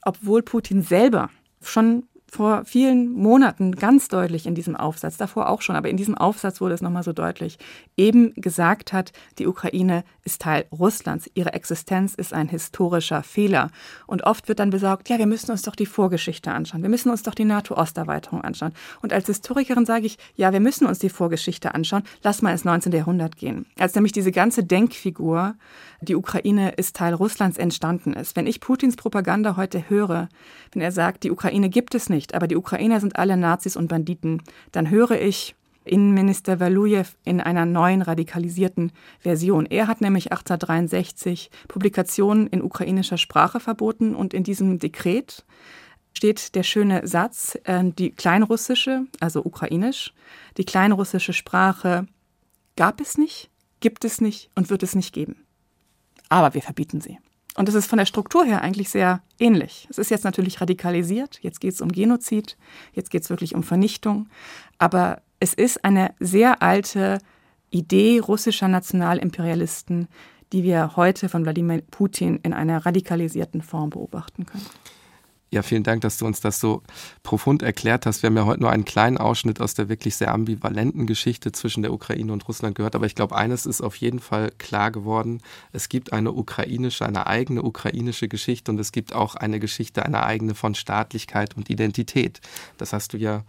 obwohl 0.02 0.42
Putin 0.42 0.82
selber 0.82 1.30
schon 1.62 2.04
vor 2.30 2.64
vielen 2.66 3.12
Monaten 3.12 3.76
ganz 3.76 4.08
deutlich 4.08 4.46
in 4.46 4.56
diesem 4.56 4.76
Aufsatz, 4.76 5.18
davor 5.18 5.50
auch 5.50 5.62
schon, 5.62 5.76
aber 5.76 5.90
in 5.90 5.98
diesem 5.98 6.18
Aufsatz 6.18 6.62
wurde 6.62 6.74
es 6.74 6.82
nochmal 6.82 7.04
so 7.04 7.14
deutlich, 7.14 7.58
eben 7.98 8.34
gesagt 8.36 8.94
hat, 8.94 9.12
die 9.38 9.48
Ukraine 9.48 10.04
ist 10.24 10.42
Teil 10.42 10.66
Russlands, 10.72 11.30
ihre 11.34 11.54
Existenz 11.54 12.14
ist 12.14 12.34
ein 12.34 12.48
historischer 12.48 13.24
Fehler. 13.24 13.72
Und 14.08 14.24
oft 14.24 14.48
wird 14.48 14.60
dann 14.60 14.70
besorgt, 14.70 15.10
ja, 15.10 15.18
wir 15.18 15.28
müssen 15.28 15.52
uns 15.52 15.64
doch 15.64 15.76
die 15.76 15.86
Vorgeschichte 15.86 16.52
anschauen, 16.52 16.82
wir 16.82 16.90
müssen 16.90 17.10
uns 17.10 17.24
doch 17.24 17.36
die 17.36 17.46
NATO-Osterweiterung 17.46 18.42
anschauen. 18.42 18.74
Und 19.02 19.14
als 19.14 19.28
Historikerin 19.28 19.86
sage 19.86 20.06
ich, 20.06 20.18
ja, 20.36 20.54
wir 20.54 20.60
müssen 20.60 20.86
uns 20.86 21.00
die 21.00 21.10
Vorgeschichte 21.10 21.74
anschauen, 21.74 22.04
lass 22.24 22.42
mal 22.42 22.52
ins 22.52 22.66
19. 22.66 22.92
Jahrhundert 22.92 23.38
gehen. 23.38 23.66
Als 23.78 23.96
nämlich 23.96 24.12
diese 24.12 24.32
ganze 24.32 24.64
Denkfigur, 24.64 25.56
die 26.02 26.16
Ukraine 26.16 26.72
ist 26.72 26.96
Teil 26.96 27.14
Russlands, 27.14 27.58
entstanden 27.58 28.14
ist. 28.14 28.36
Wenn 28.36 28.48
ich 28.48 28.62
Putins 28.62 28.96
Propaganda 28.96 29.58
heute 29.58 29.90
höre, 29.90 30.30
wenn 30.72 30.82
er 30.82 30.92
sagt, 30.92 31.24
die 31.24 31.32
Ukraine 31.32 31.70
gibt 31.70 31.94
es 31.96 32.10
nicht, 32.10 32.34
aber 32.34 32.48
die 32.48 32.56
Ukrainer 32.56 33.00
sind 33.00 33.18
alle 33.18 33.38
Nazis 33.38 33.76
und 33.76 33.88
Banditen, 33.88 34.42
dann 34.72 34.90
höre 34.90 35.20
ich 35.22 35.56
Innenminister 35.86 36.60
Walujew 36.60 37.06
in 37.26 37.42
einer 37.42 37.66
neuen 37.66 38.02
radikalisierten 38.02 38.92
Version. 39.20 39.66
Er 39.66 39.88
hat 39.88 40.02
nämlich 40.02 40.32
1863 40.32 41.50
Publikationen 41.68 42.48
in 42.48 42.62
ukrainischer 42.62 43.18
Sprache 43.18 43.60
verboten 43.60 44.16
und 44.16 44.34
in 44.34 44.44
diesem 44.44 44.80
Dekret 44.80 45.46
steht 46.14 46.56
der 46.56 46.64
schöne 46.64 47.08
Satz, 47.08 47.58
äh, 47.64 47.84
die 47.84 48.12
kleinrussische, 48.12 49.06
also 49.20 49.44
ukrainisch, 49.44 50.14
die 50.58 50.66
kleinrussische 50.66 51.34
Sprache 51.34 52.08
gab 52.76 53.02
es 53.02 53.18
nicht, 53.18 53.50
gibt 53.80 54.06
es 54.06 54.22
nicht 54.22 54.50
und 54.56 54.70
wird 54.70 54.84
es 54.84 54.96
nicht 54.96 55.14
geben. 55.14 55.46
Aber 56.30 56.54
wir 56.54 56.62
verbieten 56.62 57.02
sie. 57.02 57.18
Und 57.56 57.68
es 57.68 57.76
ist 57.76 57.88
von 57.88 57.98
der 57.98 58.06
Struktur 58.06 58.46
her 58.46 58.62
eigentlich 58.62 58.90
sehr 58.90 59.22
ähnlich. 59.40 59.88
Es 59.90 59.98
ist 59.98 60.12
jetzt 60.12 60.24
natürlich 60.24 60.62
radikalisiert, 60.62 61.40
jetzt 61.42 61.60
geht 61.60 61.74
es 61.74 61.82
um 61.82 61.92
Genozid, 61.92 62.58
jetzt 62.94 63.10
geht 63.10 63.24
es 63.24 63.30
wirklich 63.30 63.56
um 63.56 63.64
Vernichtung, 63.64 64.30
aber 64.78 65.22
es 65.40 65.54
ist 65.54 65.84
eine 65.84 66.14
sehr 66.20 66.62
alte 66.62 67.20
Idee 67.72 68.20
russischer 68.20 68.68
Nationalimperialisten, 68.68 70.08
die 70.54 70.64
wir 70.64 70.96
heute 70.96 71.30
von 71.30 71.44
Wladimir 71.44 71.82
Putin 71.92 72.40
in 72.44 72.54
einer 72.54 72.86
radikalisierten 72.86 73.62
Form 73.62 73.90
beobachten 73.90 74.46
können. 74.46 74.66
Ja, 75.52 75.64
vielen 75.64 75.82
Dank, 75.84 76.02
dass 76.02 76.18
du 76.18 76.28
uns 76.28 76.42
das 76.42 76.60
so 76.60 76.84
profund 77.24 77.64
erklärt 77.64 78.06
hast. 78.06 78.22
Wir 78.22 78.28
haben 78.28 78.38
ja 78.38 78.46
heute 78.46 78.62
nur 78.62 78.72
einen 78.72 78.86
kleinen 78.86 79.18
Ausschnitt 79.18 79.60
aus 79.62 79.74
der 79.74 79.90
wirklich 79.90 80.16
sehr 80.16 80.32
ambivalenten 80.32 81.08
Geschichte 81.08 81.52
zwischen 81.52 81.82
der 81.82 81.92
Ukraine 81.92 82.32
und 82.32 82.48
Russland 82.48 82.76
gehört. 82.76 82.96
Aber 82.96 83.08
ich 83.08 83.16
glaube, 83.16 83.36
eines 83.36 83.66
ist 83.66 83.82
auf 83.82 83.96
jeden 83.96 84.20
Fall 84.20 84.52
klar 84.60 84.92
geworden. 84.92 85.42
Es 85.72 85.90
gibt 85.90 86.14
eine 86.14 86.34
ukrainische, 86.34 87.04
eine 87.04 87.26
eigene 87.26 87.64
ukrainische 87.64 88.28
Geschichte 88.28 88.72
und 88.72 88.80
es 88.80 88.92
gibt 88.92 89.14
auch 89.14 89.34
eine 89.34 89.60
Geschichte, 89.60 90.06
eine 90.06 90.24
eigene 90.24 90.54
von 90.54 90.76
Staatlichkeit 90.76 91.58
und 91.58 91.72
Identität. 91.72 92.42
Das 92.78 92.94
hast 92.94 93.14
du 93.14 93.18
ja 93.18 93.44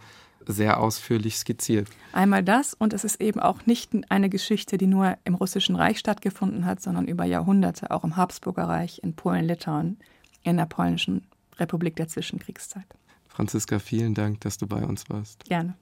sehr 0.47 0.79
ausführlich 0.79 1.37
skizziert. 1.37 1.87
Einmal 2.13 2.43
das 2.43 2.73
und 2.73 2.93
es 2.93 3.03
ist 3.03 3.21
eben 3.21 3.39
auch 3.39 3.67
nicht 3.67 3.91
eine 4.09 4.29
Geschichte, 4.29 4.79
die 4.79 4.87
nur 4.87 5.17
im 5.23 5.35
Russischen 5.35 5.75
Reich 5.75 5.99
stattgefunden 5.99 6.65
hat, 6.65 6.81
sondern 6.81 7.07
über 7.07 7.25
Jahrhunderte, 7.25 7.91
auch 7.91 8.03
im 8.03 8.17
Habsburger 8.17 8.63
Reich, 8.63 9.01
in 9.03 9.15
Polen, 9.15 9.45
Litauen, 9.45 9.97
in 10.43 10.57
der 10.57 10.65
polnischen 10.65 11.27
Republik 11.61 11.95
der 11.95 12.07
Zwischenkriegszeit. 12.07 12.85
Franziska, 13.27 13.79
vielen 13.79 14.13
Dank, 14.13 14.41
dass 14.41 14.57
du 14.57 14.67
bei 14.67 14.83
uns 14.83 15.09
warst. 15.09 15.45
Gerne. 15.45 15.75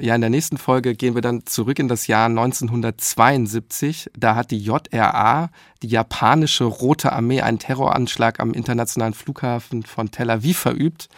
Ja, 0.00 0.14
in 0.14 0.22
der 0.22 0.30
nächsten 0.30 0.56
Folge 0.56 0.94
gehen 0.94 1.14
wir 1.14 1.22
dann 1.22 1.46
zurück 1.46 1.78
in 1.78 1.86
das 1.88 2.06
Jahr 2.06 2.26
1972. 2.26 4.10
Da 4.16 4.34
hat 4.34 4.50
die 4.50 4.58
JRA, 4.58 5.50
die 5.82 5.88
japanische 5.88 6.64
Rote 6.64 7.12
Armee, 7.12 7.42
einen 7.42 7.58
Terroranschlag 7.58 8.40
am 8.40 8.52
internationalen 8.52 9.14
Flughafen 9.14 9.84
von 9.84 10.10
Tel 10.10 10.30
Aviv 10.30 10.58
verübt. 10.58 11.08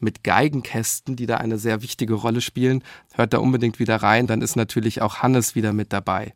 Mit 0.00 0.24
Geigenkästen, 0.24 1.16
die 1.16 1.26
da 1.26 1.36
eine 1.36 1.58
sehr 1.58 1.82
wichtige 1.82 2.14
Rolle 2.14 2.40
spielen. 2.40 2.82
Hört 3.14 3.32
da 3.32 3.38
unbedingt 3.38 3.78
wieder 3.78 3.96
rein, 3.96 4.26
dann 4.26 4.42
ist 4.42 4.56
natürlich 4.56 5.02
auch 5.02 5.18
Hannes 5.18 5.54
wieder 5.54 5.72
mit 5.72 5.92
dabei. 5.92 6.34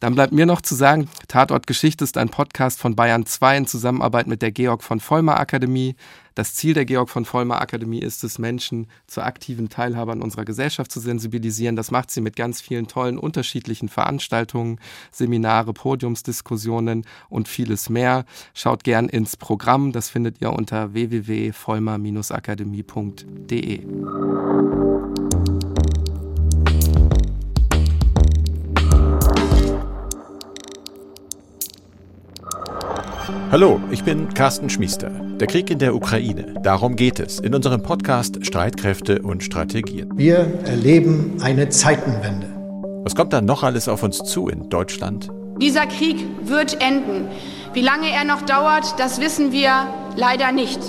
Dann 0.00 0.14
bleibt 0.14 0.32
mir 0.32 0.46
noch 0.46 0.60
zu 0.60 0.74
sagen, 0.74 1.08
Tatort 1.28 1.66
Geschichte 1.66 2.04
ist 2.04 2.18
ein 2.18 2.28
Podcast 2.28 2.78
von 2.80 2.94
Bayern 2.96 3.24
2 3.26 3.58
in 3.58 3.66
Zusammenarbeit 3.66 4.26
mit 4.26 4.42
der 4.42 4.50
Georg 4.52 4.82
von 4.82 5.00
Vollmer 5.00 5.40
Akademie. 5.40 5.96
Das 6.34 6.54
Ziel 6.54 6.74
der 6.74 6.84
Georg 6.84 7.08
von 7.08 7.24
Vollmer 7.24 7.62
Akademie 7.62 8.00
ist 8.00 8.22
es, 8.22 8.38
Menschen 8.38 8.88
zur 9.06 9.24
aktiven 9.24 9.70
Teilhabe 9.70 10.12
an 10.12 10.20
unserer 10.20 10.44
Gesellschaft 10.44 10.92
zu 10.92 11.00
sensibilisieren. 11.00 11.76
Das 11.76 11.90
macht 11.90 12.10
sie 12.10 12.20
mit 12.20 12.36
ganz 12.36 12.60
vielen 12.60 12.88
tollen 12.88 13.16
unterschiedlichen 13.16 13.88
Veranstaltungen, 13.88 14.78
Seminare, 15.10 15.72
Podiumsdiskussionen 15.72 17.06
und 17.30 17.48
vieles 17.48 17.88
mehr. 17.88 18.26
Schaut 18.52 18.84
gern 18.84 19.08
ins 19.08 19.38
Programm, 19.38 19.92
das 19.92 20.10
findet 20.10 20.42
ihr 20.42 20.52
unter 20.52 20.92
www.vollmer-akademie.de. 20.92 23.80
Hallo, 33.58 33.80
ich 33.90 34.04
bin 34.04 34.28
Carsten 34.34 34.68
Schmiester. 34.68 35.08
Der 35.08 35.46
Krieg 35.46 35.70
in 35.70 35.78
der 35.78 35.94
Ukraine. 35.94 36.56
Darum 36.62 36.94
geht 36.94 37.18
es 37.18 37.40
in 37.40 37.54
unserem 37.54 37.82
Podcast 37.82 38.44
Streitkräfte 38.44 39.22
und 39.22 39.42
Strategien. 39.42 40.10
Wir 40.14 40.60
erleben 40.66 41.38
eine 41.40 41.70
Zeitenwende. 41.70 42.48
Was 43.02 43.14
kommt 43.14 43.32
da 43.32 43.40
noch 43.40 43.62
alles 43.62 43.88
auf 43.88 44.02
uns 44.02 44.18
zu 44.18 44.48
in 44.48 44.68
Deutschland? 44.68 45.30
Dieser 45.58 45.86
Krieg 45.86 46.22
wird 46.42 46.82
enden. 46.82 47.28
Wie 47.72 47.80
lange 47.80 48.10
er 48.10 48.24
noch 48.24 48.42
dauert, 48.42 49.00
das 49.00 49.22
wissen 49.22 49.52
wir 49.52 49.86
leider 50.16 50.52
nicht. 50.52 50.80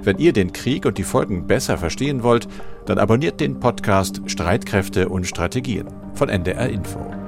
Wenn 0.00 0.18
ihr 0.18 0.32
den 0.32 0.52
Krieg 0.52 0.86
und 0.86 0.98
die 0.98 1.02
Folgen 1.02 1.48
besser 1.48 1.78
verstehen 1.78 2.22
wollt, 2.22 2.46
dann 2.86 2.98
abonniert 2.98 3.40
den 3.40 3.58
Podcast 3.58 4.22
Streitkräfte 4.26 5.08
und 5.08 5.26
Strategien 5.26 5.88
von 6.14 6.28
NDR 6.28 6.68
Info. 6.68 7.23